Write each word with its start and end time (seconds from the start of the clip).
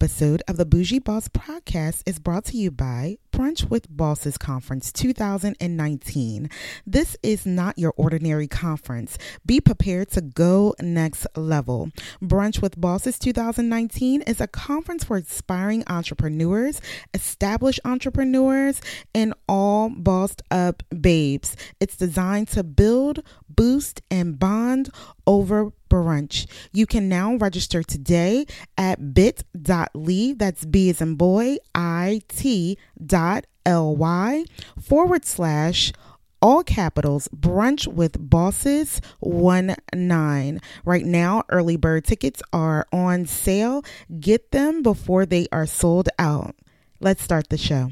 episode 0.00 0.42
of 0.48 0.56
the 0.56 0.64
Bougie 0.64 0.98
Boss 0.98 1.28
podcast 1.28 2.02
is 2.06 2.18
brought 2.18 2.46
to 2.46 2.56
you 2.56 2.70
by 2.70 3.18
Brunch 3.32 3.68
with 3.68 3.94
Bosses 3.94 4.38
Conference 4.38 4.90
2019. 4.92 6.48
This 6.86 7.18
is 7.22 7.44
not 7.44 7.78
your 7.78 7.92
ordinary 7.98 8.48
conference. 8.48 9.18
Be 9.44 9.60
prepared 9.60 10.10
to 10.12 10.22
go 10.22 10.74
next 10.80 11.26
level. 11.36 11.90
Brunch 12.22 12.62
with 12.62 12.80
Bosses 12.80 13.18
2019 13.18 14.22
is 14.22 14.40
a 14.40 14.46
conference 14.46 15.04
for 15.04 15.18
aspiring 15.18 15.84
entrepreneurs, 15.86 16.80
established 17.12 17.80
entrepreneurs, 17.84 18.80
and 19.14 19.34
all 19.50 19.90
bossed 19.90 20.40
up 20.50 20.82
babes. 20.98 21.56
It's 21.78 21.96
designed 21.96 22.48
to 22.48 22.64
build, 22.64 23.22
boost, 23.50 24.00
and 24.10 24.38
bond 24.38 24.88
over 25.26 25.72
brunch. 25.90 26.46
You 26.72 26.86
can 26.86 27.08
now 27.08 27.34
register 27.34 27.82
today 27.82 28.46
at 28.78 29.12
bit.ly, 29.12 30.34
that's 30.38 30.64
B 30.64 30.88
as 30.88 31.02
in 31.02 31.16
boy, 31.16 31.56
I 31.74 32.22
T 32.28 32.78
dot 33.04 33.44
L 33.66 33.94
Y 33.94 34.44
forward 34.80 35.26
slash 35.26 35.92
all 36.40 36.64
capitals 36.64 37.28
brunch 37.36 37.86
with 37.86 38.16
bosses 38.30 39.02
one 39.18 39.76
nine. 39.94 40.60
Right 40.86 41.04
now 41.04 41.42
early 41.50 41.76
bird 41.76 42.06
tickets 42.06 42.40
are 42.52 42.86
on 42.92 43.26
sale. 43.26 43.82
Get 44.18 44.50
them 44.50 44.82
before 44.82 45.26
they 45.26 45.48
are 45.52 45.66
sold 45.66 46.08
out. 46.18 46.54
Let's 46.98 47.22
start 47.22 47.50
the 47.50 47.58
show. 47.58 47.90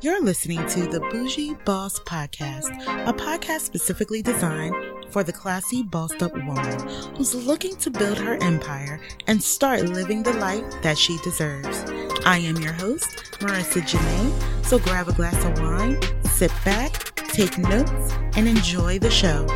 You're 0.00 0.22
listening 0.22 0.66
to 0.66 0.86
the 0.86 1.00
Bougie 1.12 1.54
Boss 1.64 2.00
Podcast, 2.00 2.72
a 3.06 3.12
podcast 3.12 3.60
specifically 3.60 4.20
designed 4.20 4.74
for 5.12 5.22
the 5.22 5.32
classy, 5.32 5.82
bossed 5.82 6.22
up 6.22 6.32
woman 6.32 6.88
who's 7.16 7.34
looking 7.34 7.76
to 7.76 7.90
build 7.90 8.16
her 8.16 8.42
empire 8.42 8.98
and 9.26 9.42
start 9.42 9.82
living 9.82 10.22
the 10.22 10.32
life 10.34 10.64
that 10.80 10.96
she 10.96 11.18
deserves. 11.18 11.84
I 12.24 12.38
am 12.38 12.56
your 12.56 12.72
host, 12.72 13.38
Marica 13.42 13.80
Janaé, 13.80 14.64
so 14.64 14.78
grab 14.78 15.08
a 15.08 15.12
glass 15.12 15.44
of 15.44 15.60
wine, 15.60 16.00
sit 16.24 16.50
back, 16.64 17.14
take 17.16 17.58
notes, 17.58 18.14
and 18.36 18.48
enjoy 18.48 18.98
the 18.98 19.10
show. 19.10 19.46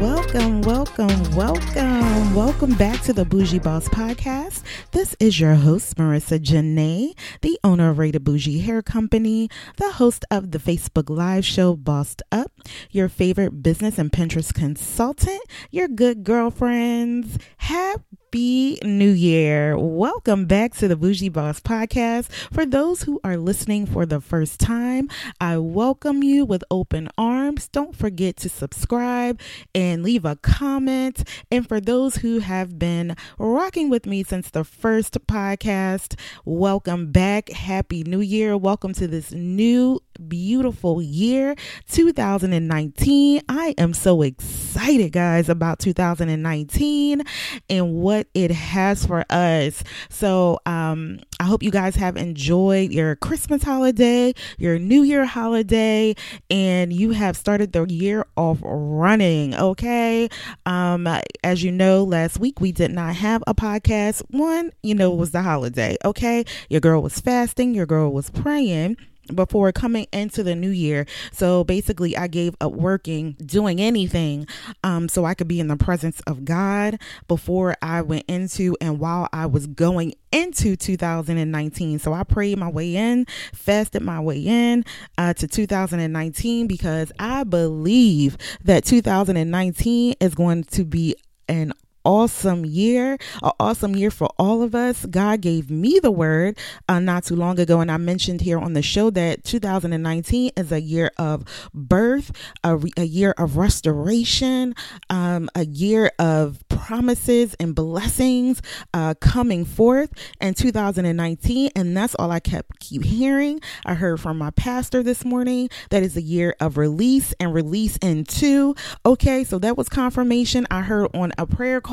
Welcome, 0.00 0.62
welcome, 0.62 1.36
welcome. 1.36 2.34
Welcome 2.34 2.74
back 2.74 3.02
to 3.02 3.12
the 3.12 3.24
Bougie 3.24 3.60
Boss 3.60 3.88
Podcast. 3.88 4.62
This 4.92 5.16
is 5.18 5.40
your 5.40 5.54
host, 5.54 5.98
Marica 5.98 6.38
Janaé, 6.38 7.14
the 7.40 7.58
owner 7.64 7.88
of 7.88 7.98
Rated 7.98 8.24
Bougie 8.24 8.60
Hair 8.60 8.82
Company, 8.82 9.48
the 9.78 9.92
host 9.92 10.26
of 10.30 10.50
the 10.50 10.58
Facebook 10.58 11.08
Live 11.08 11.46
show 11.46 11.74
Bossed 11.74 12.20
Up, 12.30 12.52
your 12.90 13.08
favorite 13.08 13.62
business 13.62 13.98
and 13.98 14.12
Pinterest 14.12 14.52
consultant, 14.52 15.40
your 15.70 15.88
good 15.88 16.24
girlfriends. 16.24 17.38
Happy 17.56 18.02
New 18.34 19.10
Year. 19.10 19.76
Welcome 19.76 20.46
back 20.46 20.74
to 20.76 20.88
the 20.88 20.96
Bougie 20.96 21.28
Boss 21.28 21.60
Podcast. 21.60 22.32
For 22.50 22.64
those 22.64 23.02
who 23.02 23.20
are 23.22 23.36
listening 23.36 23.84
for 23.84 24.06
the 24.06 24.22
first 24.22 24.58
time, 24.58 25.10
I 25.38 25.58
welcome 25.58 26.22
you 26.22 26.46
with 26.46 26.64
open 26.70 27.10
arms. 27.18 27.68
Don't 27.68 27.94
forget 27.94 28.38
to 28.38 28.48
subscribe 28.48 29.38
and 29.74 30.02
leave 30.02 30.24
a 30.24 30.36
comment. 30.36 31.28
And 31.50 31.68
for 31.68 31.78
those 31.78 32.16
who 32.16 32.38
have 32.38 32.78
been 32.78 33.16
rocking 33.38 33.90
with 33.90 34.06
me 34.06 34.24
since 34.24 34.48
the 34.48 34.64
first 34.64 35.18
podcast, 35.26 36.18
welcome 36.46 37.12
back. 37.12 37.50
Happy 37.50 38.02
New 38.02 38.22
Year. 38.22 38.56
Welcome 38.56 38.94
to 38.94 39.06
this 39.06 39.32
new 39.32 40.00
beautiful 40.28 41.00
year 41.02 41.54
2019. 41.90 43.42
I 43.48 43.74
am 43.78 43.94
so 43.94 44.22
excited, 44.22 45.12
guys, 45.12 45.48
about 45.48 45.78
2019 45.78 47.22
and 47.68 47.94
what 47.94 48.28
it 48.34 48.50
has 48.50 49.04
for 49.06 49.24
us. 49.30 49.82
So, 50.10 50.58
um, 50.66 51.20
I 51.42 51.44
hope 51.44 51.64
you 51.64 51.72
guys 51.72 51.96
have 51.96 52.16
enjoyed 52.16 52.92
your 52.92 53.16
Christmas 53.16 53.64
holiday, 53.64 54.32
your 54.58 54.78
New 54.78 55.02
Year 55.02 55.24
holiday, 55.24 56.14
and 56.48 56.92
you 56.92 57.10
have 57.10 57.36
started 57.36 57.72
the 57.72 57.84
year 57.86 58.26
off 58.36 58.58
running. 58.62 59.52
Okay. 59.52 60.28
Um, 60.66 61.08
as 61.42 61.64
you 61.64 61.72
know, 61.72 62.04
last 62.04 62.38
week 62.38 62.60
we 62.60 62.70
did 62.70 62.92
not 62.92 63.16
have 63.16 63.42
a 63.48 63.54
podcast. 63.54 64.22
One, 64.30 64.70
you 64.84 64.94
know, 64.94 65.12
it 65.12 65.16
was 65.16 65.32
the 65.32 65.42
holiday. 65.42 65.96
Okay. 66.04 66.44
Your 66.70 66.80
girl 66.80 67.02
was 67.02 67.18
fasting, 67.18 67.74
your 67.74 67.86
girl 67.86 68.12
was 68.12 68.30
praying 68.30 68.96
before 69.34 69.72
coming 69.72 70.06
into 70.12 70.42
the 70.42 70.54
new 70.54 70.70
year. 70.70 71.06
So 71.32 71.64
basically, 71.64 72.16
I 72.16 72.26
gave 72.26 72.54
up 72.60 72.72
working, 72.72 73.36
doing 73.44 73.80
anything, 73.80 74.46
um, 74.82 75.08
so 75.08 75.24
I 75.24 75.34
could 75.34 75.48
be 75.48 75.60
in 75.60 75.68
the 75.68 75.76
presence 75.76 76.20
of 76.26 76.44
God 76.44 77.00
before 77.28 77.76
I 77.82 78.02
went 78.02 78.24
into 78.28 78.76
and 78.80 78.98
while 78.98 79.28
I 79.32 79.46
was 79.46 79.66
going 79.66 80.14
into 80.32 80.76
2019. 80.76 81.98
So 81.98 82.12
I 82.12 82.24
prayed 82.24 82.58
my 82.58 82.68
way 82.68 82.96
in, 82.96 83.26
fasted 83.52 84.02
my 84.02 84.20
way 84.20 84.40
in 84.40 84.84
uh, 85.18 85.34
to 85.34 85.46
2019 85.46 86.66
because 86.66 87.12
I 87.18 87.44
believe 87.44 88.36
that 88.64 88.84
2019 88.84 90.14
is 90.20 90.34
going 90.34 90.64
to 90.64 90.84
be 90.84 91.14
an 91.48 91.72
awesome 92.04 92.64
year, 92.64 93.18
an 93.42 93.52
awesome 93.60 93.94
year 93.96 94.10
for 94.10 94.28
all 94.38 94.62
of 94.62 94.74
us. 94.74 95.06
God 95.06 95.40
gave 95.40 95.70
me 95.70 95.98
the 96.00 96.10
word 96.10 96.58
uh, 96.88 96.98
not 96.98 97.24
too 97.24 97.36
long 97.36 97.58
ago, 97.58 97.80
and 97.80 97.90
I 97.90 97.96
mentioned 97.96 98.40
here 98.40 98.58
on 98.58 98.72
the 98.72 98.82
show 98.82 99.10
that 99.10 99.44
2019 99.44 100.52
is 100.56 100.72
a 100.72 100.80
year 100.80 101.10
of 101.18 101.44
birth, 101.72 102.32
a, 102.64 102.76
re- 102.76 102.92
a 102.96 103.04
year 103.04 103.34
of 103.38 103.56
restoration, 103.56 104.74
um, 105.10 105.48
a 105.54 105.64
year 105.64 106.10
of 106.18 106.62
promises 106.68 107.54
and 107.60 107.74
blessings 107.74 108.60
uh, 108.92 109.14
coming 109.20 109.64
forth 109.64 110.10
in 110.40 110.54
2019, 110.54 111.70
and 111.76 111.96
that's 111.96 112.14
all 112.16 112.30
I 112.30 112.40
kept 112.40 112.80
keep 112.80 113.04
hearing. 113.04 113.60
I 113.86 113.94
heard 113.94 114.20
from 114.20 114.38
my 114.38 114.50
pastor 114.50 115.02
this 115.02 115.24
morning 115.24 115.70
that 115.90 116.02
is 116.02 116.16
a 116.16 116.22
year 116.22 116.56
of 116.60 116.76
release 116.76 117.34
and 117.38 117.54
release 117.54 117.96
into. 117.98 118.74
Okay, 119.06 119.44
so 119.44 119.58
that 119.60 119.76
was 119.76 119.88
confirmation. 119.88 120.66
I 120.70 120.82
heard 120.82 121.14
on 121.14 121.32
a 121.38 121.46
prayer 121.46 121.80
call 121.80 121.91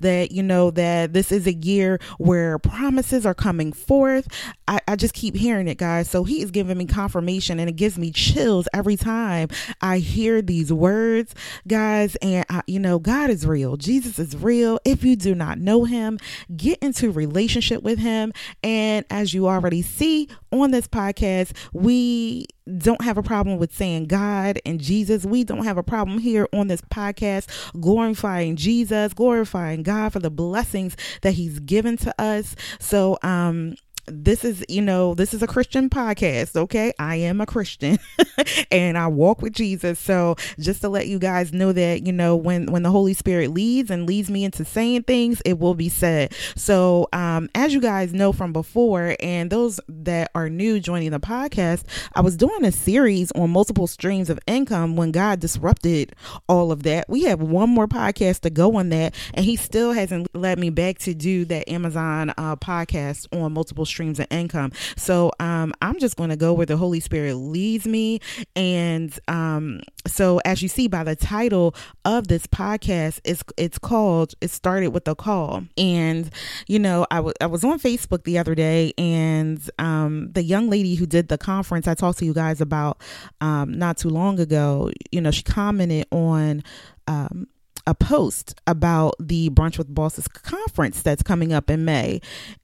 that 0.00 0.32
you 0.32 0.42
know 0.42 0.70
that 0.70 1.12
this 1.12 1.30
is 1.30 1.46
a 1.46 1.54
year 1.54 1.98
where 2.18 2.58
promises 2.58 3.26
are 3.26 3.34
coming 3.34 3.72
forth. 3.72 4.28
I, 4.68 4.80
I 4.88 4.96
just 4.96 5.14
keep 5.14 5.36
hearing 5.36 5.68
it 5.68 5.78
guys. 5.78 6.10
So 6.10 6.24
he 6.24 6.42
is 6.42 6.50
giving 6.50 6.78
me 6.78 6.86
confirmation 6.86 7.60
and 7.60 7.68
it 7.68 7.76
gives 7.76 7.98
me 7.98 8.10
chills 8.10 8.68
every 8.72 8.96
time 8.96 9.48
i 9.80 9.98
hear 9.98 10.42
these 10.42 10.72
words 10.72 11.34
guys. 11.68 12.16
And 12.16 12.44
I, 12.48 12.62
you 12.66 12.78
know 12.78 12.98
god 12.98 13.30
is 13.30 13.46
real. 13.46 13.76
Jesus 13.76 14.18
is 14.18 14.36
real. 14.36 14.78
If 14.84 15.04
you 15.04 15.16
do 15.16 15.34
not 15.34 15.58
know 15.58 15.84
him 15.84 16.18
get 16.56 16.78
into 16.80 17.10
relationship 17.10 17.82
with 17.82 17.98
him. 17.98 18.32
And 18.62 19.04
as 19.10 19.34
you 19.34 19.48
already 19.48 19.82
see 19.82 20.28
on 20.52 20.70
this 20.70 20.88
podcast 20.88 21.52
we 21.72 22.46
don't 22.78 23.02
have 23.02 23.16
a 23.16 23.22
problem 23.22 23.58
with 23.58 23.74
saying 23.74 24.06
God 24.06 24.60
and 24.66 24.80
Jesus. 24.80 25.24
We 25.24 25.44
don't 25.44 25.64
have 25.64 25.78
a 25.78 25.82
problem 25.82 26.18
here 26.18 26.48
on 26.52 26.68
this 26.68 26.80
podcast 26.80 27.48
glorifying 27.80 28.56
Jesus, 28.56 29.12
glorifying 29.12 29.82
God 29.82 30.12
for 30.12 30.18
the 30.18 30.30
blessings 30.30 30.96
that 31.22 31.32
He's 31.34 31.60
given 31.60 31.96
to 31.98 32.14
us. 32.20 32.56
So, 32.78 33.18
um, 33.22 33.76
this 34.08 34.44
is, 34.44 34.64
you 34.68 34.82
know, 34.82 35.14
this 35.14 35.34
is 35.34 35.42
a 35.42 35.46
Christian 35.46 35.90
podcast, 35.90 36.56
okay? 36.56 36.92
I 36.98 37.16
am 37.16 37.40
a 37.40 37.46
Christian 37.46 37.98
and 38.70 38.96
I 38.96 39.08
walk 39.08 39.42
with 39.42 39.52
Jesus. 39.52 39.98
So 39.98 40.36
just 40.58 40.80
to 40.82 40.88
let 40.88 41.08
you 41.08 41.18
guys 41.18 41.52
know 41.52 41.72
that, 41.72 42.06
you 42.06 42.12
know, 42.12 42.36
when 42.36 42.66
when 42.66 42.82
the 42.82 42.90
Holy 42.90 43.14
Spirit 43.14 43.50
leads 43.50 43.90
and 43.90 44.06
leads 44.06 44.30
me 44.30 44.44
into 44.44 44.64
saying 44.64 45.04
things, 45.04 45.42
it 45.44 45.58
will 45.58 45.74
be 45.74 45.88
said. 45.88 46.34
So 46.54 47.08
um 47.12 47.48
as 47.54 47.74
you 47.74 47.80
guys 47.80 48.14
know 48.14 48.32
from 48.32 48.52
before 48.52 49.16
and 49.20 49.50
those 49.50 49.80
that 49.88 50.30
are 50.34 50.48
new 50.48 50.78
joining 50.78 51.10
the 51.10 51.20
podcast, 51.20 51.84
I 52.14 52.20
was 52.20 52.36
doing 52.36 52.64
a 52.64 52.72
series 52.72 53.32
on 53.32 53.50
multiple 53.50 53.86
streams 53.86 54.30
of 54.30 54.38
income 54.46 54.96
when 54.96 55.10
God 55.10 55.40
disrupted 55.40 56.14
all 56.48 56.70
of 56.70 56.84
that. 56.84 57.08
We 57.08 57.24
have 57.24 57.40
one 57.40 57.70
more 57.70 57.88
podcast 57.88 58.40
to 58.40 58.50
go 58.50 58.76
on 58.76 58.90
that 58.90 59.14
and 59.34 59.44
he 59.44 59.56
still 59.56 59.92
hasn't 59.92 60.28
let 60.34 60.58
me 60.58 60.70
back 60.70 60.98
to 60.98 61.14
do 61.14 61.44
that 61.46 61.68
Amazon 61.68 62.32
uh, 62.36 62.54
podcast 62.56 63.26
on 63.36 63.52
multiple 63.52 63.84
streams 63.84 63.95
streams 63.96 64.20
of 64.20 64.26
income. 64.30 64.72
So 64.96 65.32
um, 65.40 65.72
I'm 65.80 65.98
just 65.98 66.16
going 66.16 66.30
to 66.30 66.36
go 66.36 66.52
where 66.52 66.66
the 66.66 66.76
Holy 66.76 67.00
Spirit 67.00 67.34
leads 67.36 67.86
me. 67.86 68.20
And 68.54 69.18
um, 69.26 69.80
so, 70.06 70.40
as 70.44 70.62
you 70.62 70.68
see 70.68 70.86
by 70.86 71.02
the 71.04 71.16
title 71.16 71.74
of 72.04 72.28
this 72.28 72.46
podcast, 72.46 73.20
it's 73.24 73.42
it's 73.56 73.78
called. 73.78 74.34
It 74.40 74.50
started 74.50 74.88
with 74.88 75.08
a 75.08 75.14
call, 75.14 75.64
and 75.76 76.30
you 76.68 76.78
know, 76.78 77.06
I, 77.10 77.16
w- 77.16 77.34
I 77.40 77.46
was 77.46 77.64
on 77.64 77.78
Facebook 77.80 78.24
the 78.24 78.38
other 78.38 78.54
day, 78.54 78.92
and 78.98 79.58
um, 79.78 80.30
the 80.32 80.42
young 80.42 80.68
lady 80.68 80.94
who 80.94 81.06
did 81.06 81.28
the 81.28 81.38
conference 81.38 81.88
I 81.88 81.94
talked 81.94 82.18
to 82.18 82.24
you 82.24 82.34
guys 82.34 82.60
about 82.60 83.00
um, 83.40 83.78
not 83.78 83.96
too 83.96 84.10
long 84.10 84.38
ago. 84.38 84.90
You 85.10 85.20
know, 85.20 85.30
she 85.30 85.42
commented 85.42 86.06
on. 86.10 86.62
Um, 87.08 87.46
a 87.86 87.94
post 87.94 88.60
about 88.66 89.14
the 89.20 89.50
Brunch 89.50 89.78
with 89.78 89.94
Bosses 89.94 90.26
conference 90.28 91.02
that's 91.02 91.22
coming 91.22 91.52
up 91.52 91.70
in 91.70 91.84
May. 91.84 92.20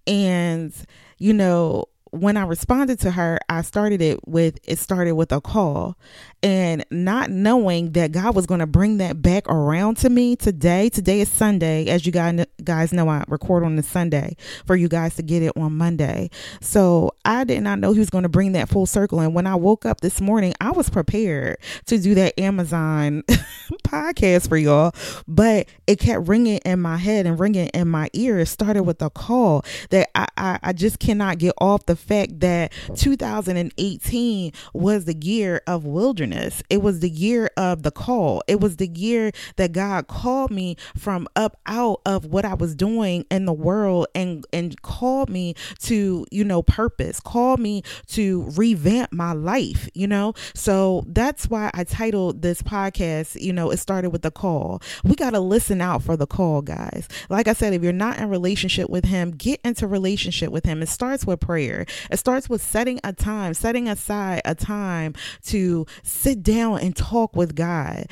And, 0.07 0.75
you 1.19 1.33
know, 1.33 1.87
when 2.13 2.37
I 2.37 2.45
responded 2.45 3.01
to 3.01 3.11
her, 3.11 3.39
I 3.49 3.63
started 3.63 4.03
it 4.03 4.29
with 4.29 4.59
it 4.65 4.79
started 4.79 5.13
with 5.13 5.33
a 5.33 5.41
call 5.41 5.97
and 6.43 6.85
not 6.91 7.31
knowing 7.31 7.93
that 7.93 8.13
God 8.13 8.37
was 8.37 8.45
going 8.45 8.61
to 8.61 8.67
bring 8.67 8.99
that 8.99 9.23
back 9.23 9.49
around 9.49 9.97
to 9.99 10.11
me 10.11 10.37
today. 10.37 10.91
Today 10.91 11.21
is 11.21 11.31
Sunday. 11.31 11.87
As 11.87 12.05
you 12.05 12.13
guys 12.13 12.93
know, 12.93 13.09
I 13.09 13.25
record 13.29 13.65
on 13.65 13.77
the 13.77 13.83
Sunday 13.83 14.37
for 14.67 14.77
you 14.77 14.89
guys 14.89 15.17
to 15.17 15.23
get 15.23 15.43
it 15.43 15.57
on 15.57 15.79
Monday. 15.79 16.29
So 16.61 17.13
I 17.25 17.45
did 17.45 17.63
not 17.63 17.79
know 17.79 17.93
he 17.93 17.99
was 17.99 18.11
going 18.11 18.25
to 18.25 18.29
bring 18.29 18.53
that 18.53 18.69
full 18.69 18.87
circle. 18.87 19.21
And 19.21 19.35
when 19.35 19.47
I 19.47 19.55
woke 19.55 19.87
up 19.87 20.03
this 20.03 20.21
morning, 20.21 20.53
I 20.61 20.73
was 20.73 20.91
prepared 20.91 21.57
to 21.87 21.97
do 21.97 22.15
that 22.17 22.39
Amazon 22.39 23.23
podcast 23.85 24.51
for 24.51 24.59
y'all, 24.59 24.93
but 25.27 25.67
it 25.87 25.99
kept 25.99 26.29
ringing 26.29 26.59
in 26.59 26.79
my 26.81 26.99
head 26.99 27.25
and 27.25 27.41
ringing 27.41 27.69
in 27.69 27.89
my 27.89 28.11
ear. 28.13 28.39
It 28.41 28.47
started 28.47 28.83
with 28.83 29.01
a 29.01 29.09
call 29.09 29.65
that 29.89 30.11
I, 30.15 30.27
I, 30.37 30.59
I 30.63 30.73
just 30.75 30.99
cannot 30.99 31.39
get 31.39 31.55
off 31.59 31.87
the 31.87 32.02
fact 32.03 32.41
that 32.41 32.73
2018 32.97 34.53
was 34.73 35.05
the 35.05 35.17
year 35.17 35.63
of 35.67 35.85
wilderness. 35.85 36.63
It 36.69 36.83
was 36.83 37.01
the 37.01 37.11
year 37.11 37.51
of 37.57 37.83
the 37.83 37.91
call. 37.91 38.43
It 38.47 38.61
was 38.61 38.77
the 38.77 38.89
year 38.89 39.33
that 39.57 39.73
God 39.73 40.09
called 40.09 40.51
me 40.51 40.77
from 40.97 41.29
up 41.37 41.59
out 41.67 42.01
of 42.05 42.27
what 42.27 42.45
I 42.45 42.55
was 42.55 42.75
doing 42.75 43.25
in 43.31 43.47
the 43.47 43.53
world 43.53 44.07
and 44.15 44.45
and 44.53 44.81
called 44.83 45.29
me 45.31 45.55
to, 45.81 46.27
you 46.31 46.45
know, 46.45 46.63
purpose, 46.63 47.21
called 47.21 47.61
me 47.61 47.83
to 48.09 48.45
revamp 48.57 49.13
my 49.13 49.33
life, 49.33 49.89
you 49.95 50.07
know? 50.07 50.35
So 50.55 51.05
that's 51.07 51.49
why 51.49 51.71
I 51.75 51.85
titled 51.85 52.43
this 52.43 52.63
podcast, 52.63 53.41
you 53.41 53.53
know, 53.53 53.71
it 53.71 53.79
started 53.79 54.11
with 54.11 54.23
the 54.23 54.31
call. 54.31 54.83
We 55.05 55.15
got 55.15 55.31
to 55.31 55.41
listen 55.41 55.81
out 55.81 56.03
for 56.03 56.17
the 56.17 56.27
call, 56.27 56.63
guys. 56.63 57.09
Like 57.29 57.49
I 57.49 57.53
said, 57.53 57.73
if 57.73 57.83
you're 57.83 57.93
not 57.93 58.19
in 58.19 58.29
relationship 58.29 58.91
with 58.91 59.05
him, 59.05 59.33
get 59.33 59.61
into 59.65 59.87
relationship 59.87 60.51
with 60.51 60.65
him. 60.65 60.83
It 60.83 60.89
starts 60.89 61.27
with 61.27 61.41
prayer. 61.41 61.87
It 62.11 62.19
starts 62.19 62.49
with 62.49 62.63
setting 62.63 63.01
a 63.05 63.13
time, 63.13 63.55
setting 63.55 63.89
aside 63.89 64.43
a 64.45 64.55
time 64.55 65.15
to 65.47 65.87
sit 66.03 66.43
down 66.43 66.81
and 66.81 66.95
talk 66.95 67.37
with 67.37 67.55
God. 67.55 68.07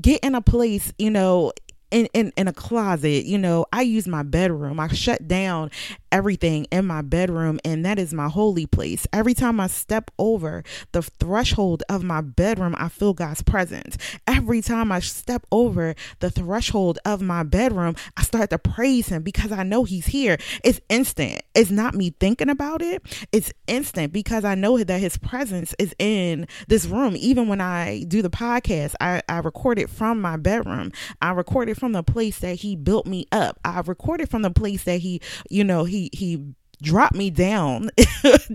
Get 0.00 0.20
in 0.22 0.34
a 0.34 0.40
place, 0.40 0.92
you 0.98 1.10
know, 1.10 1.52
in, 1.94 2.08
in, 2.12 2.32
in 2.36 2.48
a 2.48 2.52
closet. 2.52 3.24
You 3.24 3.38
know, 3.38 3.66
I 3.72 3.82
use 3.82 4.08
my 4.08 4.24
bedroom. 4.24 4.80
I 4.80 4.88
shut 4.88 5.28
down 5.28 5.70
everything 6.10 6.66
in 6.70 6.86
my 6.86 7.02
bedroom, 7.02 7.60
and 7.64 7.84
that 7.84 7.98
is 7.98 8.12
my 8.12 8.28
holy 8.28 8.66
place. 8.66 9.06
Every 9.12 9.32
time 9.32 9.60
I 9.60 9.68
step 9.68 10.10
over 10.18 10.64
the 10.92 11.02
threshold 11.02 11.84
of 11.88 12.02
my 12.02 12.20
bedroom, 12.20 12.74
I 12.78 12.88
feel 12.88 13.14
God's 13.14 13.42
presence. 13.42 13.96
Every 14.26 14.60
time 14.60 14.90
I 14.90 14.98
step 15.00 15.46
over 15.52 15.94
the 16.18 16.30
threshold 16.30 16.98
of 17.04 17.22
my 17.22 17.44
bedroom, 17.44 17.94
I 18.16 18.22
start 18.22 18.50
to 18.50 18.58
praise 18.58 19.08
Him 19.08 19.22
because 19.22 19.52
I 19.52 19.62
know 19.62 19.84
He's 19.84 20.06
here. 20.06 20.36
It's 20.64 20.80
instant. 20.88 21.42
It's 21.54 21.70
not 21.70 21.94
me 21.94 22.10
thinking 22.18 22.48
about 22.48 22.82
it, 22.82 23.02
it's 23.30 23.52
instant 23.68 24.12
because 24.12 24.44
I 24.44 24.56
know 24.56 24.82
that 24.82 25.00
His 25.00 25.16
presence 25.16 25.74
is 25.78 25.94
in 26.00 26.48
this 26.66 26.86
room. 26.86 27.14
Even 27.16 27.46
when 27.46 27.60
I 27.60 28.02
do 28.08 28.20
the 28.20 28.30
podcast, 28.30 28.94
I, 29.00 29.22
I 29.28 29.38
record 29.38 29.78
it 29.78 29.88
from 29.88 30.20
my 30.20 30.36
bedroom, 30.36 30.90
I 31.22 31.30
record 31.30 31.68
it 31.68 31.76
from 31.76 31.83
the 31.92 32.02
place 32.02 32.38
that 32.40 32.56
He 32.56 32.76
built 32.76 33.06
me 33.06 33.26
up, 33.32 33.58
I 33.64 33.80
recorded 33.80 34.28
from 34.28 34.42
the 34.42 34.50
place 34.50 34.84
that 34.84 34.98
He, 34.98 35.20
you 35.50 35.64
know, 35.64 35.84
He 35.84 36.10
he 36.12 36.54
dropped 36.82 37.14
me 37.14 37.30
down 37.30 37.90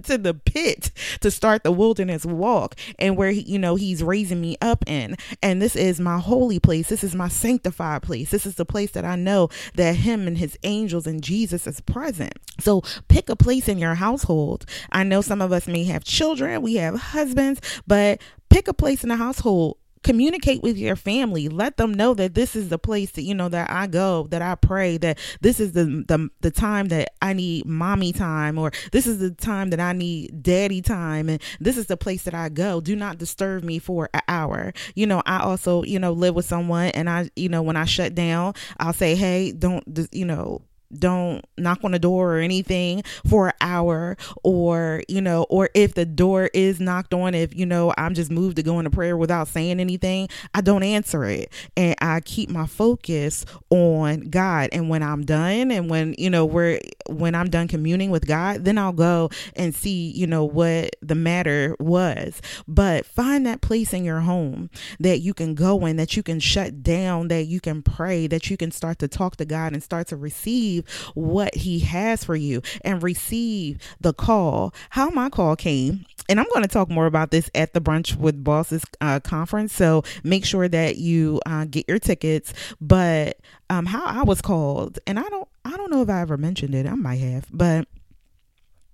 to 0.04 0.18
the 0.18 0.34
pit 0.34 0.92
to 1.22 1.32
start 1.32 1.64
the 1.64 1.72
wilderness 1.72 2.26
walk 2.26 2.76
and 2.98 3.18
where 3.18 3.32
he, 3.32 3.42
you 3.42 3.60
know 3.60 3.76
he's 3.76 4.04
raising 4.04 4.42
me 4.42 4.56
up 4.62 4.84
in. 4.88 5.16
And 5.42 5.62
this 5.62 5.76
is 5.76 6.00
my 6.00 6.20
holy 6.20 6.60
place. 6.60 6.90
This 6.90 7.04
is 7.04 7.16
my 7.16 7.28
sanctified 7.28 8.04
place. 8.04 8.32
This 8.32 8.46
is 8.46 8.56
the 8.56 8.66
place 8.66 8.92
that 8.92 9.06
i 9.06 9.16
know 9.16 9.50
that 9.76 9.96
him 9.96 10.28
and 10.28 10.38
his 10.38 10.58
angels 10.64 11.08
and 11.08 11.24
jesus 11.24 11.68
is 11.68 11.82
present. 11.82 12.34
So 12.60 12.84
pick 13.08 13.30
a 13.30 13.36
place 13.36 13.68
in 13.68 13.78
your 13.78 13.96
household. 13.96 14.66
I 14.92 15.04
know 15.04 15.22
some 15.22 15.42
of 15.42 15.52
us 15.52 15.68
may 15.68 15.84
have 15.86 16.04
children 16.04 16.62
we 16.62 16.76
have 16.76 16.96
husbands 16.96 17.62
but 17.88 18.22
pick 18.50 18.68
a 18.68 18.74
place 18.74 19.04
in 19.04 19.10
the 19.10 19.16
household 19.16 19.78
communicate 20.04 20.62
with 20.64 20.78
your 20.78 20.96
family. 20.96 21.50
Let 21.50 21.78
them 21.78 21.94
know 21.94 22.14
that 22.14 22.34
this 22.34 22.56
is 22.56 22.70
the 22.70 22.80
place 22.80 23.12
that 23.12 23.24
you 23.24 23.36
know 23.36 23.50
that 23.50 23.70
i 23.70 23.88
go 23.88 24.28
that 24.30 24.42
i 24.42 24.56
pray 24.56 24.98
that 24.98 25.18
this 25.42 25.60
is 25.60 25.74
the 25.74 25.86
the, 26.08 26.30
the 26.42 26.52
time 26.52 26.88
that 26.90 27.10
i 27.22 27.34
need 27.34 27.66
mommy 27.66 28.12
time 28.12 28.58
or 28.58 28.72
this 28.92 29.06
is 29.06 29.20
the 29.20 29.32
time 29.32 29.70
that 29.70 29.80
i 29.80 29.94
need 29.94 30.42
daddy 30.42 30.82
time 30.82 31.30
and 31.30 31.42
this 31.60 31.78
is 31.78 31.88
the 31.88 31.98
place 31.98 32.24
that 32.24 32.34
i 32.34 32.50
go. 32.50 32.82
Do 32.82 32.96
not 32.96 33.18
disturb 33.18 33.64
me 33.64 33.80
for 33.80 34.10
an 34.14 34.22
hour. 34.28 34.74
You 34.96 35.08
know 35.08 35.22
i 35.26 35.40
also 35.40 35.84
you 35.84 36.00
know 36.00 36.12
live 36.12 36.36
with 36.36 36.46
someone 36.46 36.88
and 36.90 37.10
i 37.10 37.30
you 37.36 37.50
know 37.50 37.62
when 37.62 37.76
i 37.76 37.86
shut 37.86 38.16
down 38.16 38.54
i'll 38.78 38.94
say 38.94 39.16
hey 39.16 39.52
don't 39.52 39.84
you 40.12 40.26
know 40.26 40.62
don't 40.98 41.46
knock 41.58 41.84
on 41.84 41.92
the 41.92 42.00
door 42.00 42.36
or 42.36 42.40
anything 42.40 43.04
for 43.28 43.48
an 43.48 43.54
hour 43.62 44.18
or 44.44 45.04
you 45.08 45.22
know 45.22 45.44
or 45.50 45.70
if 45.74 45.94
the 45.94 46.06
door 46.06 46.50
is 46.54 46.80
knocked 46.80 47.14
on 47.14 47.36
if 47.36 47.56
you 47.56 47.66
know 47.66 47.94
i'm 47.98 48.14
just 48.14 48.32
moved 48.32 48.56
to 48.56 48.64
go 48.64 48.80
into 48.80 48.90
prayer 48.90 49.16
without 49.16 49.48
saying 49.48 49.80
anything 49.80 50.28
i 50.54 50.62
don't 50.62 50.84
answer 50.84 51.24
it. 51.26 51.52
And 51.78 51.96
i 52.02 52.20
keep 52.22 52.50
my 52.50 52.66
focus 52.66 53.46
on 53.70 54.30
god. 54.30 54.70
And 54.72 54.90
when 54.90 55.04
i'm 55.04 55.26
done 55.26 55.72
and 55.72 55.90
when 55.90 56.16
you 56.18 56.30
know 56.30 56.46
we're 56.46 56.80
when 57.10 57.36
i'm 57.36 57.50
done 57.50 57.68
communing 57.68 58.12
with 58.12 58.28
god 58.28 58.66
then 58.66 58.78
i'll 58.78 58.92
go 58.92 59.30
and 59.56 59.76
see 59.76 60.12
you 60.12 60.28
know 60.28 60.44
what 60.44 60.96
the 61.02 61.16
matter 61.16 61.76
was 61.80 62.42
but 62.68 63.06
find 63.06 63.46
that 63.46 63.62
place 63.62 63.94
in 63.94 64.04
your 64.04 64.22
home 64.22 64.70
that 65.00 65.20
you 65.20 65.34
can 65.34 65.56
go 65.56 65.86
in 65.86 65.96
that 65.96 66.16
you 66.16 66.24
can 66.24 66.40
shut 66.40 66.84
down 66.84 67.28
that 67.28 67.46
you 67.46 67.60
can 67.60 67.82
pray 67.82 68.28
that 68.28 68.50
you 68.50 68.58
can 68.58 68.72
start 68.72 69.00
to 69.00 69.08
talk 69.08 69.36
to 69.36 69.46
god 69.46 69.74
and 69.74 69.84
start 69.84 70.08
to 70.08 70.16
receive 70.16 70.86
what 71.14 71.54
he 71.56 71.80
has 71.80 72.24
for 72.24 72.36
you 72.36 72.62
and 72.82 73.04
receive 73.04 73.80
the 74.00 74.14
call. 74.14 74.74
How 74.92 75.10
my 75.10 75.30
call 75.30 75.56
came 75.56 76.06
and 76.30 76.40
I'm 76.40 76.46
going 76.54 76.62
to 76.62 76.70
talk 76.70 76.90
more 76.90 77.08
about 77.08 77.32
this 77.32 77.50
at 77.56 77.74
the 77.74 77.82
Brunch 77.82 78.16
with 78.16 78.44
Bosses 78.44 78.86
uh, 79.02 79.20
conference. 79.20 79.74
So 79.74 80.04
make 80.24 80.46
sure 80.46 80.68
that 80.68 80.98
you 80.98 81.42
uh, 81.46 81.66
get 81.66 81.90
your 81.90 82.00
tickets. 82.00 82.54
But 82.80 83.40
um, 83.70 83.88
how 83.88 84.06
I 84.06 84.24
was 84.24 84.40
called, 84.42 85.00
and 85.08 85.20
I 85.20 85.24
don't, 85.24 85.48
I 85.66 85.76
don't 85.76 85.92
know 85.92 86.04
if 86.04 86.10
I 86.10 86.22
ever 86.22 86.38
mentioned 86.38 86.76
it. 86.76 86.86
I 86.86 86.96
might 86.96 87.20
have, 87.20 87.48
but 87.52 87.88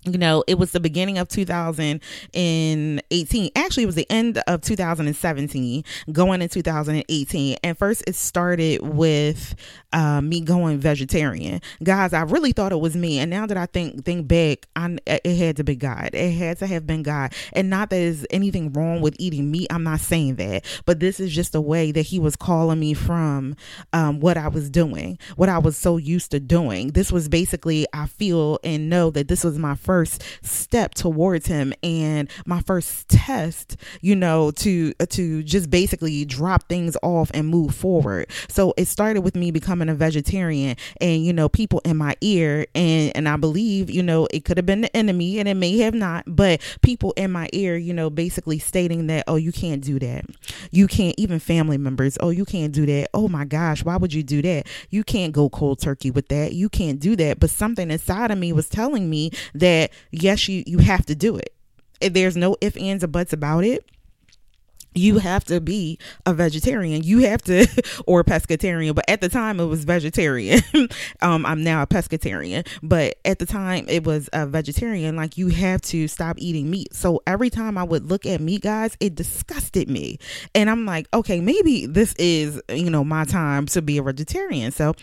you 0.06 0.18
know, 0.18 0.44
it 0.48 0.57
was 0.60 0.72
the 0.72 0.80
beginning 0.80 1.18
of 1.18 1.28
2018. 1.28 3.50
Actually, 3.56 3.84
it 3.84 3.88
was 3.88 3.96
the 3.96 4.10
end 4.10 4.42
of 4.48 4.62
2017, 4.62 5.84
going 6.12 6.42
in 6.42 6.50
2018. 6.50 7.57
And 7.63 7.78
first, 7.78 8.04
it 8.07 8.16
started 8.16 8.81
with 8.81 9.56
uh, 9.94 10.22
me 10.22 10.42
going 10.42 10.78
vegetarian. 10.78 11.62
Guys, 11.84 12.13
I 12.13 12.22
really 12.24 12.52
thought 12.52 12.72
it 12.72 12.80
was 12.80 12.96
me, 12.96 13.19
and 13.19 13.31
now 13.31 13.46
that 13.46 13.57
I 13.57 13.66
think 13.66 14.06
think 14.06 14.28
back, 14.28 14.68
I, 14.75 14.98
it 15.07 15.38
had 15.38 15.56
to 15.57 15.63
be 15.63 15.75
God. 15.75 16.12
It 16.13 16.34
had 16.34 16.60
to 16.60 16.68
have 16.68 16.86
been 16.86 17.01
God, 17.01 17.34
and 17.54 17.68
not 17.69 17.90
that 17.90 17.96
there's 17.96 18.25
anything 18.30 18.74
wrong 18.74 19.01
with 19.01 19.16
eating 19.18 19.50
meat. 19.50 19.68
I'm 19.69 19.84
not 19.84 20.01
saying 20.01 20.36
that, 20.36 20.66
but 20.86 21.00
this 21.00 21.19
is 21.19 21.34
just 21.34 21.56
a 21.56 21.62
way 21.62 21.92
that 21.94 22.04
He 22.04 22.19
was 22.19 22.36
calling 22.36 22.80
me 22.80 22.94
from 22.94 23.56
um, 23.94 24.19
what 24.19 24.38
I 24.38 24.50
was 24.50 24.69
doing, 24.69 25.18
what 25.38 25.50
I 25.50 25.58
was 25.58 25.77
so 25.77 25.98
used 25.98 26.32
to 26.32 26.41
doing. 26.41 26.89
This 26.89 27.12
was 27.12 27.29
basically, 27.29 27.88
I 27.94 28.08
feel 28.08 28.60
and 28.63 28.89
know 28.89 29.10
that 29.12 29.29
this 29.29 29.44
was 29.44 29.58
my 29.58 29.75
first 29.75 29.95
step 30.04 30.96
towards 30.96 31.46
Him. 31.48 31.74
And 31.84 32.30
my 32.46 32.60
first 32.62 33.08
test, 33.08 33.78
you 34.02 34.16
know, 34.16 34.52
to 34.52 34.94
uh, 35.00 35.06
to 35.12 35.44
just 35.44 35.70
basically 35.70 36.25
drop 36.25 36.68
things 36.68 36.98
off 37.02 37.32
and 37.34 37.48
move 37.48 37.74
forward. 37.74 38.30
So 38.50 38.74
it 38.78 38.88
started 38.88 39.22
with 39.22 39.36
me 39.36 39.52
becoming 39.52 39.75
becoming 39.75 39.94
a 39.94 39.96
vegetarian 39.96 40.78
and 41.02 41.25
you 41.25 41.34
know 41.34 41.50
people 41.50 41.82
in 41.84 41.98
my 41.98 42.16
ear. 42.22 42.66
And 42.75 43.12
and 43.16 43.28
I 43.28 43.38
believe 43.38 43.90
you 43.90 44.04
know 44.04 44.28
it 44.32 44.46
could 44.46 44.58
have 44.58 44.66
been 44.66 44.82
the 44.82 44.96
enemy 44.96 45.40
and 45.40 45.48
it 45.48 45.56
may 45.56 45.78
have 45.80 45.94
not 45.94 46.24
but 46.28 46.62
people 46.82 47.14
in 47.18 47.32
my 47.32 47.50
ear 47.54 47.75
you 47.78 47.94
know 47.94 48.10
basically 48.10 48.60
stating 48.60 49.08
that 49.08 49.25
oh 49.28 49.36
you 49.36 49.52
can't 49.52 49.84
do 49.84 50.00
that. 50.00 50.25
You 50.72 50.88
can't 50.88 51.16
even 51.18 51.40
family 51.40 51.78
members 51.78 52.18
oh 52.22 52.30
you 52.30 52.46
can't 52.46 52.74
do 52.74 52.86
that. 52.86 53.10
Oh 53.14 53.28
my 53.28 53.46
gosh 53.46 53.84
why 53.84 53.98
would 53.98 54.14
you 54.14 54.24
do 54.24 54.42
that? 54.42 54.68
You 54.90 55.04
can't 55.04 55.34
go 55.34 55.50
cold 55.50 55.80
turkey 55.80 56.12
with 56.12 56.28
that. 56.30 56.54
You 56.54 56.70
can't 56.70 57.00
do 57.00 57.16
that. 57.18 57.40
But 57.40 57.50
something 57.50 57.92
inside 57.92 58.32
of 58.32 58.38
me 58.38 58.54
was 58.54 58.70
telling 58.70 59.10
me 59.10 59.32
that 59.54 59.85
yes 60.12 60.48
you 60.48 60.63
you 60.65 60.80
have 60.80 61.06
to 61.06 61.15
do 61.15 61.38
it. 61.38 61.54
There's 62.01 62.36
no 62.36 62.58
ifs 62.62 62.77
ands 62.77 63.04
or 63.04 63.08
buts 63.08 63.34
about 63.34 63.63
it 63.63 63.86
you 64.96 65.18
have 65.20 65.44
to 65.46 65.62
be 65.62 66.00
a 66.25 66.34
vegetarian. 66.34 67.04
You 67.04 67.20
have 67.20 67.42
to 67.44 67.68
or 68.08 68.24
pescatarian 68.24 68.96
but 68.96 69.08
at 69.10 69.22
the 69.22 69.30
time 69.30 69.60
it 69.60 69.65
was 69.65 69.84
vegetarian. 69.84 70.62
Um 71.22 71.46
i'm 71.46 71.63
now 71.63 71.82
a 71.82 71.88
pescatarian 71.88 72.68
but 72.82 73.15
at 73.25 73.39
the 73.39 73.46
time 73.46 73.86
it 73.89 74.04
was 74.06 74.30
a 74.32 74.46
vegetarian 74.46 75.15
like 75.15 75.38
you 75.38 75.50
have 75.50 75.82
to 75.84 76.08
stop 76.08 76.38
eating 76.39 76.70
meat. 76.70 76.94
So 76.94 77.22
every 77.27 77.50
time 77.50 77.77
i 77.77 77.84
would 77.84 78.10
look 78.10 78.25
at 78.25 78.39
meat 78.39 78.62
guys 78.62 78.96
it 79.00 79.15
disgusted 79.15 79.89
me. 79.89 80.18
And 80.54 80.70
i'm 80.70 80.86
like 80.86 81.08
okay 81.13 81.42
maybe 81.42 81.86
this 81.86 82.13
is 82.18 82.62
you 82.70 82.89
know 82.89 83.04
my 83.04 83.25
time 83.25 83.65
to 83.68 83.82
be 83.82 83.98
a 83.98 84.04
vegetarian. 84.04 84.72
So 84.72 84.94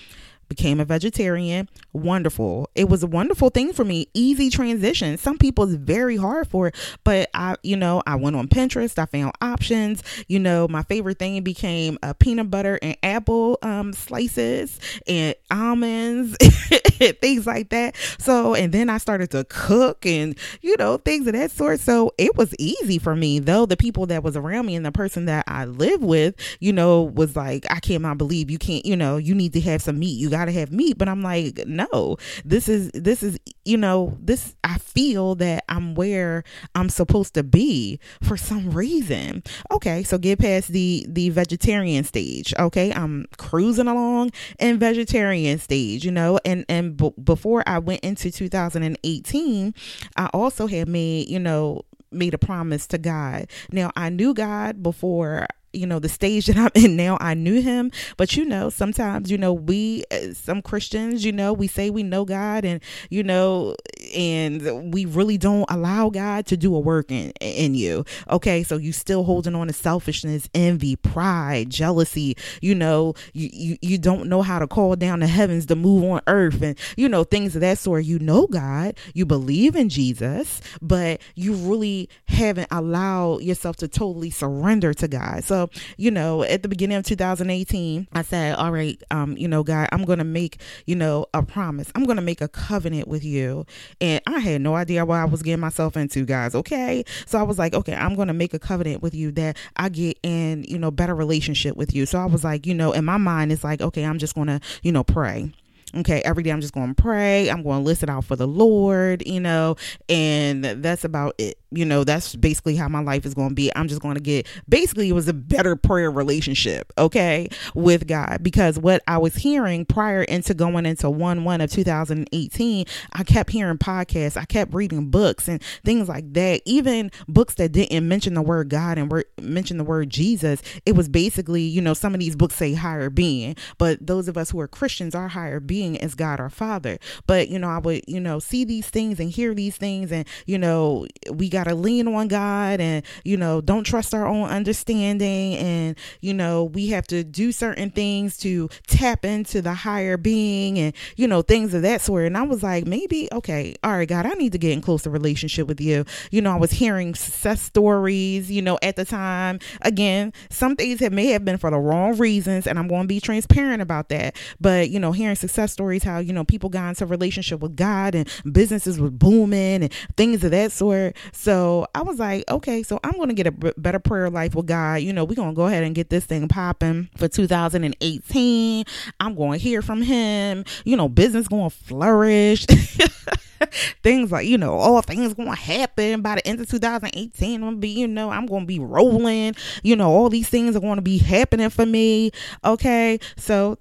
became 0.55 0.81
a 0.81 0.85
vegetarian. 0.85 1.67
Wonderful. 1.95 2.69
It 2.75 2.87
was 2.91 3.03
a 3.03 3.07
wonderful 3.07 3.49
thing 3.49 3.73
for 3.73 3.85
me. 3.87 4.09
Easy 4.13 4.51
transition. 4.51 5.17
Some 5.17 5.39
people 5.39 5.65
it's 5.65 5.75
very 5.75 6.19
hard 6.19 6.47
for 6.47 6.67
it, 6.67 6.75
but 7.05 7.31
I, 7.33 7.57
you 7.63 7.75
know, 7.75 8.03
I 8.07 8.17
went 8.17 8.37
on 8.37 8.49
Pinterest. 8.49 8.99
I 8.99 9.07
found 9.07 9.33
options. 9.41 10.03
You 10.29 10.39
know, 10.39 10.69
my 10.69 10.83
favorite 10.83 11.19
thing 11.19 11.43
became 11.43 11.99
a 12.03 12.13
peanut 12.13 12.51
butter 12.51 12.79
and 12.83 12.99
apple 13.03 13.59
um, 13.63 13.95
slices 13.95 14.79
and 15.07 15.35
almonds, 15.51 16.37
things 17.21 17.47
like 17.47 17.71
that. 17.71 17.97
So, 18.19 18.55
and 18.55 18.73
then 18.73 18.91
I 18.91 18.99
started 18.99 19.31
to 19.31 19.45
cook 19.45 20.05
and 20.05 20.37
you 20.61 20.77
know 20.77 20.99
things 20.99 21.27
of 21.27 21.33
that 21.33 21.51
sort. 21.51 21.81
So 21.81 22.13
it 22.19 22.37
was 22.37 22.55
easy 22.59 22.99
for 22.99 23.17
me, 23.17 23.39
though 23.39 23.65
the 23.65 23.77
people 23.79 24.05
that 24.07 24.23
was 24.23 24.37
around 24.37 24.67
me 24.67 24.77
and 24.77 24.85
the 24.85 24.93
person 24.93 25.25
that 25.27 25.45
I 25.49 25.65
live 25.65 26.03
with, 26.03 26.35
you 26.61 26.75
know, 26.75 27.05
was 27.05 27.37
like, 27.37 27.65
I 27.71 27.81
cannot 27.81 28.19
believe 28.19 28.51
you 28.51 28.59
can't, 28.59 28.85
you 28.85 28.97
know, 28.97 29.17
you 29.17 29.35
need 29.35 29.55
to 29.55 29.61
have 29.63 29.81
some 29.81 29.99
meat. 29.99 30.19
You 30.19 30.29
got 30.29 30.42
to 30.45 30.53
have 30.53 30.73
meat. 30.73 30.99
But 30.99 31.09
I'm 31.09 31.23
like, 31.23 31.67
no, 31.67 32.17
this 32.45 32.69
is, 32.69 32.91
this 32.95 33.23
is, 33.23 33.39
you 33.65 33.77
know, 33.77 34.17
this, 34.21 34.55
I 34.65 34.79
feel 34.79 35.35
that 35.37 35.65
I'm 35.69 35.95
where 35.95 36.45
I'm 36.75 36.89
supposed 36.89 37.35
to 37.35 37.43
be 37.43 38.01
for 38.23 38.37
some 38.37 38.71
reason. 38.71 39.43
Okay. 39.71 40.03
So 40.03 40.19
get 40.19 40.39
past 40.39 40.69
the, 40.69 41.07
the 41.09 41.31
vegetarian 41.31 42.05
stage. 42.05 42.55
Okay. 42.59 42.93
I'm 42.93 43.27
cruising 43.39 43.89
along 43.89 44.33
in 44.59 44.79
vegetarian 44.79 45.59
stage, 45.59 46.05
you 46.05 46.13
know, 46.13 46.39
and, 46.45 46.65
and 46.69 46.97
b- 46.97 47.15
before 47.23 47.63
I 47.67 47.79
went 47.79 48.01
into 48.03 48.31
2018, 48.31 49.75
I 50.17 50.27
also 50.33 50.67
had 50.67 50.89
made, 50.89 51.29
you 51.29 51.39
know, 51.39 51.83
made 52.13 52.35
a 52.35 52.39
promise 52.39 52.87
to 52.89 52.99
God. 52.99 53.49
Now, 53.71 53.91
I 53.97 54.11
knew 54.11 54.35
God 54.35 54.83
before 54.83 55.47
you 55.73 55.87
know 55.87 55.99
the 55.99 56.09
stage 56.09 56.47
that 56.47 56.57
i'm 56.57 56.71
in 56.75 56.97
now 56.97 57.17
i 57.21 57.35
knew 57.35 57.61
him. 57.61 57.91
But 58.17 58.37
you 58.37 58.45
know 58.45 58.71
sometimes 58.71 59.31
you 59.31 59.39
know 59.39 59.53
we 59.53 60.05
uh, 60.11 60.33
some 60.35 60.63
christians 60.63 61.25
you 61.25 61.33
know 61.33 61.53
we 61.53 61.67
say 61.67 61.91
we 61.91 62.03
know 62.03 62.25
god 62.25 62.65
and 62.65 62.83
you 63.11 63.23
know 63.23 63.75
and 64.15 64.93
we 64.93 65.05
really 65.05 65.39
don't 65.39 65.71
allow 65.71 66.11
god 66.11 66.47
to 66.47 66.57
do 66.57 66.75
a 66.75 66.81
work 66.81 67.11
in 67.11 67.33
in 67.41 67.75
you. 67.75 68.05
Okay 68.31 68.63
so 68.63 68.77
you 68.77 68.93
still 68.93 69.25
holding 69.25 69.55
on 69.55 69.67
to 69.67 69.73
selfishness 69.73 70.49
envy 70.55 70.97
pride 70.97 71.71
jealousy. 71.71 72.37
You 72.61 72.75
know 72.75 73.15
you, 73.33 73.49
you 73.53 73.77
you 73.81 73.99
don't 73.99 74.29
know 74.29 74.43
how 74.43 74.59
to 74.59 74.67
call 74.67 74.97
down 74.97 75.21
the 75.21 75.27
heavens 75.27 75.67
to 75.67 75.77
move 75.77 76.05
on 76.05 76.21
earth 76.27 76.63
and 76.63 76.79
you 76.97 77.09
know 77.09 77.25
things 77.25 77.55
of 77.55 77.61
that 77.61 77.79
sort. 77.79 78.05
You 78.05 78.19
know 78.19 78.47
god. 78.47 78.97
You 79.15 79.27
believe 79.27 79.77
in 79.77 79.89
jesus 79.89 80.61
but 80.81 81.21
you 81.35 81.55
really 81.55 82.09
haven't 82.29 82.69
allowed 82.71 83.43
yourself 83.43 83.77
to 83.77 83.89
totally 83.89 84.31
surrender 84.31 84.95
to 84.95 85.09
god. 85.09 85.45
So 85.45 85.62
you 85.97 86.11
know, 86.11 86.43
at 86.43 86.63
the 86.63 86.69
beginning 86.69 86.97
of 86.97 87.05
2018, 87.05 88.09
I 88.13 88.23
said, 88.23 88.57
all 88.57 88.73
right, 88.73 89.01
um, 89.11 89.37
you 89.37 89.49
know, 89.49 89.63
God, 89.63 89.89
I'm 89.93 90.05
going 90.05 90.19
to 90.19 90.25
make, 90.25 90.61
you 90.87 90.97
know, 90.97 91.27
a 91.35 91.43
promise. 91.43 91.91
I'm 91.95 92.05
going 92.05 92.17
to 92.17 92.23
make 92.23 92.41
a 92.41 92.49
covenant 92.49 93.09
with 93.09 93.25
you. 93.25 93.67
And 94.01 94.21
I 94.27 94.39
had 94.41 94.61
no 94.61 94.75
idea 94.75 95.05
what 95.05 95.19
I 95.19 95.25
was 95.25 95.43
getting 95.43 95.61
myself 95.61 95.97
into, 95.97 96.25
guys. 96.25 96.55
Okay. 96.55 97.05
So 97.27 97.39
I 97.39 97.43
was 97.43 97.59
like, 97.59 97.75
okay, 97.75 97.95
I'm 97.95 98.15
going 98.15 98.29
to 98.29 98.35
make 98.35 98.55
a 98.55 98.59
covenant 98.59 99.03
with 99.03 99.15
you 99.15 99.33
that 99.33 99.57
I 99.77 99.89
get 99.89 100.19
in, 100.23 100.65
you 100.65 100.79
know, 100.79 100.91
better 100.91 101.15
relationship 101.15 101.77
with 101.77 101.95
you. 101.95 102.07
So 102.07 102.19
I 102.19 102.27
was 102.27 102.45
like, 102.45 102.67
you 102.67 102.75
know, 102.75 102.93
in 102.93 103.05
my 103.05 103.17
mind, 103.17 103.53
it's 103.53 103.65
like, 103.65 103.81
okay, 103.81 104.05
I'm 104.05 104.19
just 104.19 104.35
going 104.35 104.49
to, 104.49 104.61
you 104.83 104.93
know, 104.93 105.05
pray. 105.05 105.53
Okay, 105.95 106.23
every 106.25 106.43
day 106.43 106.51
I'm 106.51 106.61
just 106.61 106.73
going 106.73 106.95
to 106.95 107.03
pray. 107.03 107.51
I'm 107.51 107.63
going 107.63 107.81
to 107.81 107.85
listen 107.85 108.09
out 108.09 108.25
for 108.25 108.35
the 108.35 108.49
Lord, 108.49 109.23
you 109.27 109.41
know, 109.41 109.77
and 110.09 110.65
that's 110.65 111.05
about 111.05 111.35
it. 111.39 111.59
You 111.75 111.87
know 111.87 112.05
that's 112.05 112.37
basically 112.37 112.77
how 112.77 112.89
my 112.89 113.01
life 113.01 113.25
is 113.25 113.33
going 113.33 113.49
to 113.51 113.55
be. 113.55 113.75
I'm 113.75 113.89
just 113.89 114.03
going 114.03 114.17
to 114.17 114.21
get 114.21 114.47
basically 114.69 115.09
it 115.09 115.13
was 115.13 115.27
a 115.27 115.33
better 115.33 115.75
prayer 115.75 116.11
relationship 116.11 116.93
okay 116.99 117.49
with 117.75 118.07
god. 118.07 118.41
Because 118.43 118.79
what 118.79 119.03
i 119.07 119.17
was 119.17 119.35
hearing 119.35 119.87
prior 119.87 120.23
into 120.23 120.53
going 120.53 120.85
into 120.85 121.09
1 121.09 121.45
1 121.45 121.61
of 121.63 121.71
2018 121.71 122.87
i 123.15 123.25
kept 123.25 123.51
hearing 123.51 123.79
podcasts 123.79 124.37
i 124.37 124.45
kept 124.45 124.75
reading 124.75 125.09
books 125.09 125.49
and 125.49 125.63
things 125.85 126.09
like 126.09 126.31
that. 126.35 126.61
Even 126.67 127.11
books 127.27 127.55
that 127.55 127.73
didn't 127.73 128.07
mention 128.07 128.35
the 128.35 128.43
word 128.43 128.69
god 128.69 128.99
and 128.99 129.11
were, 129.11 129.25
mention 129.41 129.79
the 129.79 129.85
word 129.85 130.11
jesus 130.11 130.61
it 130.85 130.93
was 130.93 131.09
basically 131.09 131.63
you 131.63 131.81
know 131.81 131.95
some 131.95 132.13
of 132.13 132.21
these 132.21 132.37
books 132.37 132.55
say 132.55 132.75
higher 132.75 133.09
being. 133.09 133.57
But 133.79 134.07
those 134.07 134.29
of 134.29 134.37
us 134.37 134.51
who 134.51 134.61
are 134.61 134.69
christians 134.69 135.15
our 135.15 135.29
higher 135.29 135.59
being 135.61 135.82
is 135.97 136.15
god 136.15 136.41
our 136.41 136.51
father 136.51 136.99
but 137.27 137.49
you 137.49 137.59
know 137.59 137.69
i 137.69 137.79
would 137.79 138.03
you 138.07 138.21
know 138.21 138.39
see 138.39 138.65
these 138.65 138.89
things 138.89 139.19
and 139.19 139.31
hear 139.31 139.55
these 139.55 139.77
things 139.77 140.13
and 140.13 140.27
you 140.47 140.59
know 140.59 141.07
we 141.31 141.49
got 141.49 141.65
to 141.65 141.75
lean 141.75 142.09
on 142.09 142.29
God 142.29 142.81
and, 142.81 143.05
you 143.25 143.37
know, 143.37 143.61
don't 143.61 143.85
trust 143.85 144.15
our 144.15 144.27
own 144.27 144.49
understanding. 144.49 145.57
And, 145.57 145.97
you 146.21 146.35
know, 146.35 146.65
we 146.65 146.89
have 146.89 147.07
to 147.09 147.25
do 147.25 147.53
certain 147.53 147.91
things 147.91 148.37
to 148.39 148.69
tap 148.87 149.25
into 149.25 149.63
the 149.63 149.75
higher 149.75 150.17
being 150.17 150.79
and, 150.79 150.95
you 151.17 151.29
know, 151.29 151.43
things 151.43 151.75
of 151.75 151.83
that 151.83 152.01
sort. 152.01 152.27
And 152.27 152.37
I 152.37 152.43
was 152.43 152.63
like, 152.63 152.87
maybe, 152.87 153.29
okay, 153.33 153.75
all 153.85 153.93
right, 153.93 154.09
God, 154.09 154.27
I 154.27 154.31
need 154.31 154.53
to 154.53 154.59
get 154.59 154.73
in 154.73 154.81
closer 154.81 155.11
relationship 155.11 155.69
with 155.69 155.81
you. 155.81 156.05
You 156.31 156.41
know, 156.41 156.53
I 156.53 156.57
was 156.57 156.73
hearing 156.73 157.15
success 157.15 157.61
stories, 157.63 158.51
you 158.51 158.63
know, 158.63 158.79
at 158.83 158.97
the 158.97 159.05
time. 159.05 159.59
Again, 159.83 160.33
some 160.51 160.77
things 160.77 161.01
have 161.01 161.13
may 161.13 161.27
have 161.27 161.45
been 161.45 161.59
for 161.59 161.71
the 161.71 161.79
wrong 161.79 162.17
reasons, 162.17 162.67
and 162.67 162.79
I'm 162.79 162.89
going 162.89 163.03
to 163.03 163.09
be 163.09 163.21
transparent 163.21 163.83
about 163.83 164.09
that. 164.09 164.37
But, 164.61 164.91
you 164.91 164.99
know, 164.99 165.13
hearing 165.13 165.37
success 165.37 165.72
stories, 165.73 166.03
how, 166.03 166.19
you 166.19 166.33
know, 166.33 166.45
people 166.45 166.69
got 166.69 166.91
into 166.91 167.07
relationship 167.07 167.61
with 167.61 167.77
God 167.77 168.15
and 168.15 168.29
businesses 168.51 169.01
were 169.01 169.11
booming 169.11 169.85
and 169.85 169.93
things 170.17 170.45
of 170.45 170.51
that 170.51 170.73
sort. 170.73 171.17
So 171.33 171.87
I 171.95 172.03
was 172.03 172.19
like, 172.19 172.45
okay, 172.51 172.83
so 172.83 173.01
I'm 173.03 173.13
going 173.13 173.29
to 173.29 173.35
get 173.35 173.47
a 173.47 173.75
better 173.77 173.99
prayer 173.99 174.31
life 174.31 174.55
with 174.55 174.67
God. 174.67 175.03
You 175.03 175.13
know, 175.13 175.25
we're 175.25 175.35
going 175.35 175.51
to 175.51 175.57
go 175.57 175.67
ahead 175.67 175.83
and 175.83 175.95
get 175.95 176.11
this 176.11 176.25
thing 176.25 176.47
popping 176.49 177.09
for 177.17 177.29
2018. 177.29 178.85
I'm 179.21 179.35
going 179.35 179.59
to 179.59 179.63
hear 179.63 179.83
from 179.83 180.03
Him. 180.03 180.65
You 180.85 180.97
know, 180.97 181.09
business 181.09 181.49
going 181.49 181.71
to 181.71 181.77
flourish. 181.77 182.67
things 184.03 184.33
like 184.33 184.47
you 184.47 184.59
know 184.59 184.75
all 184.75 185.01
things 185.03 185.35
to 185.51 185.63
happen 185.63 186.23
by 186.23 186.35
the 186.37 186.47
end 186.47 186.61
of 186.61 186.69
2018 186.69 187.55
i'm 187.55 187.61
gonna 187.61 187.77
be 187.77 187.89
you 187.89 188.09
know 188.09 188.31
i'm 188.31 188.47
gonna 188.47 188.65
be 188.65 188.79
rolling 188.79 189.55
you 189.83 189.97
know 189.97 190.11
all 190.11 190.29
these 190.29 190.49
things 190.49 190.77
are 190.77 190.81
to 190.97 191.03
be 191.03 191.19
happening 191.19 191.71
for 191.71 191.87
me 191.87 192.31
okay 192.65 193.19
so 193.37 193.79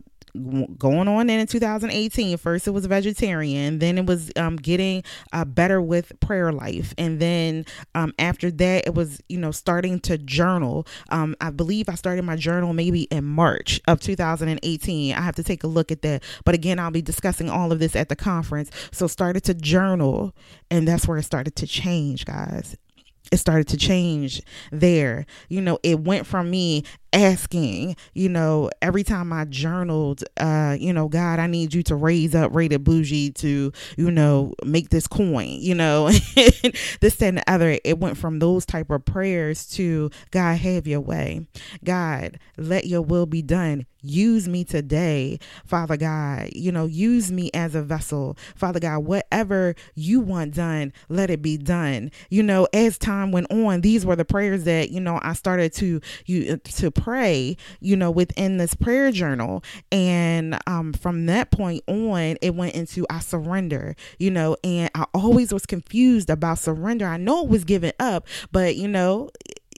going 0.78 1.08
on 1.08 1.30
in 1.30 1.46
2018 1.48 2.38
first 2.38 2.68
it 2.68 2.72
was 2.72 2.86
vegetarian. 2.86 3.80
Then 3.80 3.98
it 3.98 4.06
was 4.06 4.32
um, 4.36 4.56
getting 4.56 5.04
uh, 5.34 5.46
better 5.46 5.82
with 5.82 6.12
prayer 6.20 6.52
life. 6.52 6.94
And 6.98 7.20
then 7.20 7.66
um, 7.96 8.14
after 8.20 8.52
that 8.52 8.88
it 8.88 8.94
was 8.94 9.22
you 9.30 9.38
know 9.38 9.52
starting 9.52 10.00
to 10.02 10.18
journal. 10.18 10.88
Um, 11.10 11.36
i 11.42 11.50
believe 11.50 11.90
i 11.90 11.96
started 11.96 12.24
my 12.24 12.36
journal 12.36 12.74
maybe 12.74 13.04
in 13.04 13.26
march 13.26 13.82
of 13.88 14.00
2018 14.00 15.16
i 15.16 15.22
have 15.22 15.36
to 15.36 15.44
take 15.44 15.64
a 15.64 15.68
look 15.68 15.92
at 15.92 16.02
that. 16.04 16.24
But 16.46 16.56
again 16.56 16.80
i'll 16.80 16.92
be 16.92 17.02
discussing 17.02 17.50
all 17.50 17.72
of 17.72 17.80
this 17.80 17.96
at 17.96 18.10
the 18.10 18.16
conference. 18.16 18.72
So 18.92 19.08
started 19.08 19.44
to 19.46 19.54
journal 19.54 20.34
and 20.70 20.88
that's 20.88 21.08
where 21.08 21.18
it 21.18 21.24
started 21.24 21.56
to 21.58 21.68
change 21.68 22.26
guys. 22.26 22.76
It 23.32 23.38
started 23.38 23.68
to 23.70 23.78
change 23.78 24.42
there. 24.72 25.26
You 25.48 25.62
know, 25.62 25.80
it 25.84 26.02
went 26.02 26.28
from 26.28 26.50
me 26.50 26.84
asking, 27.14 27.96
you 28.14 28.30
know, 28.30 28.70
every 28.82 29.04
time 29.04 29.34
I 29.34 29.46
journaled, 29.46 30.24
uh, 30.38 30.78
you 30.80 30.94
know, 30.94 31.08
God, 31.08 31.40
I 31.40 31.48
need 31.48 31.74
you 31.74 31.84
to 31.84 31.96
raise 31.96 32.36
up 32.36 32.54
Rated 32.54 32.84
Bougie 32.84 33.32
to, 33.32 33.72
you 33.98 34.12
know, 34.12 34.54
make 34.66 34.90
this 34.90 35.08
coin, 35.08 35.58
you 35.60 35.76
know, 35.76 36.10
this 37.02 37.22
and 37.22 37.38
the 37.38 37.44
other. 37.48 37.78
It 37.84 38.00
went 38.00 38.18
from 38.18 38.40
those 38.40 38.66
type 38.66 38.90
of 38.90 39.06
prayers 39.06 39.68
to 39.72 40.10
God, 40.32 40.58
have 40.58 40.88
your 40.88 41.02
way. 41.02 41.46
God, 41.84 42.40
let 42.58 42.86
your 42.86 43.02
will 43.02 43.26
be 43.26 43.42
done. 43.42 43.86
Use 44.04 44.48
me 44.48 44.64
today, 44.64 45.40
Father 45.66 45.96
God. 45.96 46.50
You 46.56 46.72
know, 46.72 46.86
use 46.86 47.32
me 47.32 47.52
as 47.54 47.76
a 47.76 47.84
vessel, 47.84 48.36
Father 48.56 48.80
God. 48.80 49.00
Whatever 49.00 49.76
you 49.94 50.22
want 50.22 50.56
done, 50.56 50.92
let 51.08 51.30
it 51.30 51.42
be 51.42 51.58
done. 51.58 52.12
You 52.30 52.42
know, 52.42 52.68
as 52.74 52.98
time 52.98 53.32
went 53.32 53.52
on, 53.52 53.82
these 53.82 54.06
were 54.06 54.16
the 54.16 54.26
prayers 54.26 54.64
that 54.64 54.90
you 54.90 55.00
know 55.00 55.20
I 55.22 55.34
started 55.34 55.74
to 55.74 56.02
you 56.26 56.58
to 56.58 56.92
pray, 57.02 57.58
you 57.80 57.96
know, 57.96 58.12
within 58.12 58.58
this 58.58 58.76
prayer 58.76 59.12
journal. 59.12 59.64
And 59.92 60.60
um, 60.68 60.94
from 60.94 61.26
that 61.26 61.52
point 61.52 61.84
on, 61.88 62.38
it 62.42 62.56
went 62.56 62.76
into 62.76 63.06
I 63.10 63.20
surrender, 63.20 63.96
you 64.20 64.32
know, 64.32 64.58
and 64.64 64.90
I 64.94 65.06
always 65.14 65.54
was 65.54 65.66
confused 65.66 66.30
about 66.30 66.60
surrender. 66.60 67.08
I 67.08 67.18
know 67.18 67.44
it 67.44 67.50
was 67.50 67.64
giving 67.64 67.94
up, 68.00 68.28
but, 68.52 68.76
you 68.76 68.88
know, 68.88 69.30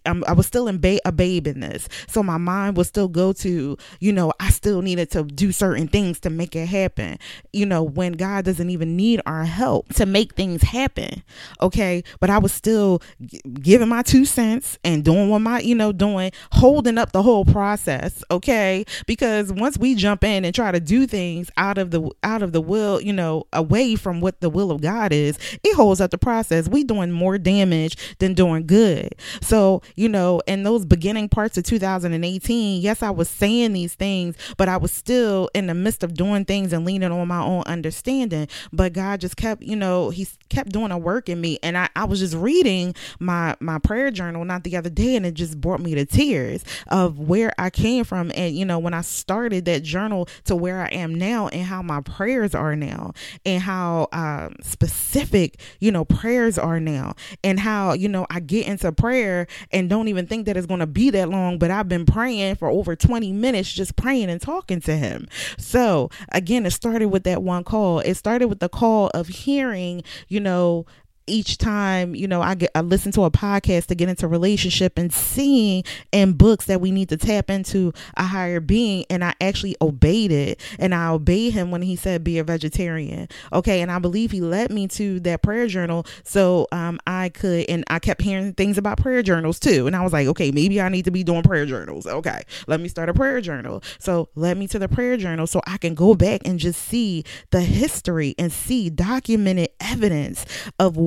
I'm, 0.06 0.24
i 0.28 0.34
was 0.34 0.48
still 0.48 0.68
in 0.68 0.80
ba- 0.80 1.00
a 1.06 1.12
babe 1.12 1.48
in 1.48 1.60
this. 1.60 1.88
So 2.08 2.24
my 2.24 2.38
mind 2.38 2.78
would 2.78 2.88
still 2.88 3.08
go 3.08 3.34
to, 3.34 3.78
you 4.00 4.14
know, 4.14 4.34
I 4.40 4.50
still 4.50 4.82
needed 4.82 5.12
to 5.12 5.24
do 5.24 5.52
certain 5.52 5.88
things 5.88 6.20
to 6.22 6.30
make 6.30 6.56
it 6.56 6.68
happen. 6.68 7.18
You 7.52 7.66
know, 7.66 7.84
when 7.84 8.14
God 8.14 8.46
doesn't 8.46 8.70
even 8.70 8.96
need 8.96 9.22
our 9.26 9.46
help 9.46 9.94
to 9.96 10.06
make 10.06 10.36
things 10.36 10.62
happen. 10.62 11.24
Okay. 11.62 12.04
But 12.20 12.30
I 12.30 12.38
was 12.38 12.52
still 12.52 13.02
g- 13.26 13.42
giving 13.62 13.90
my 13.90 14.02
two 14.02 14.26
cents 14.26 14.78
and 14.84 15.04
doing 15.04 15.30
what 15.30 15.40
my, 15.40 15.60
you 15.60 15.76
know, 15.76 15.92
doing, 15.92 16.32
holding 16.52 16.98
up 16.98 17.12
the 17.12 17.24
whole 17.24 17.46
process. 17.46 18.24
Okay. 18.32 18.86
Because 19.08 19.52
once 19.54 19.78
we 19.78 19.96
jump 19.96 20.24
in 20.24 20.46
and 20.46 20.54
try 20.54 20.72
to 20.72 20.80
do 20.80 21.08
things 21.08 21.50
out 21.58 21.78
of 21.78 21.92
the, 21.92 22.10
out 22.24 22.44
of 22.44 22.52
the 22.52 22.62
will, 22.62 23.02
you 23.02 23.14
know, 23.14 23.46
away 23.54 23.96
from 23.96 24.22
what 24.22 24.42
the 24.42 24.50
will 24.50 24.72
of 24.72 24.82
God 24.82 25.12
is, 25.14 25.38
it 25.64 25.76
holds 25.76 26.02
up 26.02 26.12
the 26.12 26.18
process. 26.18 26.68
We 26.68 26.84
doing 26.84 27.12
more 27.12 27.38
damage 27.38 28.18
than 28.20 28.34
doing 28.34 28.66
good. 28.68 29.16
So 29.42 29.82
you 29.96 30.10
know, 30.10 30.42
in 30.48 30.64
those 30.64 30.86
beginning 30.86 31.30
parts 31.30 31.58
of 31.58 31.64
2018, 31.64 32.82
yes, 32.82 33.04
I 33.04 33.10
was 33.10 33.30
saying 33.30 33.74
these 33.74 33.94
things, 33.94 34.36
but 34.58 34.70
I 34.70 34.78
was 34.78 34.92
still 34.92 35.50
in 35.54 35.68
the 35.68 35.74
midst 35.74 36.04
of 36.04 36.14
doing 36.14 36.46
things 36.46 36.74
and 36.74 36.86
leaning 36.86 37.12
on 37.12 37.28
my 37.28 37.42
own 37.42 37.64
understanding. 37.64 38.48
But 38.72 38.94
God 38.94 39.22
just 39.22 39.38
kept, 39.38 39.62
you 39.64 39.76
know, 39.76 40.10
He 40.10 40.28
kept 40.50 40.72
doing 40.72 40.92
a 40.92 40.98
work 40.98 41.30
in 41.30 41.40
me. 41.42 41.60
And 41.64 41.78
I, 41.78 41.90
I 41.96 42.06
was 42.06 42.20
just 42.20 42.36
reading 42.36 42.96
my 43.20 43.56
my 43.60 43.80
prayer 43.80 44.12
journal 44.12 44.46
not 44.46 44.64
the 44.64 44.78
other 44.78 44.90
day, 44.90 45.16
and 45.16 45.26
it 45.26 45.34
just 45.34 45.60
brought 45.60 45.80
me 45.80 45.96
to 45.96 46.06
tears 46.06 46.64
of 46.88 47.20
where 47.20 47.54
I 47.58 47.70
came 47.70 48.04
from. 48.04 48.32
And 48.36 48.56
you 48.56 48.66
know, 48.66 48.80
when 48.80 48.94
I 48.94 49.02
started 49.02 49.66
that 49.66 49.84
journal 49.84 50.28
to 50.46 50.56
where 50.56 50.82
I 50.82 50.88
am 50.88 51.16
now, 51.16 51.48
and 51.50 51.64
how 51.64 51.82
my 51.82 52.02
prayers 52.02 52.56
are 52.56 52.76
now, 52.76 53.14
and 53.46 53.62
how 53.62 54.08
um, 54.12 54.56
specific, 54.62 55.60
you 55.80 55.92
know, 55.92 56.06
prayers 56.06 56.58
are 56.58 56.80
now, 56.80 57.16
and 57.44 57.60
how 57.60 57.94
you 57.94 58.08
know 58.08 58.26
I 58.30 58.40
get 58.40 58.68
into 58.68 58.92
prayer 58.92 59.48
and 59.72 59.83
don't 59.90 60.08
even 60.08 60.28
think 60.28 60.46
that 60.46 60.58
it's 60.58 60.68
going 60.68 60.80
to 60.80 60.88
be 60.88 61.10
that 61.12 61.30
long, 61.30 61.58
but 61.58 61.72
I've 61.72 61.90
been 61.90 62.06
praying 62.06 62.56
for 62.56 62.70
over 62.70 62.96
20 62.96 63.32
minutes, 63.32 63.72
just 63.72 63.96
praying 63.96 64.30
and 64.30 64.42
talking 64.42 64.82
to 64.82 64.96
Him. 64.96 65.28
So 65.58 66.10
again, 66.32 66.66
it 66.66 66.72
started 66.72 67.10
with 67.10 67.24
that 67.24 67.44
one 67.44 67.64
call. 67.64 68.00
It 68.00 68.16
started 68.16 68.48
with 68.48 68.60
the 68.60 68.70
call 68.70 69.10
of 69.14 69.28
hearing, 69.28 70.04
you 70.28 70.40
know, 70.40 70.86
each 71.28 71.58
time 71.58 72.16
you 72.16 72.28
know 72.28 72.42
i 72.42 72.56
get 72.56 72.72
i 72.76 72.82
listen 72.82 73.12
to 73.12 73.24
a 73.24 73.32
podcast 73.32 73.88
to 73.88 73.96
get 73.96 74.10
into 74.10 74.28
relationship 74.28 74.98
and 74.98 75.14
seeing 75.14 75.84
in 76.12 76.34
books 76.34 76.66
that 76.66 76.82
we 76.82 76.92
need 76.92 77.10
to 77.10 77.18
tap 77.18 77.50
into 77.50 77.94
a 78.18 78.24
higher 78.24 78.60
being. 78.60 79.06
And 79.10 79.24
i 79.24 79.34
actually 79.42 79.76
obeyed 79.82 80.32
it. 80.32 80.62
And 80.80 80.94
i 80.94 81.10
obeyed 81.10 81.54
him 81.54 81.72
when 81.72 81.82
he 81.82 81.96
said 81.96 82.24
be 82.24 82.38
a 82.40 82.44
vegetarian. 82.44 83.28
Okay. 83.52 83.82
And 83.82 83.92
i 83.92 84.00
believe 84.00 84.32
he 84.32 84.42
led 84.42 84.72
me 84.72 84.88
to 84.90 85.20
that 85.22 85.42
prayer 85.42 85.68
journal. 85.68 86.06
So 86.24 86.68
um 86.72 87.00
i 87.08 87.30
could 87.30 87.70
and 87.70 87.84
i 87.88 88.00
kept 88.00 88.22
hearing 88.22 88.54
things 88.54 88.78
about 88.78 88.98
prayer 88.98 89.24
journals 89.24 89.60
too. 89.60 89.88
And 89.88 89.96
i 89.96 90.02
was 90.02 90.14
like 90.14 90.28
okay 90.28 90.52
maybe 90.52 90.82
i 90.82 90.90
need 90.90 91.06
to 91.06 91.12
be 91.12 91.24
doing 91.24 91.44
prayer 91.44 91.66
journals. 91.66 92.06
Okay. 92.06 92.44
Let 92.68 92.80
me 92.80 92.88
start 92.88 93.10
a 93.10 93.14
prayer 93.14 93.42
journal. 93.42 93.84
So 94.00 94.30
led 94.36 94.58
me 94.58 94.68
to 94.68 94.80
the 94.80 94.90
prayer 94.90 95.18
journal 95.18 95.48
so 95.48 95.62
i 95.66 95.78
can 95.78 95.96
go 95.96 96.16
back 96.16 96.42
and 96.46 96.60
just 96.60 96.82
see 96.82 97.24
the 97.52 97.62
history 97.62 98.36
and 98.38 98.52
see 98.52 98.90
documented 98.90 99.70
evidence 99.80 100.46
of 100.80 100.98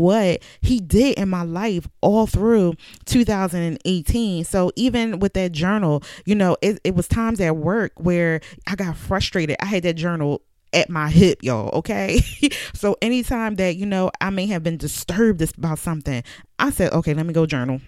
he 0.61 0.81
did 0.81 1.19
in 1.19 1.29
my 1.29 1.43
life 1.43 1.89
all 2.01 2.27
through 2.27 2.75
2018. 3.07 4.45
So 4.45 4.71
even 4.77 5.19
with 5.19 5.35
that 5.35 5.53
journal, 5.53 6.03
you 6.25 6.35
know, 6.35 6.57
it, 6.63 6.81
it 6.85 6.95
was 6.95 7.09
times 7.09 7.41
at 7.41 7.57
work 7.57 7.93
where 7.97 8.41
I 8.67 8.75
got 8.75 8.97
frustrated. 8.97 9.57
I 9.61 9.67
had 9.67 9.83
that 9.85 9.95
journal 9.95 10.43
at 10.73 10.91
my 10.91 11.09
hip, 11.09 11.43
y'all. 11.43 11.71
Okay. 11.79 12.21
so 12.75 12.97
anytime 13.01 13.57
that, 13.57 13.77
you 13.77 13.87
know, 13.87 14.11
I 14.21 14.31
may 14.31 14.47
have 14.47 14.63
been 14.63 14.77
disturbed 14.77 15.43
about 15.57 15.79
something, 15.79 16.23
I 16.59 16.71
said, 16.71 16.93
okay, 16.93 17.15
let 17.15 17.27
me 17.27 17.33
go 17.33 17.47
journal. 17.47 17.81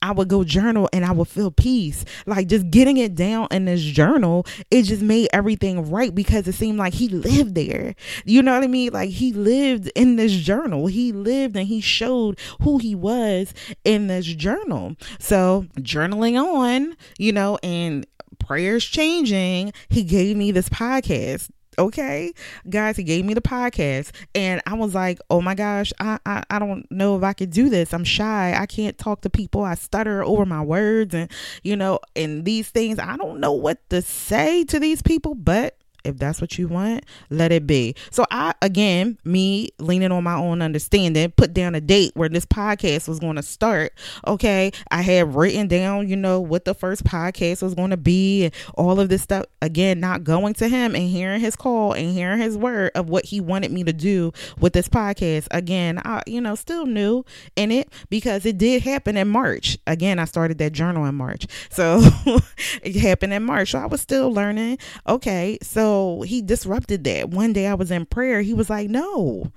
I 0.00 0.12
would 0.12 0.28
go 0.28 0.44
journal 0.44 0.88
and 0.92 1.04
I 1.04 1.12
would 1.12 1.28
feel 1.28 1.50
peace. 1.50 2.04
Like 2.26 2.48
just 2.48 2.70
getting 2.70 2.96
it 2.96 3.14
down 3.14 3.48
in 3.50 3.66
this 3.66 3.82
journal, 3.82 4.46
it 4.70 4.82
just 4.82 5.02
made 5.02 5.28
everything 5.32 5.90
right 5.90 6.14
because 6.14 6.46
it 6.48 6.54
seemed 6.54 6.78
like 6.78 6.94
he 6.94 7.08
lived 7.08 7.54
there. 7.54 7.94
You 8.24 8.42
know 8.42 8.54
what 8.54 8.64
I 8.64 8.68
mean? 8.68 8.92
Like 8.92 9.10
he 9.10 9.32
lived 9.32 9.90
in 9.94 10.16
this 10.16 10.32
journal. 10.32 10.86
He 10.86 11.12
lived 11.12 11.56
and 11.56 11.66
he 11.66 11.80
showed 11.80 12.38
who 12.62 12.78
he 12.78 12.94
was 12.94 13.54
in 13.84 14.08
this 14.08 14.26
journal. 14.26 14.96
So 15.18 15.66
journaling 15.78 16.42
on, 16.42 16.96
you 17.18 17.32
know, 17.32 17.58
and 17.62 18.06
prayers 18.38 18.84
changing, 18.84 19.72
he 19.88 20.02
gave 20.02 20.36
me 20.36 20.50
this 20.50 20.68
podcast 20.68 21.50
okay 21.78 22.32
guys 22.68 22.96
he 22.96 23.02
gave 23.02 23.24
me 23.24 23.34
the 23.34 23.40
podcast. 23.40 24.10
And 24.34 24.60
i 24.66 24.74
was 24.74 24.94
like 24.94 25.18
oh 25.30 25.40
my 25.40 25.54
gosh 25.54 25.92
I, 25.98 26.18
I 26.26 26.44
i 26.50 26.58
don't 26.58 26.90
know 26.90 27.16
if 27.16 27.22
i 27.22 27.32
could 27.32 27.50
do 27.50 27.68
this. 27.68 27.92
I'm 27.92 28.04
shy. 28.04 28.54
I 28.58 28.66
can't 28.66 28.98
talk 28.98 29.22
to 29.22 29.30
people. 29.30 29.62
I 29.62 29.74
stutter 29.74 30.24
over 30.24 30.46
my 30.46 30.62
words 30.62 31.14
and 31.14 31.30
you 31.62 31.76
know 31.76 32.00
and 32.16 32.44
these 32.44 32.68
things. 32.68 32.98
I 32.98 33.16
don't 33.16 33.40
know 33.40 33.52
what 33.52 33.78
to 33.90 34.02
say 34.02 34.64
to 34.64 34.78
these 34.78 35.02
people 35.02 35.34
but 35.34 35.76
if 36.04 36.18
that's 36.18 36.40
what 36.40 36.58
you 36.58 36.68
want, 36.68 37.04
let 37.30 37.52
it 37.52 37.66
be. 37.66 37.94
So 38.10 38.24
I 38.30 38.54
again, 38.62 39.18
me 39.24 39.70
leaning 39.78 40.12
on 40.12 40.24
my 40.24 40.34
own 40.34 40.62
understanding, 40.62 41.30
put 41.32 41.54
down 41.54 41.74
a 41.74 41.80
date 41.80 42.12
where 42.14 42.28
this 42.28 42.46
podcast 42.46 43.08
was 43.08 43.18
going 43.18 43.36
to 43.36 43.42
start. 43.42 43.92
Okay, 44.26 44.72
I 44.90 45.02
had 45.02 45.34
written 45.34 45.68
down, 45.68 46.08
you 46.08 46.16
know, 46.16 46.40
what 46.40 46.64
the 46.64 46.74
first 46.74 47.04
podcast 47.04 47.62
was 47.62 47.74
going 47.74 47.90
to 47.90 47.96
be 47.96 48.44
and 48.44 48.54
all 48.74 49.00
of 49.00 49.08
this 49.08 49.22
stuff. 49.22 49.46
Again, 49.60 50.00
not 50.00 50.24
going 50.24 50.54
to 50.54 50.68
him 50.68 50.94
and 50.94 51.08
hearing 51.08 51.40
his 51.40 51.56
call 51.56 51.92
and 51.92 52.12
hearing 52.12 52.38
his 52.38 52.56
word 52.56 52.92
of 52.94 53.08
what 53.08 53.24
he 53.24 53.40
wanted 53.40 53.70
me 53.70 53.84
to 53.84 53.92
do 53.92 54.32
with 54.60 54.72
this 54.72 54.88
podcast. 54.88 55.46
Again, 55.50 56.00
I 56.04 56.22
you 56.26 56.40
know, 56.40 56.54
still 56.54 56.86
new 56.86 57.24
in 57.56 57.70
it 57.70 57.88
because 58.10 58.44
it 58.46 58.58
did 58.58 58.82
happen 58.82 59.16
in 59.16 59.28
March. 59.28 59.78
Again, 59.86 60.18
I 60.18 60.24
started 60.24 60.58
that 60.58 60.72
journal 60.72 61.04
in 61.04 61.14
March. 61.14 61.46
So 61.70 62.00
it 62.82 62.96
happened 62.96 63.32
in 63.32 63.44
March. 63.44 63.72
So 63.72 63.78
I 63.78 63.86
was 63.86 64.00
still 64.00 64.32
learning. 64.32 64.78
Okay, 65.06 65.58
so 65.62 65.91
so 65.92 66.22
he 66.22 66.40
disrupted 66.40 67.04
that. 67.04 67.28
One 67.28 67.52
day 67.52 67.66
I 67.66 67.74
was 67.74 67.90
in 67.90 68.06
prayer. 68.06 68.40
He 68.40 68.54
was 68.54 68.70
like, 68.70 68.88
No, 68.88 69.52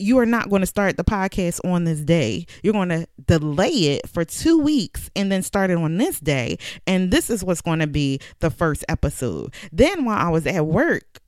you 0.00 0.18
are 0.18 0.26
not 0.26 0.50
going 0.50 0.62
to 0.62 0.66
start 0.66 0.96
the 0.96 1.04
podcast 1.04 1.64
on 1.64 1.84
this 1.84 2.00
day. 2.00 2.46
You're 2.64 2.72
going 2.72 2.88
to 2.88 3.06
delay 3.24 3.68
it 3.68 4.08
for 4.08 4.24
two 4.24 4.58
weeks 4.58 5.10
and 5.14 5.30
then 5.30 5.44
start 5.44 5.70
it 5.70 5.76
on 5.76 5.96
this 5.96 6.18
day. 6.18 6.58
And 6.88 7.12
this 7.12 7.30
is 7.30 7.44
what's 7.44 7.60
going 7.60 7.78
to 7.78 7.86
be 7.86 8.18
the 8.40 8.50
first 8.50 8.84
episode. 8.88 9.54
Then 9.70 10.04
while 10.04 10.18
I 10.18 10.30
was 10.30 10.44
at 10.44 10.66
work, 10.66 11.20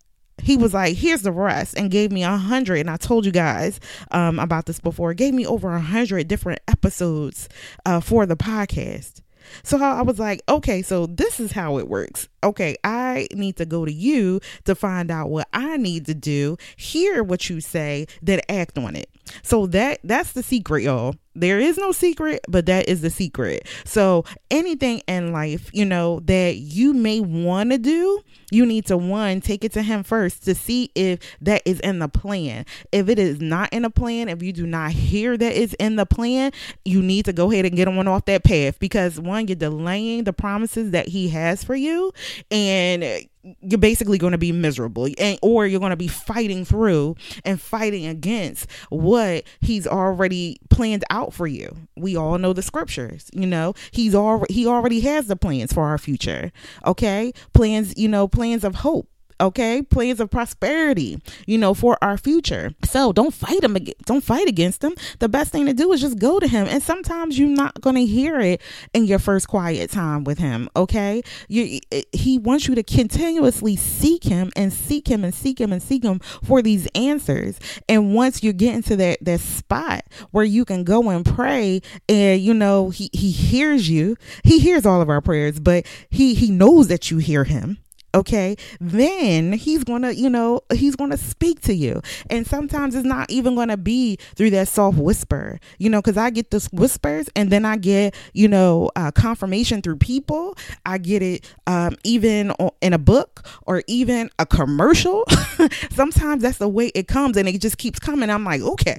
he 0.43 0.57
was 0.57 0.75
like, 0.75 0.97
here's 0.97 1.23
the 1.23 1.31
rest 1.31 1.79
and 1.79 1.89
gave 1.89 2.11
me 2.11 2.25
a 2.25 2.37
hundred. 2.37 2.81
And 2.81 2.91
I 2.91 2.97
told 2.97 3.25
you 3.25 3.31
guys 3.31 3.79
um, 4.11 4.41
about 4.41 4.67
this 4.67 4.81
before. 4.81 5.15
gave 5.15 5.35
me 5.35 5.47
over 5.47 5.73
a 5.73 5.81
hundred 5.81 6.27
different 6.27 6.59
episodes 6.67 7.49
uh, 7.87 8.01
for 8.01 8.27
the 8.27 8.37
podcast. 8.37 9.21
So 9.63 9.83
I 9.83 10.03
was 10.03 10.19
like, 10.19 10.43
okay, 10.49 10.83
so 10.83 11.07
this 11.07 11.41
is 11.41 11.53
how 11.53 11.79
it 11.79 11.89
works. 11.89 12.29
Okay, 12.45 12.77
I 12.85 13.29
need 13.35 13.57
to 13.57 13.67
go 13.67 13.85
to 13.85 13.93
you 13.93 14.41
to 14.65 14.75
find 14.75 15.11
out 15.11 15.31
what 15.31 15.49
I 15.53 15.77
need 15.77 16.07
to 16.07 16.15
do, 16.15 16.57
hear 16.77 17.23
what 17.23 17.49
you 17.49 17.61
say, 17.61 18.07
then 18.21 18.41
act 18.49 18.79
on 18.79 18.97
it. 18.97 19.09
So 19.43 19.67
that 19.67 20.01
that's 20.05 20.33
the 20.33 20.43
secret, 20.43 20.83
y'all. 20.83 21.15
There 21.35 21.59
is 21.59 21.79
no 21.79 21.93
secret, 21.93 22.41
but 22.49 22.67
that 22.67 22.89
is 22.89 23.01
the 23.01 23.11
secret. 23.11 23.67
So 23.85 24.25
anything 24.51 25.03
in 25.09 25.33
life, 25.33 25.71
you 25.73 25.85
know, 25.85 26.21
that 26.21 26.57
you 26.57 26.93
may 26.93 27.21
want 27.21 27.71
to 27.71 27.79
do, 27.79 28.21
you 28.51 28.67
need 28.67 28.87
to 28.87 28.97
one 28.99 29.41
take 29.41 29.65
it 29.65 29.73
to 29.73 29.83
him 29.83 30.03
first 30.03 30.45
to 30.45 30.55
see 30.55 30.91
if 30.95 31.21
that 31.41 31.63
is 31.65 31.81
in 31.81 32.01
the 32.01 32.09
plan. 32.09 32.67
If 32.93 33.09
it 33.09 33.19
is 33.19 33.41
not 33.41 33.73
in 33.73 33.85
a 33.85 33.91
plan, 33.91 34.29
if 34.29 34.43
you 34.43 34.53
do 34.53 34.67
not 34.67 34.93
hear 34.93 35.37
that 35.37 35.53
it's 35.53 35.75
in 35.75 35.97
the 35.97 36.07
plan, 36.07 36.53
you 36.85 37.03
need 37.03 37.25
to 37.25 37.33
go 37.33 37.51
ahead 37.51 37.65
and 37.65 37.77
get 37.77 37.89
on 37.89 38.07
off 38.07 38.27
that 38.27 38.45
path 38.45 38.79
because 38.79 39.19
one, 39.19 39.49
you're 39.49 39.57
delaying 39.57 40.25
the 40.25 40.33
promises 40.33 40.91
that 40.91 41.09
he 41.09 41.31
has 41.31 41.65
for 41.65 41.75
you, 41.75 42.13
and 42.51 43.27
you're 43.61 43.79
basically 43.79 44.19
going 44.19 44.33
to 44.33 44.39
be 44.39 44.53
miserable 44.53 45.09
and 45.19 45.39
or 45.43 45.67
you're 45.67 45.81
going 45.81 45.91
to 45.91 45.97
be 45.97 46.09
fighting 46.09 46.65
through 46.65 47.17
and 47.45 47.61
fighting 47.61 48.07
against 48.07 48.71
what 48.91 49.45
he's 49.61 49.87
already 49.87 50.59
planned 50.71 51.05
out 51.11 51.33
for 51.33 51.47
you. 51.47 51.75
We 51.97 52.17
all 52.17 52.39
know 52.39 52.53
the 52.53 52.63
scriptures 52.63 53.31
you 53.33 53.47
know? 53.47 53.75
He's 53.91 54.15
already 54.15 54.53
he 54.53 54.67
already 54.67 55.01
has 55.01 55.27
the 55.27 55.37
plans 55.37 55.73
for 55.73 55.85
our 55.85 55.99
future 55.99 56.53
okay? 56.87 57.33
Plans 57.53 57.97
you 57.97 58.09
know 58.09 58.29
plans 58.29 58.65
of 58.65 58.77
hope 58.77 59.09
okay 59.43 59.83
plans 59.83 60.21
of 60.21 60.31
prosperity 60.31 61.21
you 61.47 61.59
know 61.59 61.75
for 61.75 61.99
our 62.03 62.17
future. 62.17 62.73
So 62.85 63.13
don't 63.13 63.35
fight 63.35 63.63
him 63.63 63.77
don't 64.05 64.25
fight 64.25 64.49
against 64.49 64.83
him 64.83 64.95
the 65.19 65.29
best 65.29 65.53
thing 65.53 65.67
to 65.67 65.73
do 65.73 65.93
is 65.93 66.01
just 66.01 66.19
go 66.19 66.41
to 66.41 66.49
him 66.49 66.67
and 66.69 66.83
sometimes 66.83 67.39
you're 67.39 67.49
not 67.49 67.81
going 67.81 67.97
to 67.97 68.07
hear 68.07 68.41
it 68.41 68.61
in 68.95 69.05
your 69.05 69.19
first 69.19 69.49
quiet 69.49 69.91
time 69.91 70.25
with 70.25 70.39
him 70.39 70.69
okay? 70.77 71.23
You 71.49 71.81
he 72.13 72.39
wants 72.39 72.69
you 72.69 72.75
to 72.75 72.83
continuously 72.83 73.77
seek 73.77 74.25
him 74.25 74.51
and 74.57 74.73
seek 74.73 75.09
him 75.09 75.25
and 75.25 75.35
seek 75.35 75.61
him 75.61 75.73
and 75.73 75.83
seek 75.83 76.05
him 76.05 76.21
for 76.43 76.63
these 76.63 76.87
answers. 76.95 77.59
And 77.89 78.15
once 78.15 78.43
you 78.43 78.53
get 78.53 78.75
into 78.75 78.97
that 78.97 79.19
that 79.23 79.41
spot 79.41 80.05
where 80.31 80.45
you 80.45 80.65
can 80.65 80.85
go 80.85 81.09
and 81.11 81.25
pray 81.25 81.81
and 82.09 82.41
you 82.41 82.55
know 82.55 82.91
he 82.91 83.11
he 83.13 83.31
hears 83.31 83.89
you. 83.89 84.17
He 84.45 84.59
hears 84.59 84.87
all 84.87 85.01
of 85.01 85.09
our 85.09 85.21
prayers 85.21 85.61
but 85.61 85.87
he 86.11 86.35
he 86.35 86.51
knows 86.51 86.89
that 86.89 87.11
you 87.11 87.19
hear 87.19 87.45
him 87.45 87.79
okay 88.15 88.57
then 88.81 89.53
he's 89.53 89.85
gonna 89.85 90.13
you 90.13 90.29
know 90.29 90.61
he's 90.73 90.97
gonna 90.97 91.17
speak 91.17 91.61
to 91.61 91.75
you. 91.75 92.01
And 92.31 92.47
sometimes 92.47 92.95
it's 92.95 93.07
not 93.07 93.31
even 93.31 93.55
gonna 93.55 93.77
be 93.77 94.17
through 94.35 94.51
that 94.51 94.69
soft 94.69 94.99
whisper 94.99 95.59
you 95.79 95.89
know 95.89 96.01
because 96.01 96.17
i 96.17 96.31
get 96.31 96.51
this 96.51 96.67
whispers 96.73 97.29
and 97.37 97.51
then 97.51 97.65
i 97.65 97.77
get 97.77 98.15
you 98.33 98.49
know 98.49 98.91
uh, 98.97 99.11
confirmation 99.11 99.83
through 99.83 99.97
people. 99.97 100.57
I 100.85 100.99
get 100.99 101.23
it 101.23 101.49
um, 101.67 101.97
even 102.05 102.53
in 102.81 102.93
a 102.93 102.99
book 102.99 103.47
or 103.67 103.83
even 103.87 104.31
a 104.39 104.47
commercial. 104.47 105.25
Sometimes 105.91 106.43
that's 106.43 106.59
the 106.59 106.69
way 106.69 106.89
it 106.95 107.09
comes 107.09 107.37
and 107.37 107.49
it 107.49 107.61
just 107.61 107.79
keeps 107.79 107.99
coming. 107.99 108.31
I'm 108.31 108.45
like 108.45 108.61
okay 108.61 108.99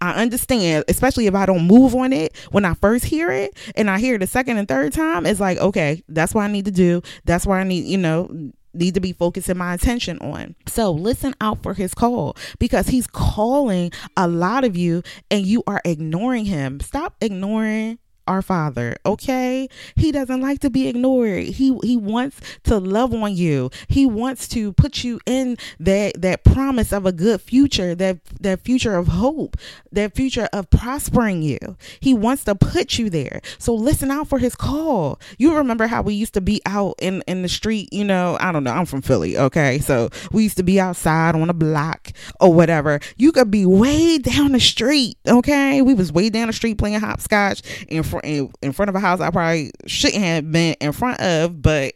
i 0.00 0.12
understand 0.14 0.84
especially 0.88 1.26
if 1.26 1.34
i 1.34 1.46
don't 1.46 1.66
move 1.66 1.94
on 1.94 2.12
it 2.12 2.36
when 2.50 2.64
i 2.64 2.74
first 2.74 3.04
hear 3.04 3.30
it 3.30 3.56
and 3.76 3.90
i 3.90 3.98
hear 3.98 4.16
it 4.16 4.18
the 4.18 4.26
second 4.26 4.56
and 4.56 4.66
third 4.66 4.92
time 4.92 5.26
it's 5.26 5.40
like 5.40 5.58
okay 5.58 6.02
that's 6.08 6.34
what 6.34 6.42
i 6.42 6.48
need 6.48 6.64
to 6.64 6.70
do. 6.70 7.02
That's 7.24 7.46
why 7.46 7.60
i 7.60 7.64
need 7.64 7.84
you 7.84 7.98
know 7.98 8.47
need 8.74 8.94
to 8.94 9.00
be 9.00 9.12
focusing 9.12 9.56
my 9.56 9.74
attention 9.74 10.18
on. 10.18 10.54
So 10.66 10.90
listen 10.90 11.34
out 11.40 11.62
for 11.62 11.74
his 11.74 11.94
call 11.94 12.36
because 12.58 12.88
he's 12.88 13.06
calling 13.06 13.92
a 14.16 14.28
lot 14.28 14.64
of 14.64 14.76
you 14.76 15.02
and 15.30 15.46
you 15.46 15.62
are 15.66 15.80
ignoring 15.84 16.44
him. 16.44 16.80
Stop 16.80 17.16
ignoring 17.20 17.98
our 18.28 18.42
Father, 18.42 18.96
okay? 19.04 19.68
He 19.96 20.12
doesn't 20.12 20.40
like 20.40 20.60
to 20.60 20.70
be 20.70 20.86
ignored. 20.86 21.44
He 21.44 21.76
he 21.82 21.96
wants 21.96 22.40
to 22.64 22.78
love 22.78 23.12
on 23.14 23.34
you. 23.34 23.70
He 23.88 24.06
wants 24.06 24.46
to 24.48 24.72
put 24.74 25.02
you 25.02 25.18
in 25.26 25.56
that 25.80 26.20
that 26.20 26.44
promise 26.44 26.92
of 26.92 27.06
a 27.06 27.12
good 27.12 27.40
future, 27.40 27.94
that 27.94 28.18
that 28.40 28.60
future 28.60 28.94
of 28.94 29.08
hope, 29.08 29.56
that 29.90 30.14
future 30.14 30.48
of 30.52 30.68
prospering 30.70 31.42
you. 31.42 31.58
He 32.00 32.14
wants 32.14 32.44
to 32.44 32.54
put 32.54 32.98
you 32.98 33.10
there. 33.10 33.40
So 33.58 33.74
listen 33.74 34.10
out 34.10 34.28
for 34.28 34.38
his 34.38 34.54
call. 34.54 35.18
You 35.38 35.56
remember 35.56 35.86
how 35.86 36.02
we 36.02 36.14
used 36.14 36.34
to 36.34 36.40
be 36.40 36.60
out 36.66 36.96
in 37.00 37.22
in 37.26 37.42
the 37.42 37.48
street, 37.48 37.92
you 37.92 38.04
know, 38.04 38.36
I 38.40 38.52
don't 38.52 38.64
know, 38.64 38.72
I'm 38.72 38.86
from 38.86 39.02
Philly, 39.02 39.38
okay? 39.38 39.78
So 39.78 40.10
we 40.32 40.42
used 40.42 40.58
to 40.58 40.62
be 40.62 40.78
outside 40.78 41.34
on 41.34 41.48
a 41.48 41.54
block 41.54 42.12
or 42.40 42.52
whatever. 42.52 43.00
You 43.16 43.32
could 43.32 43.50
be 43.50 43.64
way 43.64 44.18
down 44.18 44.52
the 44.52 44.60
street, 44.60 45.16
okay? 45.26 45.80
We 45.80 45.94
was 45.94 46.12
way 46.12 46.28
down 46.28 46.48
the 46.48 46.52
street 46.52 46.76
playing 46.76 47.00
hopscotch 47.00 47.62
in 47.88 48.02
front 48.02 48.17
in, 48.24 48.52
in 48.62 48.72
front 48.72 48.88
of 48.88 48.94
a 48.94 49.00
house 49.00 49.20
I 49.20 49.30
probably 49.30 49.72
shouldn't 49.86 50.22
have 50.22 50.50
been 50.50 50.74
in 50.80 50.92
front 50.92 51.20
of, 51.20 51.60
but 51.60 51.92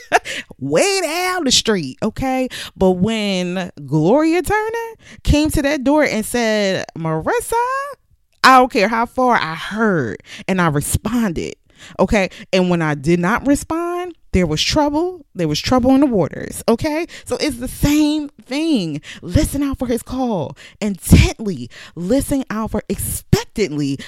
way 0.58 1.00
down 1.02 1.44
the 1.44 1.50
street, 1.50 1.98
okay? 2.02 2.48
But 2.76 2.92
when 2.92 3.70
Gloria 3.84 4.42
Turner 4.42 4.94
came 5.22 5.50
to 5.50 5.62
that 5.62 5.84
door 5.84 6.04
and 6.04 6.24
said, 6.24 6.86
Marica, 6.96 7.56
I 8.44 8.58
don't 8.58 8.72
care 8.72 8.88
how 8.88 9.06
far 9.06 9.36
I 9.36 9.54
heard 9.54 10.22
and 10.48 10.60
I 10.60 10.68
responded, 10.68 11.54
okay? 11.98 12.30
And 12.52 12.70
when 12.70 12.82
I 12.82 12.94
did 12.94 13.20
not 13.20 13.46
respond, 13.46 14.16
there 14.32 14.46
was 14.46 14.62
trouble. 14.62 15.26
There 15.34 15.48
was 15.48 15.60
trouble 15.60 15.90
in 15.90 16.00
the 16.00 16.06
waters. 16.06 16.64
Okay. 16.66 17.06
So 17.24 17.36
it's 17.36 17.58
the 17.58 17.68
same 17.68 18.28
thing. 18.30 19.02
Listen 19.20 19.62
out 19.62 19.78
for 19.78 19.86
his 19.86 20.02
call. 20.02 20.56
Intently 20.80 21.68
listen 21.94 22.44
out 22.48 22.70
for, 22.70 22.82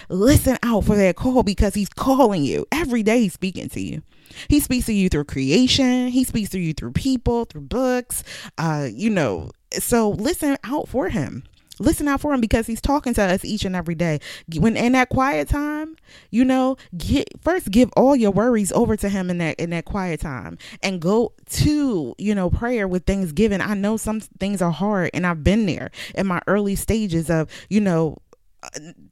listen 0.09 0.59
out 0.63 0.85
for 0.85 0.97
that 0.97 1.17
call 1.17 1.43
because 1.43 1.75
he's 1.75 1.89
calling 1.89 2.45
you. 2.45 2.67
Every 2.73 3.03
day 3.03 3.21
he's 3.21 3.35
speaking 3.35 3.69
to 3.71 3.81
you. 3.81 4.03
He 4.49 4.61
speaks 4.61 4.87
to 4.87 4.93
you 4.93 5.09
through 5.09 5.25
creation. 5.25 6.09
He 6.09 6.25
speaks 6.25 6.51
to 6.51 6.59
you 6.59 6.73
through 6.75 6.93
people, 6.93 7.45
through 7.45 7.63
books. 7.63 8.25
Uh, 8.59 8.89
you 8.91 9.11
know, 9.11 9.51
so 9.73 10.11
listen 10.11 10.57
out 10.65 10.89
for 10.89 11.09
him 11.09 11.45
listen 11.79 12.07
out 12.07 12.21
for 12.21 12.33
him 12.33 12.41
because 12.41 12.67
he's 12.67 12.81
talking 12.81 13.15
to 13.15 13.23
us 13.23 13.45
each 13.45 13.65
and 13.65 13.75
every 13.75 13.95
day 13.95 14.21
when 14.57 14.77
in 14.77 14.93
that 14.93 15.09
quiet 15.09 15.49
time 15.49 15.97
you 16.31 16.45
know 16.45 16.77
get 16.97 17.29
first 17.43 17.71
give 17.71 17.91
all 17.97 18.15
your 18.15 18.31
worries 18.31 18.71
over 18.73 18.97
to 18.97 19.09
him 19.09 19.31
in 19.31 19.39
that 19.39 19.59
in 19.59 19.71
that 19.71 19.85
quiet 19.85 20.21
time 20.21 20.57
and 20.83 21.01
go 21.01 21.33
to 21.49 22.15
you 22.19 22.35
know 22.35 22.51
prayer 22.51 22.87
with 22.87 23.05
thanksgiving 23.07 23.61
i 23.61 23.75
know 23.75 23.97
some 23.97 24.21
things 24.21 24.63
are 24.63 24.71
hard 24.71 25.11
and 25.13 25.27
i've 25.27 25.43
been 25.43 25.67
there 25.67 25.91
in 26.15 26.27
my 26.27 26.41
early 26.47 26.75
stages 26.77 27.29
of 27.29 27.49
you 27.69 27.81
know 27.81 28.17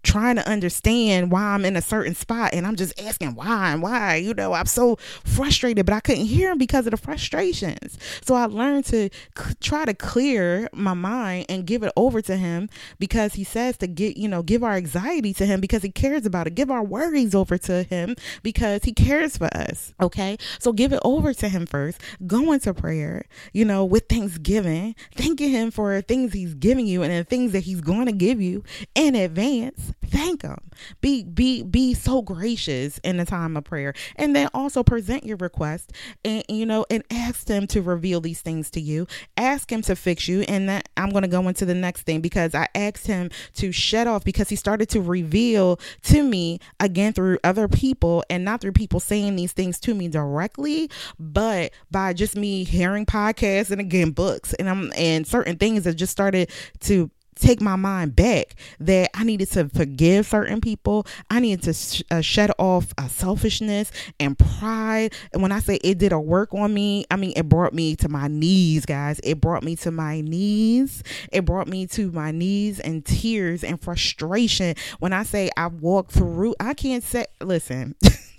trying 0.03 0.37
to 0.37 0.49
understand 0.49 1.31
why 1.31 1.43
I'm 1.43 1.65
in 1.65 1.77
a 1.77 1.83
certain 1.83 2.15
spot 2.15 2.51
and 2.53 2.67
I'm 2.67 2.77
just 2.77 3.01
asking 3.01 3.35
why 3.35 3.73
and 3.73 3.83
why. 3.83 4.17
You 4.17 4.35
know, 4.35 4.53
I'm 4.53 4.67
so 4.67 4.97
frustrated, 5.25 5.87
but 5.87 5.95
I 5.95 6.01
couldn't 6.01 6.27
hear 6.27 6.51
him 6.51 6.59
because 6.59 6.87
of 6.87 6.93
the 6.93 6.97
frustrations. 6.97 7.99
So 8.23 8.35
I 8.35 8.47
learned 8.47 8.87
to 8.87 9.11
c- 9.37 9.55
try 9.61 9.85
to 9.85 9.95
clear 9.95 10.69
my 10.73 10.95
mind 10.95 11.47
and 11.49 11.67
give 11.67 11.83
it 11.83 11.93
over 11.97 12.21
to 12.23 12.37
him 12.37 12.69
because 12.99 13.35
he 13.35 13.45
says 13.45 13.77
to 13.79 13.87
get, 13.87 14.17
you 14.17 14.29
know, 14.29 14.43
give 14.43 14.63
our 14.63 14.75
anxiety 14.75 15.33
to 15.35 15.47
him 15.47 15.61
because 15.61 15.83
he 15.83 15.91
cares 15.91 16.27
about 16.27 16.47
it. 16.47 16.55
Give 16.55 16.71
our 16.71 16.83
worries 16.83 17.35
over 17.35 17.59
to 17.59 17.83
him 17.83 18.17
because 18.43 18.85
he 18.85 18.93
cares 18.93 19.37
for 19.37 19.49
us. 19.57 19.95
Okay. 20.01 20.37
So 20.59 20.73
give 20.73 20.93
it 20.93 21.01
over 21.05 21.33
to 21.35 21.49
him 21.49 21.67
first. 21.67 22.01
Go 22.27 22.53
into 22.53 22.75
prayer, 22.75 23.25
you 23.53 23.65
know, 23.65 23.85
with 23.85 24.09
thanksgiving, 24.09 24.95
thanking 25.15 25.51
him 25.51 25.71
for 25.71 26.01
things 26.01 26.33
he's 26.33 26.55
giving 26.55 26.87
you 26.87 27.03
and 27.03 27.13
the 27.13 27.25
things 27.25 27.53
that 27.53 27.61
he's 27.61 27.81
going 27.81 28.07
to 28.07 28.13
give 28.13 28.41
you 28.41 28.65
in 28.95 29.15
advance 29.15 29.42
advance, 29.43 29.93
thank 30.07 30.43
him. 30.43 30.59
Be 31.01 31.25
be 31.25 31.63
be 31.63 31.95
so 31.95 32.23
gracious 32.23 32.99
in 32.99 33.17
the 33.17 33.25
time 33.25 33.57
of 33.57 33.65
prayer. 33.65 33.95
And 34.17 34.35
then 34.35 34.49
also 34.55 34.83
present 34.83 35.25
your 35.25 35.37
request 35.37 35.93
and 36.25 36.45
you 36.49 36.67
know 36.67 36.87
and 36.91 37.03
ask 37.11 37.47
them 37.47 37.67
to 37.69 37.83
reveal 37.83 38.21
these 38.21 38.41
things 38.41 38.71
to 38.71 38.81
you. 38.81 39.07
Ask 39.37 39.71
him 39.71 39.83
to 39.83 39.97
fix 39.97 40.29
you. 40.29 40.43
And 40.43 40.69
that 40.69 40.89
I'm 40.97 41.11
gonna 41.11 41.29
go 41.29 41.49
into 41.49 41.65
the 41.65 41.75
next 41.75 42.03
thing 42.03 42.21
because 42.21 42.55
I 42.55 42.69
asked 42.75 43.07
him 43.07 43.31
to 43.55 43.73
shut 43.73 44.07
off 44.07 44.25
because 44.25 44.49
he 44.49 44.57
started 44.57 44.89
to 44.91 45.01
reveal 45.01 45.81
to 46.05 46.23
me 46.23 46.61
again 46.81 47.13
through 47.13 47.39
other 47.45 47.69
people 47.69 48.25
and 48.31 48.45
not 48.45 48.61
through 48.61 48.73
people 48.73 49.01
saying 49.01 49.37
these 49.37 49.53
things 49.53 49.79
to 49.81 49.95
me 49.95 50.09
directly, 50.09 50.91
but 51.19 51.73
by 51.91 52.13
just 52.13 52.37
me 52.37 52.65
hearing 52.65 53.07
podcasts 53.07 53.71
and 53.71 53.81
again 53.81 54.11
books 54.11 54.53
and 54.55 54.69
I'm 54.69 54.93
and 54.97 55.27
certain 55.27 55.57
things 55.57 55.85
that 55.85 55.95
just 55.95 56.13
started 56.13 56.51
to 56.81 57.11
take 57.37 57.61
my 57.61 57.77
mind 57.77 58.15
back 58.17 58.55
that 58.81 59.11
I 59.15 59.25
needed 59.25 59.51
to 59.53 59.69
forgive 59.69 60.27
certain 60.27 60.61
people. 60.61 61.07
I 61.31 61.41
needed 61.41 61.63
to 61.65 61.73
sh- 61.73 62.03
uh, 62.11 62.21
shut 62.21 62.55
off 62.59 62.93
uh, 62.99 63.09
selfishness 63.09 63.91
and 64.21 64.39
pride. 64.39 65.15
And 65.33 65.43
when 65.43 65.53
I 65.53 65.61
say 65.61 65.77
it 65.77 65.99
did 65.99 66.13
a 66.13 66.21
work 66.21 66.53
on 66.55 66.73
me, 66.73 67.05
I 67.11 67.17
mean, 67.17 67.33
it 67.37 67.49
brought 67.49 67.75
me 67.75 67.97
to 67.97 68.09
my 68.09 68.29
knees, 68.29 68.87
guys. 68.87 69.21
It 69.25 69.41
brought 69.41 69.63
me 69.63 69.77
to 69.77 69.91
my 69.91 70.21
knees. 70.21 71.03
It 71.33 71.45
brought 71.45 71.69
me 71.69 71.87
to 71.89 72.11
my 72.13 72.31
knees 72.31 72.81
and 72.81 73.05
tears 73.05 73.65
and 73.65 73.81
frustration. 73.81 74.75
When 74.99 75.13
I 75.13 75.23
say 75.23 75.51
I 75.57 75.69
walked 75.69 76.13
through, 76.13 76.55
I 76.61 76.75
can't 76.75 77.05
say, 77.05 77.27
listen. 77.41 77.95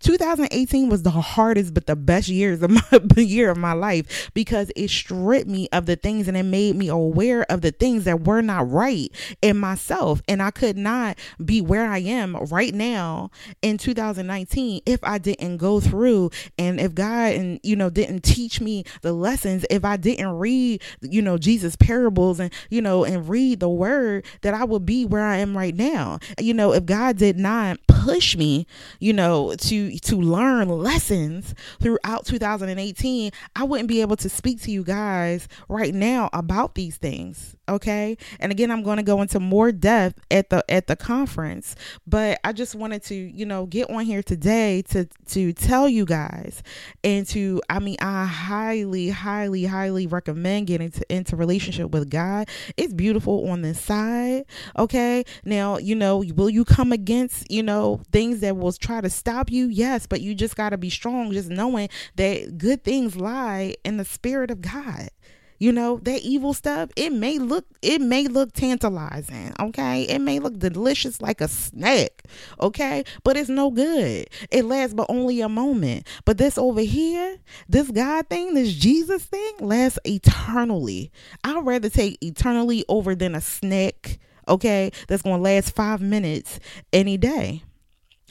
2018 0.00 0.88
was 0.88 1.02
the 1.02 1.10
hardest 1.10 1.74
but 1.74 1.86
the 1.86 1.96
best 1.96 2.28
years 2.28 2.62
of 2.62 2.70
my 2.70 2.82
year 3.16 3.50
of 3.50 3.56
my 3.56 3.72
life 3.72 4.30
because 4.34 4.70
it 4.76 4.88
stripped 4.88 5.48
me 5.48 5.68
of 5.72 5.86
the 5.86 5.96
things 5.96 6.28
and 6.28 6.36
it 6.36 6.42
made 6.42 6.76
me 6.76 6.88
aware 6.88 7.42
of 7.50 7.60
the 7.60 7.72
things 7.72 8.04
that 8.04 8.24
were 8.24 8.42
not 8.42 8.70
right 8.70 9.10
in 9.40 9.56
myself. 9.56 10.22
And 10.28 10.42
I 10.42 10.50
could 10.50 10.76
not 10.76 11.18
be 11.44 11.60
where 11.60 11.86
I 11.86 11.98
am 11.98 12.36
right 12.50 12.74
now 12.74 13.30
in 13.62 13.78
2019 13.78 14.82
if 14.86 15.00
I 15.02 15.18
didn't 15.18 15.56
go 15.56 15.80
through 15.80 16.30
and 16.58 16.80
if 16.80 16.94
God 16.94 17.34
and 17.34 17.60
you 17.62 17.76
know 17.76 17.90
didn't 17.90 18.22
teach 18.22 18.60
me 18.60 18.84
the 19.02 19.12
lessons 19.12 19.64
if 19.70 19.84
I 19.84 19.96
didn't 19.96 20.32
read 20.38 20.82
you 21.00 21.22
know 21.22 21.38
Jesus 21.38 21.76
parables 21.76 22.40
and 22.40 22.52
you 22.70 22.80
know 22.80 23.04
and 23.04 23.28
read 23.28 23.60
the 23.60 23.68
word 23.68 24.24
that 24.42 24.54
I 24.54 24.64
would 24.64 24.86
be 24.86 25.04
where 25.04 25.24
I 25.24 25.38
am 25.38 25.56
right 25.56 25.74
now. 25.74 26.18
You 26.38 26.54
know 26.54 26.72
if 26.72 26.84
God 26.86 27.16
did 27.16 27.38
not 27.38 27.78
push 27.86 28.36
me 28.36 28.66
you 29.00 29.12
know 29.12 29.31
know 29.32 29.54
to 29.54 29.98
to 29.98 30.16
learn 30.16 30.68
lessons 30.68 31.54
throughout 31.80 32.24
2018 32.26 33.30
i 33.56 33.64
wouldn't 33.64 33.88
be 33.88 34.00
able 34.00 34.16
to 34.16 34.28
speak 34.28 34.60
to 34.60 34.70
you 34.70 34.84
guys 34.84 35.48
right 35.68 35.94
now 35.94 36.28
about 36.32 36.74
these 36.74 36.96
things 36.96 37.56
okay? 37.68 38.16
And 38.40 38.52
again 38.52 38.70
i'm 38.70 38.82
going 38.82 38.98
to 38.98 39.02
go 39.02 39.22
into 39.22 39.40
more 39.40 39.72
depth 39.72 40.20
at 40.30 40.50
the 40.50 40.64
at 40.70 40.86
the 40.86 40.96
conference 40.96 41.74
but 42.06 42.38
i 42.44 42.52
just 42.52 42.74
wanted 42.74 43.02
to 43.04 43.14
you 43.14 43.46
know 43.46 43.66
get 43.66 43.88
on 43.90 44.04
here 44.04 44.22
today 44.22 44.82
to 44.90 45.08
to 45.28 45.52
tell 45.52 45.88
you 45.88 46.04
guys 46.04 46.62
and 47.02 47.26
to 47.28 47.60
i 47.70 47.78
mean 47.78 47.96
i 48.00 48.24
highly 48.24 49.08
highly 49.10 49.64
highly 49.64 50.06
recommend 50.06 50.66
getting 50.66 50.90
to, 50.90 51.14
into 51.14 51.36
relationship 51.36 51.90
with 51.90 52.10
god. 52.10 52.48
It's 52.76 52.92
beautiful 52.92 53.48
on 53.48 53.62
this 53.62 53.80
side 53.80 54.44
okay? 54.78 55.24
Now 55.44 55.78
you 55.78 55.94
know 55.94 56.24
will 56.34 56.50
you 56.50 56.64
come 56.64 56.92
against 56.92 57.50
you 57.50 57.62
know 57.62 58.02
things 58.12 58.40
that 58.40 58.56
will 58.56 58.72
try 58.72 59.00
to 59.00 59.10
stop 59.12 59.50
you? 59.50 59.66
Yes 59.66 60.06
but 60.06 60.20
you 60.20 60.34
just 60.34 60.56
got 60.56 60.70
to 60.70 60.78
be 60.78 60.90
strong 60.90 61.32
just 61.32 61.48
knowing 61.48 61.88
that 62.16 62.58
good 62.58 62.84
things 62.84 63.16
lie 63.16 63.74
in 63.84 63.96
the 63.96 64.04
spirit 64.04 64.50
of 64.50 64.60
god. 64.60 65.10
You 65.58 65.70
know 65.70 66.00
that 66.02 66.22
evil 66.22 66.54
stuff 66.54 66.90
it 66.96 67.12
may 67.12 67.38
look 67.38 67.64
it 67.82 68.00
may 68.00 68.26
look 68.26 68.52
tantalizing 68.52 69.54
okay? 69.60 70.02
It 70.02 70.18
may 70.18 70.40
look 70.40 70.58
delicious 70.58 71.22
like 71.22 71.40
a 71.40 71.46
snack 71.46 72.24
okay? 72.60 73.04
But 73.22 73.36
it's 73.36 73.48
no 73.48 73.70
good. 73.70 74.28
It 74.50 74.64
lasts 74.64 74.92
but 74.92 75.06
only 75.08 75.40
a 75.40 75.48
moment. 75.48 76.08
But 76.24 76.38
this 76.38 76.58
over 76.58 76.80
here 76.80 77.38
this 77.68 77.92
god 77.92 78.28
thing 78.28 78.54
this 78.54 78.74
jesus 78.74 79.24
thing 79.24 79.52
lasts 79.60 80.00
eternally. 80.04 81.12
I'd 81.44 81.64
rather 81.64 81.88
take 81.88 82.18
eternally 82.20 82.84
over 82.88 83.14
than 83.14 83.36
a 83.36 83.40
snack 83.40 84.18
okay? 84.48 84.90
That's 85.06 85.22
gonna 85.22 85.40
last 85.40 85.76
five 85.76 86.00
minutes 86.00 86.58
any 86.92 87.16
day 87.16 87.62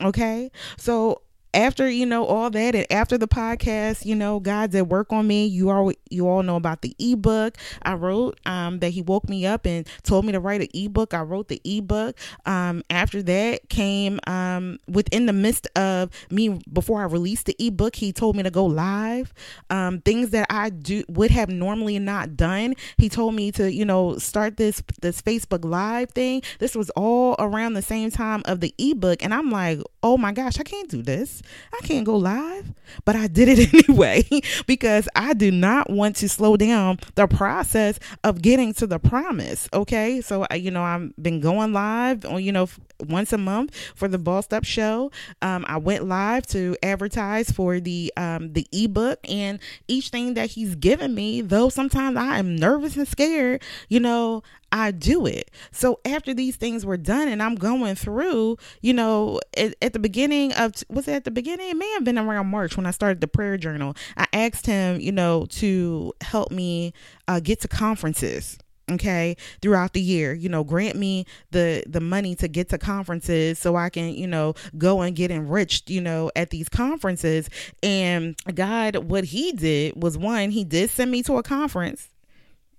okay? 0.04 0.52
So 0.78 1.22
after 1.54 1.90
you 1.90 2.06
know 2.06 2.26
all 2.26 2.50
that 2.50 2.76
and 2.76 2.86
after 2.92 3.18
the 3.18 3.28
podcast 3.28 4.06
you 4.06 4.16
know 4.16 4.40
god's 4.40 4.76
at 4.76 4.88
work 4.88 5.12
on 5.12 5.28
me 5.28 5.46
you 5.46 5.70
all 5.70 5.92
you 6.12 6.28
all 6.28 6.44
know 6.44 6.56
about 6.56 6.82
the 6.82 6.96
ebook. 7.00 7.58
I 7.82 7.94
wrote 7.94 8.40
um 8.46 8.80
that 8.80 8.90
he 8.90 9.02
woke 9.02 9.30
me 9.30 9.46
up 9.46 9.66
and 9.66 9.88
told 10.04 10.26
me 10.26 10.32
to 10.34 10.40
write 10.40 10.62
an 10.62 10.68
ebook. 10.74 11.14
I 11.14 11.22
wrote 11.22 11.48
the 11.48 11.62
ebook. 11.64 12.18
Um 12.46 12.84
after 12.90 13.24
that 13.24 13.70
came 13.70 14.20
um 14.28 14.80
within 14.88 15.26
the 15.26 15.34
midst 15.34 15.68
of 15.76 16.10
me 16.30 16.60
before 16.72 17.02
i 17.02 17.06
released 17.06 17.46
the 17.46 17.56
ebook 17.60 17.96
he 17.96 18.12
told 18.12 18.36
me 18.36 18.44
to 18.44 18.52
go 18.52 18.66
live. 18.66 19.34
Um 19.70 20.02
things 20.02 20.32
that 20.32 20.48
i 20.50 20.70
do 20.70 21.04
would 21.10 21.32
have 21.32 21.50
normally 21.50 22.00
not 22.00 22.36
done. 22.36 22.76
He 22.98 23.10
told 23.10 23.36
me 23.36 23.52
to 23.54 23.72
you 23.72 23.86
know 23.86 24.18
start 24.18 24.58
this 24.58 24.84
this 25.02 25.22
facebook 25.22 25.66
live 25.66 26.12
thing. 26.12 26.42
This 26.60 26.76
was 26.76 26.90
all 26.92 27.36
around 27.40 27.74
the 27.74 27.82
same 27.82 28.12
time 28.12 28.42
of 28.46 28.60
the 28.60 28.74
ebook. 28.78 29.24
And 29.24 29.34
i'm 29.34 29.50
like 29.50 29.80
oh 30.04 30.18
my 30.18 30.32
gosh 30.32 30.60
i 30.60 30.64
can't 30.64 30.90
do 30.90 31.02
this 31.02 31.41
I 31.74 31.86
can't 31.86 32.06
go 32.06 32.16
live, 32.16 32.74
but 33.06 33.16
I 33.16 33.28
did 33.28 33.48
it 33.50 33.74
anyway 33.90 34.28
because 34.68 35.08
I 35.16 35.34
do 35.34 35.52
not 35.52 35.90
want 35.90 36.16
to 36.18 36.30
slow 36.30 36.58
down 36.58 37.00
the 37.16 37.28
process 37.28 38.00
of 38.24 38.42
getting 38.42 38.74
to 38.76 38.88
the 38.88 39.00
promise. 39.00 39.68
Okay. 39.74 40.22
So, 40.22 40.46
you 40.54 40.72
know, 40.72 40.84
I've 40.84 41.12
been 41.22 41.40
going 41.40 41.74
live 41.74 42.26
on, 42.26 42.44
you 42.44 42.52
know, 42.52 42.68
once 43.08 43.34
a 43.34 43.38
month 43.38 43.76
for 43.96 44.08
the 44.08 44.18
Bossed 44.18 44.54
Up 44.54 44.64
Show. 44.64 45.12
Um, 45.42 45.66
I 45.68 45.78
went 45.78 46.06
live 46.06 46.46
to 46.48 46.76
advertise 46.84 47.52
for 47.52 47.80
the 47.80 48.14
um, 48.18 48.54
the 48.54 48.68
ebook 48.72 49.20
and 49.30 49.60
each 49.88 50.10
thing 50.10 50.34
that 50.36 50.52
he's 50.52 50.76
given 50.76 51.16
me. 51.16 51.42
Though 51.42 51.70
sometimes 51.70 52.18
I 52.18 52.38
am 52.40 52.56
nervous 52.56 52.96
and 52.96 53.08
scared, 53.08 53.64
you 53.90 54.00
know, 54.00 54.44
I 54.72 54.92
do 54.92 55.26
it. 55.26 55.52
So 55.72 56.00
after 56.06 56.34
these 56.34 56.56
things 56.56 56.86
were 56.86 56.98
done 56.98 57.28
and 57.28 57.44
I'm 57.44 57.56
going 57.56 57.96
through, 57.96 58.58
you 58.82 58.94
know, 58.94 59.40
at, 59.58 59.76
at, 59.82 59.94
the 59.94 60.00
beginning 60.00 60.54
of, 60.54 60.74
was 60.90 61.08
it 61.08 61.14
at 61.14 61.24
the 61.26 61.32
beginning? 61.32 61.70
It 61.70 61.78
may 61.78 61.90
have 61.94 62.04
been 62.04 62.18
around 62.18 62.48
March 62.48 62.78
when 62.78 62.86
I 62.86 62.92
started 62.92 63.22
the 63.22 63.28
prayer 63.28 63.58
journal. 63.58 63.96
I 64.18 64.28
asked 64.32 64.66
him, 64.66 65.00
you 65.02 65.12
know, 65.12 65.46
to 65.52 66.14
help 66.22 66.52
me 66.52 66.94
uh, 67.28 67.40
get 67.40 67.60
to 67.62 67.68
conferences 67.68 68.58
okay 68.90 69.38
throughout 69.62 69.94
the 69.94 70.02
year 70.02 70.34
you 70.34 70.50
know 70.50 70.64
grant 70.64 70.98
me 70.98 71.26
the 71.52 71.84
the 71.88 72.02
money 72.02 72.36
to 72.36 72.48
get 72.48 72.68
to 72.68 72.78
conferences 72.78 73.58
so 73.58 73.76
i 73.76 73.90
can 73.90 74.14
you 74.14 74.28
know 74.28 74.54
go 74.78 75.02
and 75.02 75.16
get 75.16 75.32
enriched 75.32 75.90
you 75.90 76.02
know 76.02 76.30
at 76.36 76.50
these 76.50 76.68
conferences 76.68 77.50
and 77.82 78.36
god 78.54 78.96
what 79.10 79.24
he 79.24 79.54
did 79.54 80.02
was 80.02 80.18
one 80.18 80.50
he 80.50 80.64
did 80.64 80.90
send 80.90 81.10
me 81.10 81.24
to 81.24 81.38
a 81.38 81.44
conference 81.44 82.10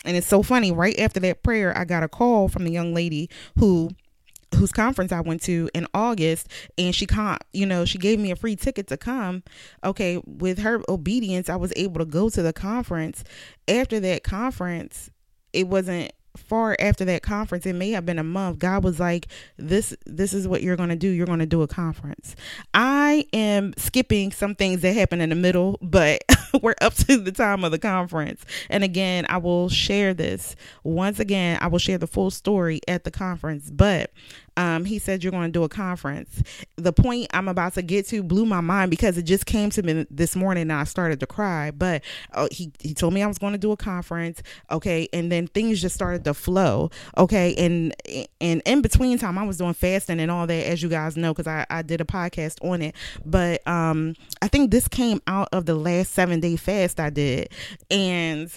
and 0.04 0.16
it's 0.16 0.26
so 0.26 0.42
funny. 0.42 0.72
Right 0.72 0.98
after 0.98 1.20
that 1.20 1.42
prayer, 1.42 1.76
I 1.76 1.84
got 1.84 2.02
a 2.02 2.08
call 2.08 2.48
from 2.48 2.64
the 2.64 2.72
young 2.72 2.94
lady 2.94 3.30
who 3.58 3.90
whose 4.56 4.72
conference 4.72 5.12
I 5.12 5.20
went 5.20 5.42
to 5.42 5.70
in 5.74 5.86
August 5.94 6.48
and 6.76 6.94
she 6.94 7.06
can't, 7.06 7.42
you 7.54 7.64
know, 7.64 7.84
she 7.84 7.96
gave 7.96 8.20
me 8.20 8.30
a 8.30 8.36
free 8.36 8.54
ticket 8.54 8.86
to 8.88 8.96
come. 8.96 9.42
Okay, 9.82 10.20
with 10.26 10.58
her 10.58 10.82
obedience, 10.88 11.48
I 11.48 11.56
was 11.56 11.72
able 11.74 11.98
to 12.00 12.04
go 12.04 12.28
to 12.28 12.42
the 12.42 12.52
conference. 12.52 13.24
After 13.66 13.98
that 14.00 14.24
conference, 14.24 15.10
it 15.52 15.68
wasn't 15.68 16.12
far 16.36 16.76
after 16.80 17.04
that 17.04 17.22
conference 17.22 17.66
it 17.66 17.74
may 17.74 17.90
have 17.90 18.06
been 18.06 18.18
a 18.18 18.24
month 18.24 18.58
god 18.58 18.82
was 18.82 18.98
like 18.98 19.26
this 19.58 19.94
this 20.06 20.32
is 20.32 20.46
what 20.46 20.62
you're 20.62 20.76
going 20.76 20.88
to 20.88 20.96
do. 20.96 21.08
You're 21.08 21.26
going 21.26 21.38
to 21.38 21.46
do 21.46 21.62
a 21.62 21.68
conference. 21.68 22.36
I 22.74 23.26
am 23.32 23.74
skipping 23.76 24.32
some 24.32 24.54
things 24.54 24.80
that 24.82 24.94
happen 24.94 25.20
in 25.20 25.30
the 25.30 25.36
middle 25.36 25.78
but 25.82 26.22
we're 26.62 26.74
up 26.80 26.94
to 26.94 27.16
the 27.16 27.32
time 27.32 27.64
of 27.64 27.70
the 27.70 27.78
conference. 27.78 28.44
And 28.70 28.84
again 28.84 29.26
i 29.28 29.38
will 29.38 29.68
share 29.68 30.14
this. 30.14 30.56
Once 30.84 31.18
again 31.18 31.58
i 31.60 31.66
will 31.66 31.78
share 31.78 31.98
the 31.98 32.06
full 32.06 32.30
story 32.30 32.80
at 32.88 33.04
the 33.04 33.10
conference 33.10 33.70
but 33.70 34.10
um, 34.56 34.84
he 34.84 34.98
said 34.98 35.22
you're 35.22 35.30
going 35.30 35.48
to 35.48 35.52
do 35.52 35.64
a 35.64 35.68
conference. 35.68 36.42
The 36.76 36.92
point 36.92 37.28
I'm 37.32 37.48
about 37.48 37.74
to 37.74 37.82
get 37.82 38.06
to 38.08 38.22
blew 38.22 38.44
my 38.44 38.60
mind 38.60 38.90
because 38.90 39.16
it 39.16 39.22
just 39.22 39.46
came 39.46 39.70
to 39.70 39.82
me 39.82 40.06
this 40.10 40.36
morning 40.36 40.62
and 40.62 40.72
I 40.72 40.84
started 40.84 41.20
to 41.20 41.26
cry. 41.26 41.70
But 41.70 42.02
uh, 42.32 42.48
he 42.50 42.72
he 42.80 42.94
told 42.94 43.14
me 43.14 43.22
I 43.22 43.26
was 43.26 43.38
going 43.38 43.52
to 43.52 43.58
do 43.58 43.72
a 43.72 43.76
conference, 43.76 44.42
okay, 44.70 45.08
and 45.12 45.32
then 45.32 45.46
things 45.46 45.80
just 45.80 45.94
started 45.94 46.24
to 46.24 46.34
flow, 46.34 46.90
okay, 47.16 47.54
and 47.56 47.94
and 48.40 48.62
in 48.64 48.82
between 48.82 49.18
time 49.18 49.38
I 49.38 49.44
was 49.44 49.56
doing 49.56 49.74
fasting 49.74 50.20
and 50.20 50.30
all 50.30 50.46
that, 50.46 50.66
as 50.66 50.82
you 50.82 50.88
guys 50.88 51.16
know, 51.16 51.32
because 51.32 51.46
I 51.46 51.66
I 51.70 51.82
did 51.82 52.00
a 52.00 52.04
podcast 52.04 52.62
on 52.68 52.82
it. 52.82 52.94
But 53.24 53.66
um, 53.66 54.14
I 54.42 54.48
think 54.48 54.70
this 54.70 54.88
came 54.88 55.20
out 55.26 55.48
of 55.52 55.66
the 55.66 55.74
last 55.74 56.12
seven 56.12 56.40
day 56.40 56.56
fast 56.56 57.00
I 57.00 57.10
did, 57.10 57.48
and 57.90 58.50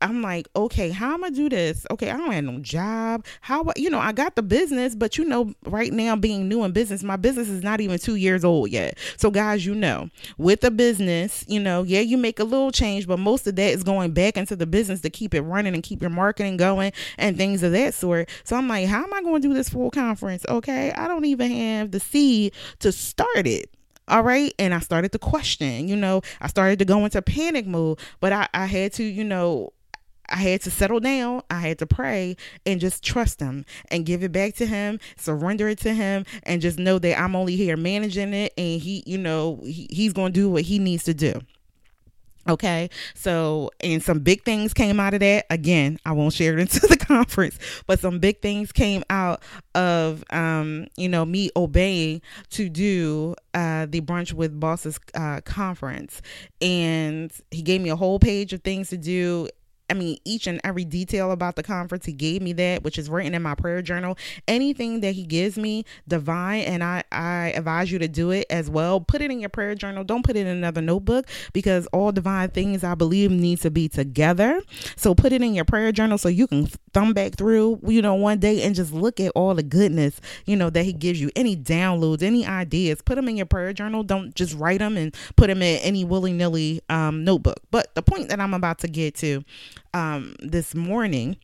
I'm 0.00 0.22
like, 0.22 0.48
okay, 0.54 0.90
how 0.90 1.14
am 1.14 1.24
I 1.24 1.30
do 1.30 1.48
this? 1.48 1.86
Okay, 1.90 2.10
I 2.10 2.16
don't 2.16 2.30
have 2.30 2.44
no 2.44 2.58
job. 2.60 3.24
How 3.40 3.64
you 3.76 3.90
know 3.90 3.98
I 3.98 4.12
got 4.12 4.36
the 4.36 4.42
business, 4.42 4.94
but 4.94 5.18
you 5.18 5.24
know, 5.24 5.52
right 5.64 5.92
now 5.92 6.14
being 6.14 6.48
new 6.48 6.62
in 6.64 6.72
business, 6.72 7.02
my 7.02 7.16
business 7.16 7.48
is 7.48 7.62
not 7.62 7.80
even 7.80 7.98
two 7.98 8.14
years 8.14 8.44
old 8.44 8.70
yet. 8.70 8.96
So 9.16 9.30
guys, 9.30 9.66
you 9.66 9.74
know, 9.74 10.10
with 10.36 10.62
a 10.62 10.70
business, 10.70 11.44
you 11.48 11.58
know, 11.58 11.82
yeah, 11.82 12.00
you 12.00 12.16
make 12.16 12.38
a 12.38 12.44
little 12.44 12.70
change, 12.70 13.06
but 13.06 13.18
most 13.18 13.46
of 13.46 13.56
that 13.56 13.70
is 13.72 13.82
going 13.82 14.12
back 14.12 14.36
into 14.36 14.54
the 14.54 14.66
business 14.66 15.00
to 15.00 15.10
keep 15.10 15.34
it 15.34 15.42
running 15.42 15.74
and 15.74 15.82
keep 15.82 16.00
your 16.00 16.10
marketing 16.10 16.56
going 16.56 16.92
and 17.16 17.36
things 17.36 17.62
of 17.62 17.72
that 17.72 17.94
sort. 17.94 18.28
So 18.44 18.56
I'm 18.56 18.68
like, 18.68 18.86
how 18.86 19.02
am 19.02 19.12
I 19.12 19.22
going 19.22 19.42
to 19.42 19.48
do 19.48 19.54
this 19.54 19.68
full 19.68 19.90
conference? 19.90 20.44
Okay, 20.48 20.92
I 20.92 21.08
don't 21.08 21.24
even 21.24 21.50
have 21.50 21.90
the 21.90 22.00
seed 22.00 22.52
to 22.80 22.92
start 22.92 23.46
it 23.46 23.70
all 24.08 24.22
right 24.22 24.54
and 24.58 24.72
i 24.72 24.78
started 24.78 25.12
to 25.12 25.18
question 25.18 25.86
you 25.86 25.94
know 25.94 26.22
i 26.40 26.46
started 26.46 26.78
to 26.78 26.84
go 26.86 27.04
into 27.04 27.20
panic 27.20 27.66
mode 27.66 27.98
but 28.20 28.32
i, 28.32 28.48
I 28.54 28.64
had 28.64 28.94
to 28.94 29.04
you 29.04 29.22
know 29.22 29.72
I 30.28 30.36
had 30.36 30.62
to 30.62 30.70
settle 30.70 31.00
down. 31.00 31.42
I 31.50 31.60
had 31.60 31.78
to 31.78 31.86
pray 31.86 32.36
and 32.66 32.80
just 32.80 33.02
trust 33.02 33.40
him 33.40 33.64
and 33.90 34.06
give 34.06 34.22
it 34.22 34.32
back 34.32 34.54
to 34.56 34.66
him, 34.66 35.00
surrender 35.16 35.68
it 35.68 35.78
to 35.80 35.94
him, 35.94 36.24
and 36.42 36.60
just 36.60 36.78
know 36.78 36.98
that 36.98 37.18
I'm 37.18 37.34
only 37.34 37.56
here 37.56 37.76
managing 37.76 38.34
it. 38.34 38.52
And 38.56 38.80
he, 38.80 39.02
you 39.06 39.18
know, 39.18 39.60
he, 39.64 39.88
he's 39.90 40.12
going 40.12 40.32
to 40.32 40.40
do 40.40 40.50
what 40.50 40.62
he 40.62 40.78
needs 40.78 41.04
to 41.04 41.14
do. 41.14 41.40
Okay, 42.48 42.88
so 43.14 43.70
and 43.80 44.02
some 44.02 44.20
big 44.20 44.42
things 44.42 44.72
came 44.72 44.98
out 44.98 45.12
of 45.12 45.20
that. 45.20 45.44
Again, 45.50 45.98
I 46.06 46.12
won't 46.12 46.32
share 46.32 46.54
it 46.54 46.60
into 46.60 46.80
the 46.86 46.96
conference, 46.96 47.58
but 47.86 48.00
some 48.00 48.20
big 48.20 48.40
things 48.40 48.72
came 48.72 49.04
out 49.10 49.42
of 49.74 50.24
um, 50.30 50.86
you 50.96 51.10
know, 51.10 51.26
me 51.26 51.50
obeying 51.56 52.22
to 52.50 52.70
do 52.70 53.34
uh 53.52 53.86
the 53.86 54.00
brunch 54.00 54.32
with 54.32 54.58
bosses 54.58 54.98
uh 55.14 55.42
conference. 55.42 56.22
And 56.62 57.30
he 57.50 57.60
gave 57.60 57.82
me 57.82 57.90
a 57.90 57.96
whole 57.96 58.18
page 58.18 58.54
of 58.54 58.62
things 58.62 58.88
to 58.90 58.96
do 58.96 59.48
I 59.90 59.94
mean, 59.94 60.18
each 60.24 60.46
and 60.46 60.60
every 60.64 60.84
detail 60.84 61.32
about 61.32 61.56
the 61.56 61.62
conference, 61.62 62.04
he 62.04 62.12
gave 62.12 62.42
me 62.42 62.52
that, 62.54 62.82
which 62.82 62.98
is 62.98 63.08
written 63.08 63.34
in 63.34 63.42
my 63.42 63.54
prayer 63.54 63.82
journal. 63.82 64.18
Anything 64.46 65.00
that 65.00 65.12
he 65.12 65.24
gives 65.24 65.56
me, 65.56 65.84
divine, 66.06 66.62
and 66.62 66.84
I, 66.84 67.04
I 67.10 67.52
advise 67.56 67.90
you 67.90 67.98
to 68.00 68.08
do 68.08 68.30
it 68.30 68.46
as 68.50 68.68
well. 68.68 69.00
Put 69.00 69.22
it 69.22 69.30
in 69.30 69.40
your 69.40 69.48
prayer 69.48 69.74
journal. 69.74 70.04
Don't 70.04 70.24
put 70.24 70.36
it 70.36 70.40
in 70.40 70.46
another 70.46 70.82
notebook 70.82 71.26
because 71.52 71.86
all 71.86 72.12
divine 72.12 72.50
things 72.50 72.84
I 72.84 72.94
believe 72.94 73.30
need 73.30 73.60
to 73.62 73.70
be 73.70 73.88
together. 73.88 74.60
So 74.96 75.14
put 75.14 75.32
it 75.32 75.42
in 75.42 75.54
your 75.54 75.64
prayer 75.64 75.92
journal 75.92 76.18
so 76.18 76.28
you 76.28 76.46
can 76.46 76.66
thumb 76.92 77.12
back 77.12 77.36
through, 77.36 77.80
you 77.86 78.02
know, 78.02 78.14
one 78.14 78.38
day 78.38 78.62
and 78.62 78.74
just 78.74 78.92
look 78.92 79.20
at 79.20 79.32
all 79.34 79.54
the 79.54 79.62
goodness, 79.62 80.20
you 80.46 80.56
know, 80.56 80.70
that 80.70 80.84
he 80.84 80.92
gives 80.92 81.20
you. 81.20 81.30
Any 81.36 81.56
downloads, 81.56 82.22
any 82.22 82.46
ideas, 82.46 83.00
put 83.02 83.14
them 83.14 83.28
in 83.28 83.36
your 83.36 83.46
prayer 83.46 83.72
journal. 83.72 84.02
Don't 84.02 84.34
just 84.34 84.54
write 84.54 84.80
them 84.80 84.96
and 84.96 85.14
put 85.36 85.46
them 85.46 85.62
in 85.62 85.78
any 85.80 86.04
willy 86.04 86.32
nilly 86.32 86.82
um, 86.88 87.24
notebook. 87.24 87.60
But 87.70 87.94
the 87.94 88.02
point 88.02 88.28
that 88.28 88.40
I'm 88.40 88.54
about 88.54 88.78
to 88.80 88.88
get 88.88 89.14
to 89.16 89.44
um, 89.94 90.34
this 90.40 90.74
morning. 90.74 91.36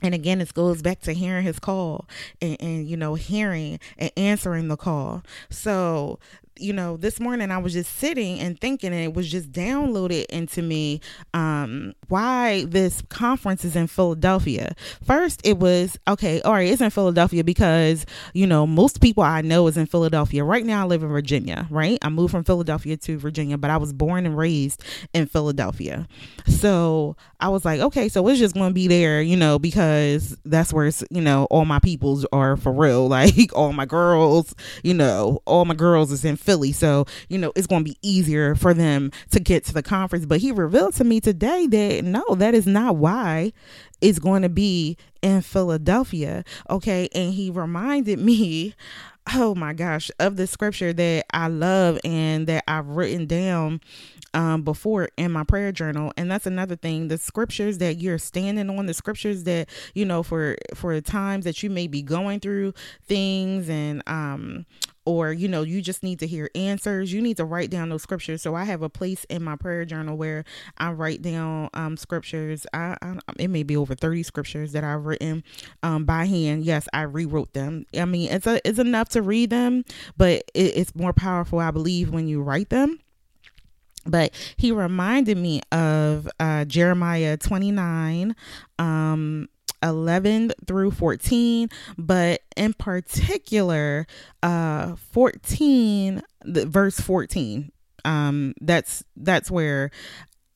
And 0.00 0.14
again 0.14 0.40
it 0.40 0.54
goes 0.54 0.80
back 0.80 1.00
to 1.00 1.12
hearing 1.12 1.42
his 1.42 1.58
call 1.58 2.06
and, 2.40 2.56
and, 2.60 2.86
you 2.86 2.96
know 2.96 3.14
hearing 3.14 3.80
and 3.98 4.12
answering 4.16 4.68
the 4.68 4.76
call. 4.76 5.24
So 5.50 6.20
you 6.58 6.72
know, 6.72 6.96
this 6.96 7.20
morning 7.20 7.50
I 7.50 7.58
was 7.58 7.72
just 7.72 7.96
sitting 7.96 8.38
and 8.40 8.60
thinking, 8.60 8.92
and 8.92 9.02
it 9.02 9.14
was 9.14 9.30
just 9.30 9.52
downloaded 9.52 10.26
into 10.26 10.62
me 10.62 11.00
um, 11.34 11.94
why 12.08 12.64
this 12.66 13.02
conference 13.08 13.64
is 13.64 13.76
in 13.76 13.86
Philadelphia. 13.86 14.74
First, 15.04 15.40
it 15.44 15.58
was 15.58 15.98
okay, 16.08 16.40
all 16.42 16.52
right, 16.52 16.68
it's 16.68 16.80
in 16.80 16.90
Philadelphia 16.90 17.44
because, 17.44 18.06
you 18.34 18.46
know, 18.46 18.66
most 18.66 19.00
people 19.00 19.22
I 19.22 19.42
know 19.42 19.66
is 19.66 19.76
in 19.76 19.86
Philadelphia. 19.86 20.44
Right 20.44 20.64
now, 20.64 20.82
I 20.82 20.86
live 20.86 21.02
in 21.02 21.08
Virginia, 21.08 21.66
right? 21.70 21.98
I 22.02 22.08
moved 22.08 22.32
from 22.32 22.44
Philadelphia 22.44 22.96
to 22.96 23.18
Virginia, 23.18 23.58
but 23.58 23.70
I 23.70 23.76
was 23.76 23.92
born 23.92 24.26
and 24.26 24.36
raised 24.36 24.82
in 25.12 25.26
Philadelphia. 25.26 26.06
So 26.46 27.16
I 27.40 27.48
was 27.48 27.64
like, 27.64 27.80
okay, 27.80 28.08
so 28.08 28.26
it's 28.28 28.38
just 28.38 28.54
going 28.54 28.70
to 28.70 28.74
be 28.74 28.88
there, 28.88 29.20
you 29.22 29.36
know, 29.36 29.58
because 29.58 30.36
that's 30.44 30.72
where, 30.72 30.86
it's, 30.86 31.04
you 31.10 31.20
know, 31.20 31.46
all 31.50 31.64
my 31.64 31.78
peoples 31.78 32.26
are 32.32 32.56
for 32.56 32.72
real. 32.72 33.08
Like 33.18 33.52
all 33.56 33.72
my 33.72 33.86
girls, 33.86 34.54
you 34.84 34.94
know, 34.94 35.40
all 35.44 35.64
my 35.64 35.74
girls 35.74 36.12
is 36.12 36.24
in 36.24 36.36
Philly. 36.48 36.72
So, 36.72 37.04
you 37.28 37.36
know, 37.36 37.52
it's 37.56 37.66
going 37.66 37.84
to 37.84 37.90
be 37.90 37.98
easier 38.00 38.54
for 38.54 38.72
them 38.72 39.10
to 39.32 39.38
get 39.38 39.66
to 39.66 39.74
the 39.74 39.82
conference. 39.82 40.24
But 40.24 40.40
he 40.40 40.50
revealed 40.50 40.94
to 40.94 41.04
me 41.04 41.20
today 41.20 41.66
that 41.66 42.04
no, 42.06 42.24
that 42.36 42.54
is 42.54 42.66
not 42.66 42.96
why 42.96 43.52
it's 44.00 44.18
going 44.18 44.40
to 44.40 44.48
be 44.48 44.96
in 45.20 45.42
Philadelphia. 45.42 46.44
Okay. 46.70 47.10
And 47.14 47.34
he 47.34 47.50
reminded 47.50 48.18
me 48.18 48.74
oh 49.34 49.54
my 49.54 49.74
gosh, 49.74 50.10
of 50.18 50.36
the 50.36 50.46
scripture 50.46 50.90
that 50.94 51.26
I 51.34 51.48
love 51.48 51.98
and 52.02 52.46
that 52.46 52.64
I've 52.66 52.88
written 52.88 53.26
down 53.26 53.82
um, 54.34 54.62
before 54.62 55.08
in 55.16 55.32
my 55.32 55.44
prayer 55.44 55.72
journal. 55.72 56.12
And 56.16 56.30
that's 56.30 56.46
another 56.46 56.76
thing. 56.76 57.08
The 57.08 57.18
scriptures 57.18 57.78
that 57.78 57.94
you're 57.94 58.18
standing 58.18 58.70
on, 58.70 58.86
the 58.86 58.94
scriptures 58.94 59.44
that, 59.44 59.68
you 59.94 60.04
know, 60.04 60.22
for 60.22 60.56
for 60.74 60.98
times 61.00 61.44
that 61.44 61.62
you 61.62 61.70
may 61.70 61.86
be 61.86 62.02
going 62.02 62.40
through 62.40 62.74
things 63.06 63.68
and 63.68 64.02
um 64.06 64.66
or 65.08 65.32
you 65.32 65.48
know 65.48 65.62
you 65.62 65.80
just 65.80 66.02
need 66.02 66.18
to 66.18 66.26
hear 66.26 66.50
answers. 66.54 67.10
You 67.10 67.22
need 67.22 67.38
to 67.38 67.44
write 67.46 67.70
down 67.70 67.88
those 67.88 68.02
scriptures. 68.02 68.42
So 68.42 68.54
i 68.54 68.64
have 68.64 68.82
a 68.82 68.90
place 68.90 69.24
in 69.30 69.42
my 69.42 69.56
prayer 69.56 69.86
journal 69.86 70.18
where 70.18 70.44
i 70.76 70.92
write 70.92 71.22
down 71.22 71.70
um, 71.72 71.96
scriptures. 71.96 72.66
I, 72.74 72.94
I, 73.00 73.18
it 73.38 73.48
may 73.48 73.62
be 73.62 73.74
over 73.74 73.94
30 73.94 74.22
scriptures 74.22 74.72
that 74.72 74.84
i've 74.84 75.06
written 75.06 75.42
um, 75.82 76.04
by 76.04 76.26
hand. 76.26 76.64
Yes 76.64 76.86
i 76.92 77.02
rewrote 77.02 77.54
them. 77.54 77.86
I 77.98 78.04
mean 78.04 78.30
it's 78.30 78.46
a 78.46 78.60
it's 78.68 78.78
enough 78.78 79.08
to 79.10 79.22
read 79.22 79.48
them 79.48 79.82
but 80.18 80.42
it, 80.52 80.76
it's 80.76 80.94
more 80.94 81.14
powerful 81.14 81.58
i 81.58 81.70
believe 81.70 82.10
when 82.10 82.28
you 82.28 82.42
write 82.42 82.68
them. 82.68 83.00
But 84.04 84.32
he 84.58 84.72
reminded 84.72 85.38
me 85.38 85.62
of 85.72 86.28
uh, 86.38 86.66
jeremiah 86.66 87.38
29 87.38 88.36
um, 88.78 89.48
11 89.82 90.52
through 90.66 90.90
14 90.90 91.68
but 91.96 92.42
in 92.56 92.72
particular 92.74 94.06
uh 94.42 94.96
14 95.12 96.22
the 96.44 96.66
verse 96.66 97.00
14 97.00 97.70
um 98.04 98.54
that's 98.60 99.04
that's 99.16 99.50
where 99.50 99.90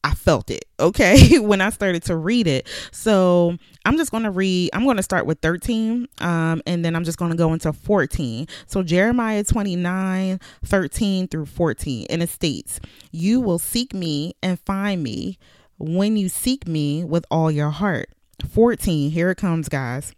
I 0.04 0.14
felt 0.14 0.50
it, 0.50 0.64
okay, 0.80 1.38
when 1.38 1.60
I 1.60 1.70
started 1.70 2.02
to 2.04 2.16
read 2.16 2.46
it. 2.46 2.68
So 2.90 3.56
I'm 3.84 3.96
just 3.96 4.10
going 4.10 4.24
to 4.24 4.30
read, 4.30 4.70
I'm 4.72 4.84
going 4.84 4.96
to 4.96 5.02
start 5.02 5.26
with 5.26 5.40
13, 5.40 6.08
um, 6.20 6.62
and 6.66 6.84
then 6.84 6.96
I'm 6.96 7.04
just 7.04 7.18
going 7.18 7.30
to 7.30 7.36
go 7.36 7.52
into 7.52 7.72
14. 7.72 8.46
So 8.66 8.82
Jeremiah 8.82 9.44
29, 9.44 10.40
13 10.64 11.28
through 11.28 11.46
14, 11.46 12.06
and 12.10 12.22
it 12.22 12.30
states, 12.30 12.80
You 13.10 13.40
will 13.40 13.58
seek 13.58 13.94
me 13.94 14.34
and 14.42 14.58
find 14.60 15.02
me 15.02 15.38
when 15.78 16.16
you 16.16 16.28
seek 16.28 16.66
me 16.66 17.04
with 17.04 17.24
all 17.30 17.50
your 17.50 17.70
heart. 17.70 18.10
14, 18.42 19.10
here 19.10 19.30
it 19.30 19.36
comes, 19.36 19.68
guys. 19.68 20.12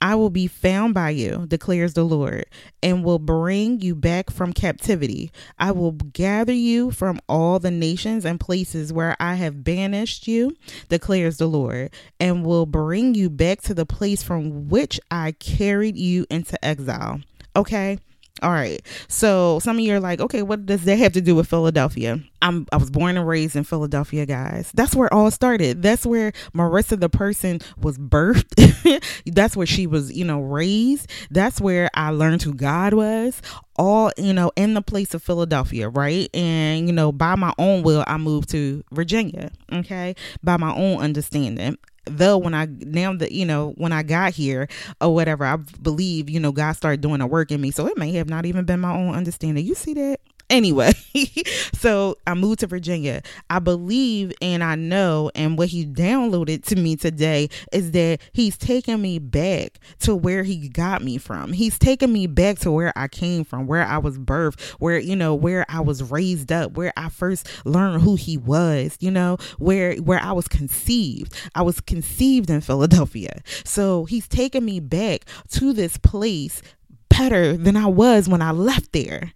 I 0.00 0.14
will 0.14 0.30
be 0.30 0.46
found 0.46 0.94
by 0.94 1.10
you, 1.10 1.44
declares 1.46 1.92
the 1.92 2.04
Lord, 2.04 2.46
and 2.82 3.04
will 3.04 3.18
bring 3.18 3.80
you 3.80 3.94
back 3.94 4.30
from 4.30 4.54
captivity. 4.54 5.30
I 5.58 5.72
will 5.72 5.92
gather 5.92 6.54
you 6.54 6.90
from 6.90 7.20
all 7.28 7.58
the 7.58 7.70
nations 7.70 8.24
and 8.24 8.40
places 8.40 8.92
where 8.92 9.14
I 9.20 9.34
have 9.34 9.62
banished 9.62 10.26
you, 10.26 10.56
declares 10.88 11.36
the 11.36 11.46
Lord, 11.46 11.90
and 12.18 12.44
will 12.46 12.64
bring 12.66 13.14
you 13.14 13.28
back 13.28 13.60
to 13.62 13.74
the 13.74 13.86
place 13.86 14.22
from 14.22 14.68
which 14.68 14.98
I 15.10 15.32
carried 15.32 15.98
you 15.98 16.24
into 16.30 16.62
exile. 16.64 17.20
Okay? 17.54 17.98
All 18.42 18.50
right. 18.50 18.80
So 19.08 19.58
some 19.60 19.76
of 19.76 19.84
you 19.84 19.94
are 19.94 20.00
like, 20.00 20.20
okay, 20.20 20.42
what 20.42 20.66
does 20.66 20.84
that 20.84 20.96
have 20.96 21.12
to 21.12 21.20
do 21.20 21.34
with 21.34 21.48
Philadelphia? 21.48 22.20
I'm 22.42 22.66
I 22.72 22.78
was 22.78 22.90
born 22.90 23.16
and 23.16 23.26
raised 23.26 23.54
in 23.54 23.64
Philadelphia, 23.64 24.24
guys. 24.24 24.70
That's 24.74 24.94
where 24.94 25.12
all 25.12 25.30
started. 25.30 25.82
That's 25.82 26.06
where 26.06 26.32
Marica 26.54 26.96
the 26.96 27.10
person 27.10 27.60
was 27.76 27.98
birthed. 27.98 29.02
That's 29.26 29.56
where 29.56 29.66
she 29.66 29.86
was, 29.86 30.12
you 30.12 30.24
know, 30.24 30.40
raised. 30.40 31.10
That's 31.30 31.60
where 31.60 31.90
I 31.94 32.10
learned 32.10 32.42
who 32.42 32.54
God 32.54 32.94
was. 32.94 33.42
All, 33.76 34.12
you 34.18 34.32
know, 34.32 34.52
in 34.56 34.74
the 34.74 34.82
place 34.82 35.14
of 35.14 35.22
Philadelphia, 35.22 35.88
right? 35.88 36.28
And, 36.34 36.86
you 36.86 36.92
know, 36.92 37.12
by 37.12 37.34
my 37.34 37.54
own 37.58 37.82
will, 37.82 38.04
I 38.06 38.18
moved 38.18 38.50
to 38.50 38.84
Virginia, 38.92 39.50
okay? 39.72 40.14
By 40.42 40.58
my 40.58 40.74
own 40.74 40.98
understanding 40.98 41.78
though 42.04 42.38
when 42.38 42.54
I 42.54 42.66
now 42.66 43.14
that 43.14 43.32
you 43.32 43.44
know 43.44 43.74
when 43.76 43.92
I 43.92 44.02
got 44.02 44.32
here 44.32 44.68
or 45.00 45.14
whatever, 45.14 45.44
I 45.44 45.56
believe 45.56 46.30
you 46.30 46.40
know 46.40 46.52
God 46.52 46.72
started 46.72 47.00
doing 47.00 47.20
a 47.20 47.26
work 47.26 47.50
in 47.50 47.60
me. 47.60 47.70
So 47.70 47.86
it 47.86 47.98
may 47.98 48.12
have 48.12 48.28
not 48.28 48.46
even 48.46 48.64
been 48.64 48.80
my 48.80 48.94
own 48.94 49.14
understanding. 49.14 49.64
You 49.64 49.74
see 49.74 49.94
that? 49.94 50.20
Anyway, 50.50 50.92
so 51.74 52.16
I 52.26 52.34
moved 52.34 52.60
to 52.60 52.66
Virginia. 52.66 53.22
I 53.48 53.60
believe 53.60 54.32
and 54.42 54.64
I 54.64 54.74
know, 54.74 55.30
and 55.36 55.56
what 55.56 55.68
he 55.68 55.86
downloaded 55.86 56.64
to 56.66 56.76
me 56.76 56.96
today 56.96 57.48
is 57.72 57.92
that 57.92 58.20
he's 58.32 58.58
taking 58.58 59.00
me 59.00 59.20
back 59.20 59.78
to 60.00 60.16
where 60.16 60.42
he 60.42 60.68
got 60.68 61.02
me 61.02 61.18
from. 61.18 61.52
He's 61.52 61.78
taking 61.78 62.12
me 62.12 62.26
back 62.26 62.58
to 62.60 62.72
where 62.72 62.92
I 62.96 63.06
came 63.06 63.44
from, 63.44 63.68
where 63.68 63.86
I 63.86 63.98
was 63.98 64.18
birthed, 64.18 64.60
where, 64.80 64.98
you 64.98 65.14
know, 65.14 65.36
where 65.36 65.64
I 65.68 65.80
was 65.80 66.10
raised 66.10 66.50
up, 66.50 66.72
where 66.72 66.92
I 66.96 67.10
first 67.10 67.48
learned 67.64 68.02
who 68.02 68.16
he 68.16 68.36
was, 68.36 68.96
you 68.98 69.12
know, 69.12 69.38
where 69.58 69.94
where 69.96 70.20
I 70.20 70.32
was 70.32 70.48
conceived. 70.48 71.32
I 71.54 71.62
was 71.62 71.80
conceived 71.80 72.50
in 72.50 72.60
Philadelphia. 72.60 73.40
So 73.64 74.04
he's 74.04 74.26
taking 74.26 74.64
me 74.64 74.80
back 74.80 75.26
to 75.50 75.72
this 75.72 75.96
place 75.96 76.60
better 77.08 77.56
than 77.56 77.76
I 77.76 77.86
was 77.86 78.28
when 78.28 78.42
I 78.42 78.50
left 78.50 78.92
there. 78.92 79.32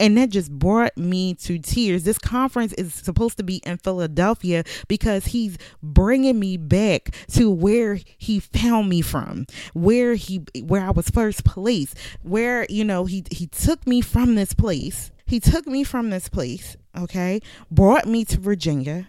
And 0.00 0.18
that 0.18 0.30
just 0.30 0.50
brought 0.50 0.96
me 0.96 1.34
to 1.34 1.58
tears. 1.58 2.02
This 2.02 2.18
conference 2.18 2.72
is 2.74 2.92
supposed 2.92 3.36
to 3.38 3.44
be 3.44 3.56
in 3.64 3.78
Philadelphia 3.78 4.64
because 4.88 5.26
he's 5.26 5.56
bringing 5.82 6.38
me 6.38 6.56
back 6.56 7.14
to 7.32 7.50
where 7.50 8.00
he 8.18 8.40
found 8.40 8.88
me 8.88 9.02
from, 9.02 9.46
where 9.72 10.14
he 10.14 10.42
where 10.62 10.82
I 10.82 10.90
was 10.90 11.08
first 11.08 11.44
placed, 11.44 11.96
where 12.22 12.66
you 12.68 12.84
know 12.84 13.04
he 13.04 13.24
he 13.30 13.46
took 13.46 13.86
me 13.86 14.00
from 14.00 14.34
this 14.34 14.52
place. 14.52 15.12
He 15.26 15.40
took 15.40 15.66
me 15.66 15.84
from 15.84 16.10
this 16.10 16.28
place, 16.28 16.76
okay? 16.96 17.40
Brought 17.70 18.06
me 18.06 18.24
to 18.26 18.38
Virginia. 18.38 19.06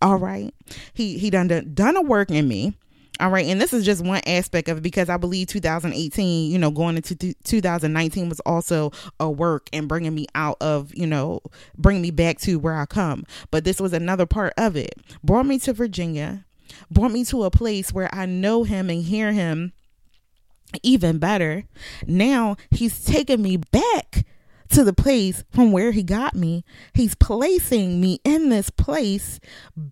All 0.00 0.16
right. 0.16 0.54
He 0.94 1.18
he 1.18 1.30
done 1.30 1.72
done 1.74 1.96
a 1.96 2.02
work 2.02 2.30
in 2.30 2.48
me 2.48 2.74
all 3.20 3.30
right. 3.30 3.46
And 3.46 3.60
this 3.60 3.72
is 3.72 3.84
just 3.84 4.04
one 4.04 4.22
aspect 4.26 4.68
of 4.68 4.78
it 4.78 4.82
because 4.82 5.08
I 5.08 5.16
believe 5.16 5.48
2018, 5.48 6.50
you 6.50 6.58
know, 6.58 6.70
going 6.70 6.96
into 6.96 7.14
2019 7.14 8.28
was 8.28 8.40
also 8.40 8.90
a 9.20 9.30
work 9.30 9.68
and 9.72 9.88
bringing 9.88 10.14
me 10.14 10.26
out 10.34 10.56
of, 10.60 10.94
you 10.94 11.06
know, 11.06 11.40
bring 11.76 12.00
me 12.00 12.10
back 12.10 12.38
to 12.40 12.58
where 12.58 12.74
I 12.74 12.86
come. 12.86 13.24
But 13.50 13.64
this 13.64 13.80
was 13.80 13.92
another 13.92 14.26
part 14.26 14.54
of 14.56 14.76
it. 14.76 14.94
Brought 15.22 15.46
me 15.46 15.58
to 15.60 15.72
Virginia, 15.72 16.46
brought 16.90 17.12
me 17.12 17.24
to 17.26 17.44
a 17.44 17.50
place 17.50 17.92
where 17.92 18.12
I 18.14 18.26
know 18.26 18.64
him 18.64 18.88
and 18.88 19.02
hear 19.02 19.32
him 19.32 19.72
even 20.82 21.18
better. 21.18 21.64
Now 22.06 22.56
he's 22.70 23.04
taking 23.04 23.42
me 23.42 23.58
back 23.58 24.24
to 24.72 24.84
the 24.84 24.92
place 24.92 25.44
from 25.50 25.70
where 25.70 25.92
he 25.92 26.02
got 26.02 26.34
me. 26.34 26.64
He's 26.94 27.14
placing 27.14 28.00
me 28.00 28.20
in 28.24 28.48
this 28.48 28.70
place 28.70 29.38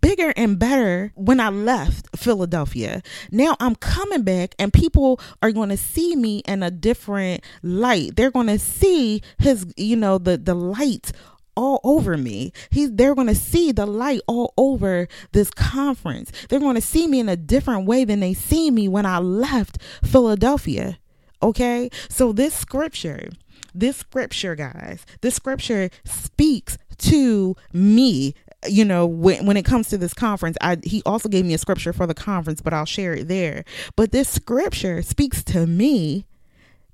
bigger 0.01 0.33
and 0.37 0.59
better 0.59 1.13
when 1.15 1.39
I 1.39 1.51
left 1.51 2.17
Philadelphia. 2.17 3.03
Now 3.31 3.57
I'm 3.61 3.75
coming 3.75 4.23
back 4.23 4.55
and 4.59 4.73
people 4.73 5.21
are 5.43 5.53
going 5.53 5.69
to 5.69 5.77
see 5.77 6.17
me 6.17 6.39
in 6.41 6.63
a 6.63 6.71
different 6.71 7.45
light. 7.63 8.17
They're 8.17 8.31
going 8.31 8.47
to 8.47 8.59
see 8.59 9.23
his, 9.39 9.67
you 9.77 9.97
know, 9.97 10.19
the 10.19 10.37
the 10.39 10.55
light 10.55 11.13
all 11.57 11.81
over 11.85 12.17
me. 12.17 12.53
He's 12.71 12.91
they're 12.93 13.15
going 13.15 13.27
to 13.27 13.35
see 13.35 13.73
the 13.73 13.87
light 13.87 14.21
all 14.27 14.55
over 14.57 15.09
this 15.33 15.51
conference. 15.51 16.33
They're 16.49 16.59
going 16.59 16.77
to 16.77 16.81
see 16.81 17.07
me 17.07 17.21
in 17.21 17.29
a 17.29 17.37
different 17.37 17.87
way 17.87 18.05
than 18.05 18.21
they 18.21 18.35
see 18.35 18.71
me 18.71 18.89
when 18.89 19.05
I 19.05 19.19
left 19.19 19.79
Philadelphia. 20.03 20.99
Okay? 21.43 21.91
So 22.09 22.33
this 22.33 22.55
scripture 22.55 23.31
this 23.75 23.99
scripture, 23.99 24.57
guys, 24.57 25.07
this 25.21 25.35
scripture 25.35 25.91
speaks 26.05 26.77
to 26.99 27.57
me 27.73 28.35
you 28.69 28.85
know 28.85 29.07
when, 29.07 29.47
when 29.47 29.57
it 29.57 29.65
comes 29.65 29.89
to 29.89 29.97
this 29.97 30.13
conference. 30.13 30.57
I 30.61 30.77
he 30.83 31.03
also 31.07 31.31
gave 31.31 31.47
me 31.47 31.55
a 31.55 31.59
scripture 31.59 31.95
for 31.95 32.07
the 32.07 32.13
conference 32.13 32.61
but 32.61 32.75
i'll 32.75 32.85
share 32.85 33.15
it 33.15 33.29
there. 33.29 33.65
But 33.97 34.13
this 34.13 34.29
scripture 34.29 35.01
speaks 35.01 35.43
to 35.45 35.67
me 35.67 36.27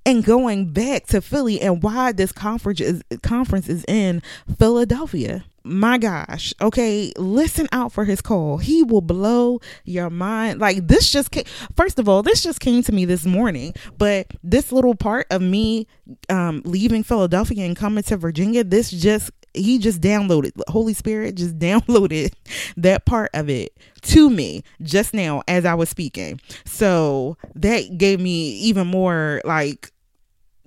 and 0.04 0.24
going 0.24 0.72
back 0.72 1.06
to 1.08 1.20
philly 1.20 1.60
and 1.60 1.82
why 1.82 2.12
this 2.12 2.30
conference 2.30 2.80
is 2.80 3.02
conference 3.22 3.68
is 3.68 3.84
in 3.88 4.22
philadelphia 4.58 5.44
my 5.66 5.98
gosh 5.98 6.54
okay 6.60 7.12
listen 7.16 7.68
out 7.72 7.92
for 7.92 8.04
his 8.04 8.20
call. 8.20 8.58
He 8.58 8.82
will 8.82 9.00
blow 9.00 9.60
your 9.84 10.10
mind. 10.10 10.60
Like 10.60 10.86
this 10.86 11.10
just 11.10 11.30
came 11.30 11.44
first 11.76 11.98
of 11.98 12.08
all 12.08 12.22
this 12.22 12.42
just 12.42 12.60
came 12.60 12.82
to 12.84 12.92
me 12.92 13.04
this 13.04 13.24
morning 13.24 13.74
but 13.98 14.28
this 14.42 14.72
little 14.72 14.94
part 14.94 15.26
of 15.30 15.42
me 15.42 15.86
um 16.28 16.62
leaving 16.64 17.02
philadelphia 17.02 17.64
and 17.64 17.76
coming 17.76 18.04
to 18.04 18.16
virginia 18.16 18.62
this 18.62 18.90
just 18.90 19.30
he 19.54 19.78
just 19.78 20.00
downloaded 20.00 20.52
holy 20.68 20.94
spirit 20.94 21.34
just 21.34 21.58
downloaded 21.66 22.32
that 22.76 23.04
part 23.06 23.30
of 23.34 23.48
it 23.50 23.76
to 24.02 24.30
me 24.30 24.62
just 24.82 25.12
now 25.14 25.42
as 25.48 25.64
i 25.64 25.74
was 25.74 25.88
speaking. 25.88 26.40
So 26.64 27.36
that 27.54 27.98
gave 27.98 28.20
me 28.20 28.50
even 28.58 28.86
more 28.86 29.40
like 29.44 29.90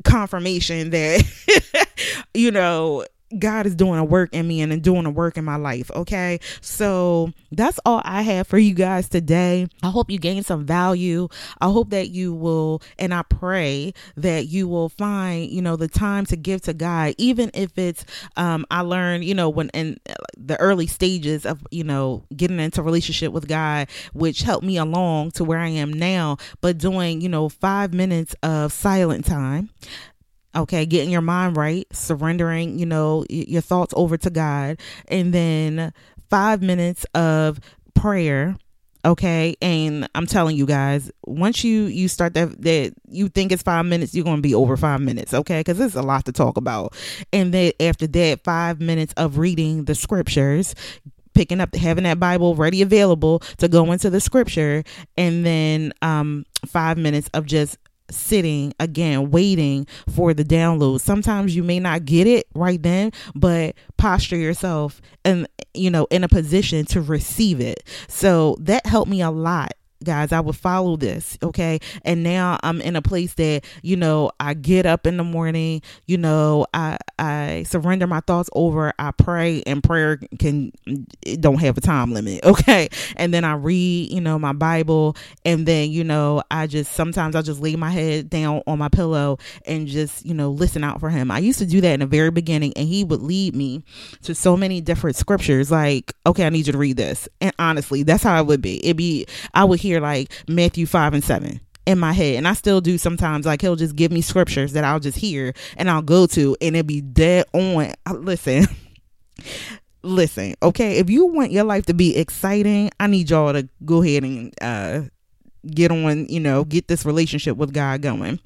confirmation 0.03 0.89
that 0.91 1.87
you 2.33 2.51
know 2.51 3.05
God 3.37 3.65
is 3.65 3.75
doing 3.75 3.99
a 3.99 4.03
work 4.03 4.33
in 4.33 4.47
me 4.47 4.61
and 4.61 4.81
doing 4.81 5.05
a 5.05 5.11
work 5.11 5.37
in 5.37 5.45
my 5.45 5.55
life. 5.55 5.91
Okay. 5.91 6.39
So 6.61 7.31
that's 7.51 7.79
all 7.85 8.01
I 8.03 8.23
have 8.23 8.47
for 8.47 8.57
you 8.57 8.73
guys 8.73 9.07
today. 9.07 9.67
I 9.83 9.89
hope 9.89 10.09
you 10.09 10.17
gain 10.17 10.43
some 10.43 10.65
value. 10.65 11.27
I 11.61 11.69
hope 11.69 11.91
that 11.91 12.09
you 12.09 12.33
will, 12.33 12.81
and 12.97 13.13
I 13.13 13.23
pray 13.23 13.93
that 14.17 14.47
you 14.47 14.67
will 14.67 14.89
find, 14.89 15.49
you 15.49 15.61
know, 15.61 15.75
the 15.75 15.87
time 15.87 16.25
to 16.27 16.35
give 16.35 16.61
to 16.63 16.73
God, 16.73 17.13
even 17.17 17.51
if 17.53 17.77
it's, 17.77 18.05
um, 18.37 18.65
I 18.71 18.81
learned, 18.81 19.25
you 19.25 19.35
know, 19.35 19.49
when 19.49 19.69
in 19.69 19.99
the 20.37 20.59
early 20.59 20.87
stages 20.87 21.45
of, 21.45 21.65
you 21.69 21.83
know, 21.83 22.23
getting 22.35 22.59
into 22.59 22.81
relationship 22.81 23.31
with 23.31 23.47
God, 23.47 23.89
which 24.13 24.41
helped 24.41 24.65
me 24.65 24.77
along 24.77 25.31
to 25.31 25.43
where 25.43 25.59
I 25.59 25.69
am 25.69 25.93
now, 25.93 26.37
but 26.61 26.77
doing, 26.77 27.21
you 27.21 27.29
know, 27.29 27.49
five 27.49 27.93
minutes 27.93 28.35
of 28.41 28.73
silent 28.73 29.25
time 29.25 29.69
okay 30.55 30.85
getting 30.85 31.09
your 31.09 31.21
mind 31.21 31.55
right 31.55 31.87
surrendering 31.91 32.79
you 32.79 32.85
know 32.85 33.25
your 33.29 33.61
thoughts 33.61 33.93
over 33.95 34.17
to 34.17 34.29
god 34.29 34.79
and 35.07 35.33
then 35.33 35.93
five 36.29 36.61
minutes 36.61 37.05
of 37.13 37.59
prayer 37.93 38.55
okay? 39.05 39.55
And 39.61 40.07
i'm 40.15 40.25
telling 40.25 40.55
you 40.55 40.65
guys 40.65 41.11
once 41.25 41.63
you 41.63 41.83
you 41.83 42.07
start 42.07 42.33
that 42.33 42.61
that 42.61 42.93
you 43.07 43.29
think 43.29 43.51
it's 43.51 43.63
five 43.63 43.85
minutes 43.85 44.13
you're 44.13 44.25
gonna 44.25 44.41
be 44.41 44.55
over 44.55 44.75
five 44.77 45.01
minutes 45.01 45.33
okay? 45.33 45.59
Because 45.61 45.77
there's 45.77 45.95
a 45.95 46.01
lot 46.01 46.25
to 46.25 46.31
talk 46.31 46.57
about. 46.57 46.93
And 47.31 47.53
then 47.53 47.71
after 47.79 48.07
that 48.07 48.43
five 48.43 48.79
minutes 48.79 49.13
of 49.17 49.37
reading 49.37 49.85
the 49.85 49.95
scriptures 49.95 50.75
picking 51.33 51.61
up 51.61 51.73
having 51.75 52.03
that 52.03 52.19
bible 52.19 52.55
ready 52.55 52.81
available 52.81 53.39
to 53.57 53.67
go 53.67 53.91
into 53.91 54.09
the 54.09 54.19
scripture 54.19 54.83
and 55.15 55.45
then 55.45 55.93
um 56.01 56.43
five 56.65 56.97
minutes 56.97 57.29
of 57.33 57.45
just 57.45 57.77
sitting 58.11 58.73
again 58.79 59.31
waiting 59.31 59.87
for 60.13 60.33
the 60.33 60.43
download. 60.43 61.01
Sometimes 61.01 61.55
you 61.55 61.63
may 61.63 61.79
not 61.79 62.05
get 62.05 62.27
it 62.27 62.47
right 62.53 62.81
then 62.81 63.11
but 63.35 63.75
posture 63.97 64.37
yourself 64.37 65.01
and 65.25 65.47
you 65.73 65.89
know 65.89 66.07
in 66.09 66.23
a 66.23 66.27
position 66.27 66.85
to 66.85 67.01
receive 67.01 67.59
it. 67.59 67.83
So 68.07 68.57
that 68.61 68.85
helped 68.85 69.09
me 69.09 69.21
a 69.21 69.31
lot 69.31 69.73
guys. 70.03 70.31
I 70.31 70.39
would 70.39 70.55
follow 70.55 70.95
this, 70.95 71.37
okay? 71.43 71.79
And 72.03 72.23
now 72.23 72.59
I'm 72.63 72.81
in 72.81 72.95
a 72.95 73.01
place 73.01 73.33
that, 73.35 73.65
you 73.81 73.95
know, 73.95 74.31
I 74.39 74.53
get 74.53 74.85
up 74.85 75.05
in 75.05 75.17
the 75.17 75.23
morning, 75.23 75.81
you 76.05 76.17
know, 76.17 76.65
I 76.73 76.97
I 77.17 77.63
surrender 77.67 78.07
my 78.07 78.21
thoughts 78.21 78.49
over, 78.53 78.93
I 78.97 79.11
pray 79.11 79.63
and 79.65 79.83
prayer 79.83 80.19
can 80.39 80.71
don't 81.39 81.59
have 81.59 81.77
a 81.77 81.81
time 81.81 82.13
limit, 82.13 82.43
okay? 82.45 82.89
And 83.17 83.33
then 83.33 83.43
I 83.43 83.53
read, 83.53 84.11
you 84.11 84.21
know, 84.21 84.39
my 84.39 84.53
Bible 84.53 85.15
and 85.45 85.65
then, 85.65 85.91
you 85.91 86.03
know, 86.03 86.43
I 86.49 86.67
just 86.67 86.93
sometimes 86.93 87.35
I 87.35 87.41
just 87.41 87.59
lay 87.59 87.75
my 87.75 87.89
head 87.89 88.29
down 88.29 88.61
on 88.67 88.79
my 88.79 88.89
pillow 88.89 89.37
and 89.65 89.87
just, 89.87 90.25
you 90.25 90.33
know, 90.33 90.51
listen 90.51 90.83
out 90.83 90.99
for 90.99 91.09
him. 91.09 91.31
I 91.31 91.39
used 91.39 91.59
to 91.59 91.65
do 91.65 91.81
that 91.81 91.93
in 91.93 91.99
the 91.99 92.05
very 92.05 92.31
beginning 92.31 92.73
and 92.75 92.87
he 92.87 93.03
would 93.03 93.21
lead 93.21 93.55
me 93.55 93.83
to 94.23 94.33
so 94.33 94.55
many 94.55 94.81
different 94.81 95.15
scriptures 95.15 95.71
like, 95.71 96.13
okay, 96.25 96.45
I 96.45 96.49
need 96.49 96.67
you 96.67 96.73
to 96.73 96.77
read 96.77 96.97
this. 96.97 97.27
And 97.41 97.53
honestly, 97.59 98.03
that's 98.03 98.23
how 98.23 98.39
it 98.39 98.47
would 98.47 98.61
be. 98.61 98.83
It'd 98.83 98.97
be 98.97 99.25
I 99.53 99.65
would 99.65 99.79
hear 99.79 99.88
like 99.97 100.31
Matthew 100.47 100.85
5 100.85 101.13
and 101.13 101.23
7 101.23 101.59
in 101.85 101.99
my 101.99 102.13
head. 102.13 102.35
And 102.35 102.47
I 102.47 102.53
still 102.53 102.81
do 102.81 102.97
sometimes 102.97 103.45
like 103.45 103.61
he'll 103.61 103.75
just 103.75 103.95
give 103.95 104.11
me 104.11 104.21
scriptures 104.21 104.73
that 104.73 104.83
I'll 104.83 104.99
just 104.99 105.17
hear 105.17 105.53
and 105.77 105.89
I'll 105.89 106.01
go 106.01 106.27
to 106.27 106.55
and 106.61 106.75
it'll 106.75 106.87
be 106.87 107.01
dead 107.01 107.45
on. 107.53 107.93
Listen 108.13 108.67
listen 110.03 110.55
okay? 110.61 110.97
If 110.97 111.09
you 111.09 111.25
want 111.25 111.51
your 111.51 111.63
life 111.63 111.85
to 111.87 111.93
be 111.93 112.15
exciting 112.15 112.89
I 112.99 113.07
need 113.07 113.29
y'all 113.29 113.53
to 113.53 113.67
go 113.83 114.01
ahead 114.03 114.23
and 114.23 114.53
uh 114.61 115.01
get 115.65 115.91
on 115.91 116.25
you 116.27 116.39
know 116.39 116.63
get 116.63 116.87
this 116.87 117.05
relationship 117.05 117.57
with 117.57 117.73
God 117.73 118.01
going 118.01 118.39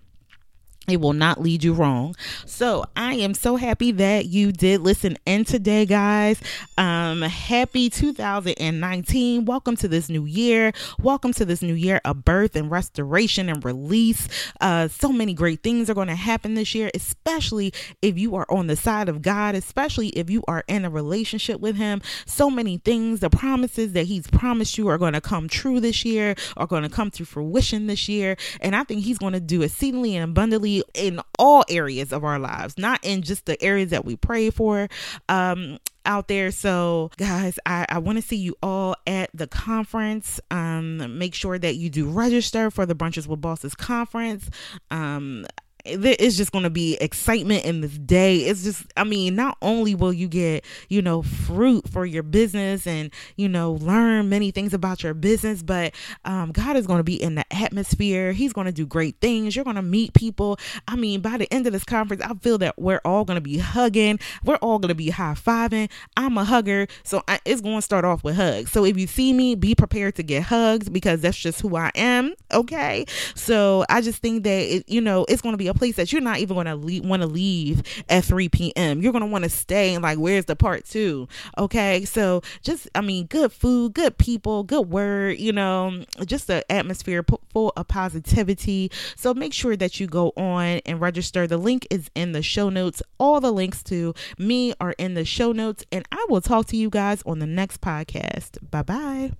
it 0.88 0.99
will 0.99 1.13
not 1.13 1.41
lead 1.41 1.63
you 1.63 1.73
wrong. 1.73 2.13
So 2.45 2.84
I 2.97 3.13
am 3.15 3.34
so 3.34 3.55
happy 3.55 3.91
that 3.93 4.25
you 4.25 4.51
did 4.51 4.81
listen 4.81 5.17
in 5.25 5.45
today, 5.45 5.86
guys. 5.86 6.41
Um, 6.77 7.21
happy 7.21 7.89
2019. 7.89 9.45
Welcome 9.45 9.77
to 9.77 9.88
this 9.88 10.09
new 10.09 10.25
year. 10.25 10.73
Welcome 11.01 11.31
to 11.34 11.45
this 11.45 11.61
new 11.61 11.73
year 11.73 12.01
of 12.03 12.25
birth 12.25 12.57
and 12.57 12.69
restoration 12.69 13.47
and 13.47 13.63
release. 13.63 14.27
Uh, 14.59 14.89
so 14.89 15.13
many 15.13 15.34
great 15.34 15.63
things 15.63 15.89
are 15.89 15.93
going 15.93 16.09
to 16.09 16.15
happen 16.15 16.55
this 16.55 16.75
year, 16.75 16.91
especially 16.93 17.73
if 18.01 18.17
you 18.17 18.36
are 18.36 18.45
on 18.49 18.67
the 18.67 18.75
side 18.75 19.07
of 19.07 19.21
God, 19.21 19.55
especially 19.55 20.09
if 20.09 20.29
you 20.29 20.43
are 20.49 20.65
in 20.67 20.84
a 20.84 20.89
relationship 20.89 21.61
with 21.61 21.77
Him. 21.77 22.01
So 22.25 22.49
many 22.49 22.77
things, 22.77 23.21
the 23.21 23.29
promises 23.29 23.93
that 23.93 24.07
He's 24.07 24.27
promised 24.27 24.77
you 24.77 24.89
are 24.89 24.97
going 24.97 25.13
to 25.13 25.21
come 25.21 25.47
true 25.47 25.79
this 25.79 26.03
year, 26.03 26.36
are 26.57 26.67
going 26.67 26.84
to 26.84 26.89
come 26.89 27.09
to 27.11 27.23
fruition 27.23 27.88
this 27.88 28.09
year. 28.09 28.36
And 28.59 28.75
I 28.75 28.84
think 28.84 29.03
He's 29.03 29.17
going 29.17 29.34
to 29.34 29.39
do 29.39 29.61
exceedingly 29.61 30.17
and 30.17 30.29
abundantly 30.29 30.72
in 30.93 31.19
all 31.38 31.63
areas 31.69 32.11
of 32.11 32.24
our 32.24 32.39
lives, 32.39 32.78
not 32.78 33.03
in 33.03 33.21
just 33.21 33.45
the 33.45 33.61
areas 33.61 33.89
that 33.91 34.05
we 34.05 34.15
pray 34.15 34.49
for. 34.49 34.88
Um, 35.30 35.80
out 36.05 36.28
there. 36.28 36.51
So, 36.51 37.11
guys, 37.17 37.57
I, 37.65 37.86
I 37.89 37.99
want 37.99 38.17
to 38.17 38.21
see 38.21 38.36
you 38.36 38.55
all 38.61 38.95
at 39.07 39.30
the 39.34 39.47
conference. 39.47 40.39
Um, 40.51 41.17
make 41.17 41.34
sure 41.34 41.57
that 41.57 41.76
you 41.76 41.89
do 41.89 42.09
register 42.09 42.69
for 42.69 42.86
the 42.86 42.95
Brunches 42.95 43.26
with 43.28 43.39
Bosses 43.39 43.76
conference. 43.76 44.49
Um, 44.91 45.45
it's 45.86 46.38
just 46.38 46.53
going 46.53 46.63
to 46.63 46.69
be 46.69 46.95
excitement 47.01 47.65
in 47.65 47.81
this 47.81 47.97
day. 47.97 48.38
It's 48.38 48.63
just, 48.63 48.86
I 48.95 49.03
mean, 49.03 49.36
not 49.36 49.57
only 49.61 49.95
will 49.95 50.13
you 50.13 50.29
get, 50.29 50.63
you 50.88 51.01
know, 51.01 51.21
fruit 51.21 51.89
for 51.89 52.05
your 52.05 52.23
business 52.23 52.88
and, 52.88 53.11
you 53.36 53.49
know, 53.49 53.73
learn 53.73 54.29
many 54.29 54.51
things 54.51 54.73
about 54.73 55.03
your 55.03 55.13
business, 55.13 55.61
but 55.61 55.93
um, 56.23 56.53
God 56.53 56.77
is 56.77 56.88
going 56.88 56.99
to 56.99 57.03
be 57.03 57.21
in 57.21 57.36
the 57.36 57.45
atmosphere. 57.53 58.31
He's 58.31 58.53
going 58.53 58.65
to 58.65 58.71
do 58.71 58.86
great 58.86 59.17
things. 59.19 59.55
You're 59.55 59.65
going 59.65 59.75
to 59.75 59.81
meet 59.81 60.13
people. 60.13 60.57
I 60.88 60.95
mean, 60.95 61.19
by 61.19 61.38
the 61.38 61.53
end 61.53 61.67
of 61.67 61.73
this 61.73 61.84
conference, 61.84 62.23
I 62.23 62.34
feel 62.36 62.57
that 62.59 62.79
we're 62.79 63.01
all 63.03 63.25
going 63.25 63.36
to 63.36 63.41
be 63.41 63.57
hugging. 63.57 64.19
We're 64.45 64.55
all 64.55 64.79
going 64.79 64.89
to 64.89 64.95
be 64.95 65.09
high 65.09 65.34
fiving. 65.34 65.89
I'm 66.15 66.38
a 66.38 66.45
hugger. 66.45 66.88
So 67.03 67.23
I, 67.27 67.39
it's 67.43 67.59
going 67.59 67.77
to 67.77 67.81
start 67.81 68.05
off 68.05 68.23
with 68.23 68.38
hugs. 68.38 68.71
So 68.71 68.86
if 68.86 68.97
you 68.97 69.07
see 69.07 69.34
me, 69.34 69.55
be 69.55 69.75
prepared 69.75 70.15
to 70.15 70.23
get 70.23 70.43
hugs 70.43 70.88
because 70.88 71.19
that's 71.19 71.38
just 71.38 71.59
who 71.59 71.75
I 71.75 71.91
am. 71.95 72.36
Okay. 72.53 73.05
So 73.36 73.84
I 73.89 73.99
just 73.99 74.21
think 74.21 74.43
that, 74.43 74.49
it, 74.49 74.88
you 74.88 75.01
know, 75.01 75.25
it's 75.27 75.41
going 75.41 75.53
to 75.53 75.57
be 75.57 75.67
a 75.67 75.72
a 75.74 75.78
place 75.78 75.95
that 75.95 76.11
you're 76.11 76.21
not 76.21 76.39
even 76.39 76.55
going 76.55 76.67
to 76.67 77.07
want 77.07 77.21
to 77.21 77.28
leave 77.28 77.84
at 78.09 78.24
3 78.26 78.49
p.m. 78.49 79.01
You're 79.01 79.11
going 79.11 79.24
to 79.24 79.30
want 79.30 79.43
to 79.43 79.49
stay 79.49 79.93
and 79.93 80.03
like, 80.03 80.17
where's 80.17 80.45
the 80.45 80.55
part 80.55 80.86
two? 80.86 81.28
Okay. 81.57 82.05
So 82.05 82.41
just, 82.61 82.89
I 82.95 83.01
mean, 83.01 83.26
good 83.26 83.51
food, 83.51 83.93
good 83.93 84.17
people, 84.17 84.63
good 84.63 84.89
word, 84.89 85.39
you 85.39 85.51
know, 85.51 86.03
just 86.26 86.47
the 86.47 86.69
atmosphere 86.71 87.26
full 87.51 87.74
of 87.76 87.88
positivity. 87.88 88.91
So 89.15 89.34
make 89.34 89.53
sure 89.53 89.76
that 89.76 89.99
you 89.99 90.07
go 90.07 90.34
on 90.38 90.82
and 90.86 90.99
register. 91.01 91.47
The 91.47 91.57
link 91.57 91.88
is 91.89 92.09
in 92.15 92.32
the 92.32 92.41
show 92.41 92.69
notes. 92.69 93.01
All 93.19 93.39
the 93.39 93.51
links 93.51 93.84
to 93.84 94.13
me 94.38 94.74
are 94.80 94.95
in 94.97 95.13
the 95.13 95.26
show 95.26 95.51
notes. 95.51 95.84
And 95.91 96.05
I 96.11 96.26
will 96.30 96.41
talk 96.41 96.67
to 96.67 96.78
you 96.78 96.89
guys 96.89 97.24
on 97.26 97.39
the 97.39 97.47
next 97.47 97.82
podcast. 97.82 98.69
Bye 98.69 98.84
bye. 98.84 99.32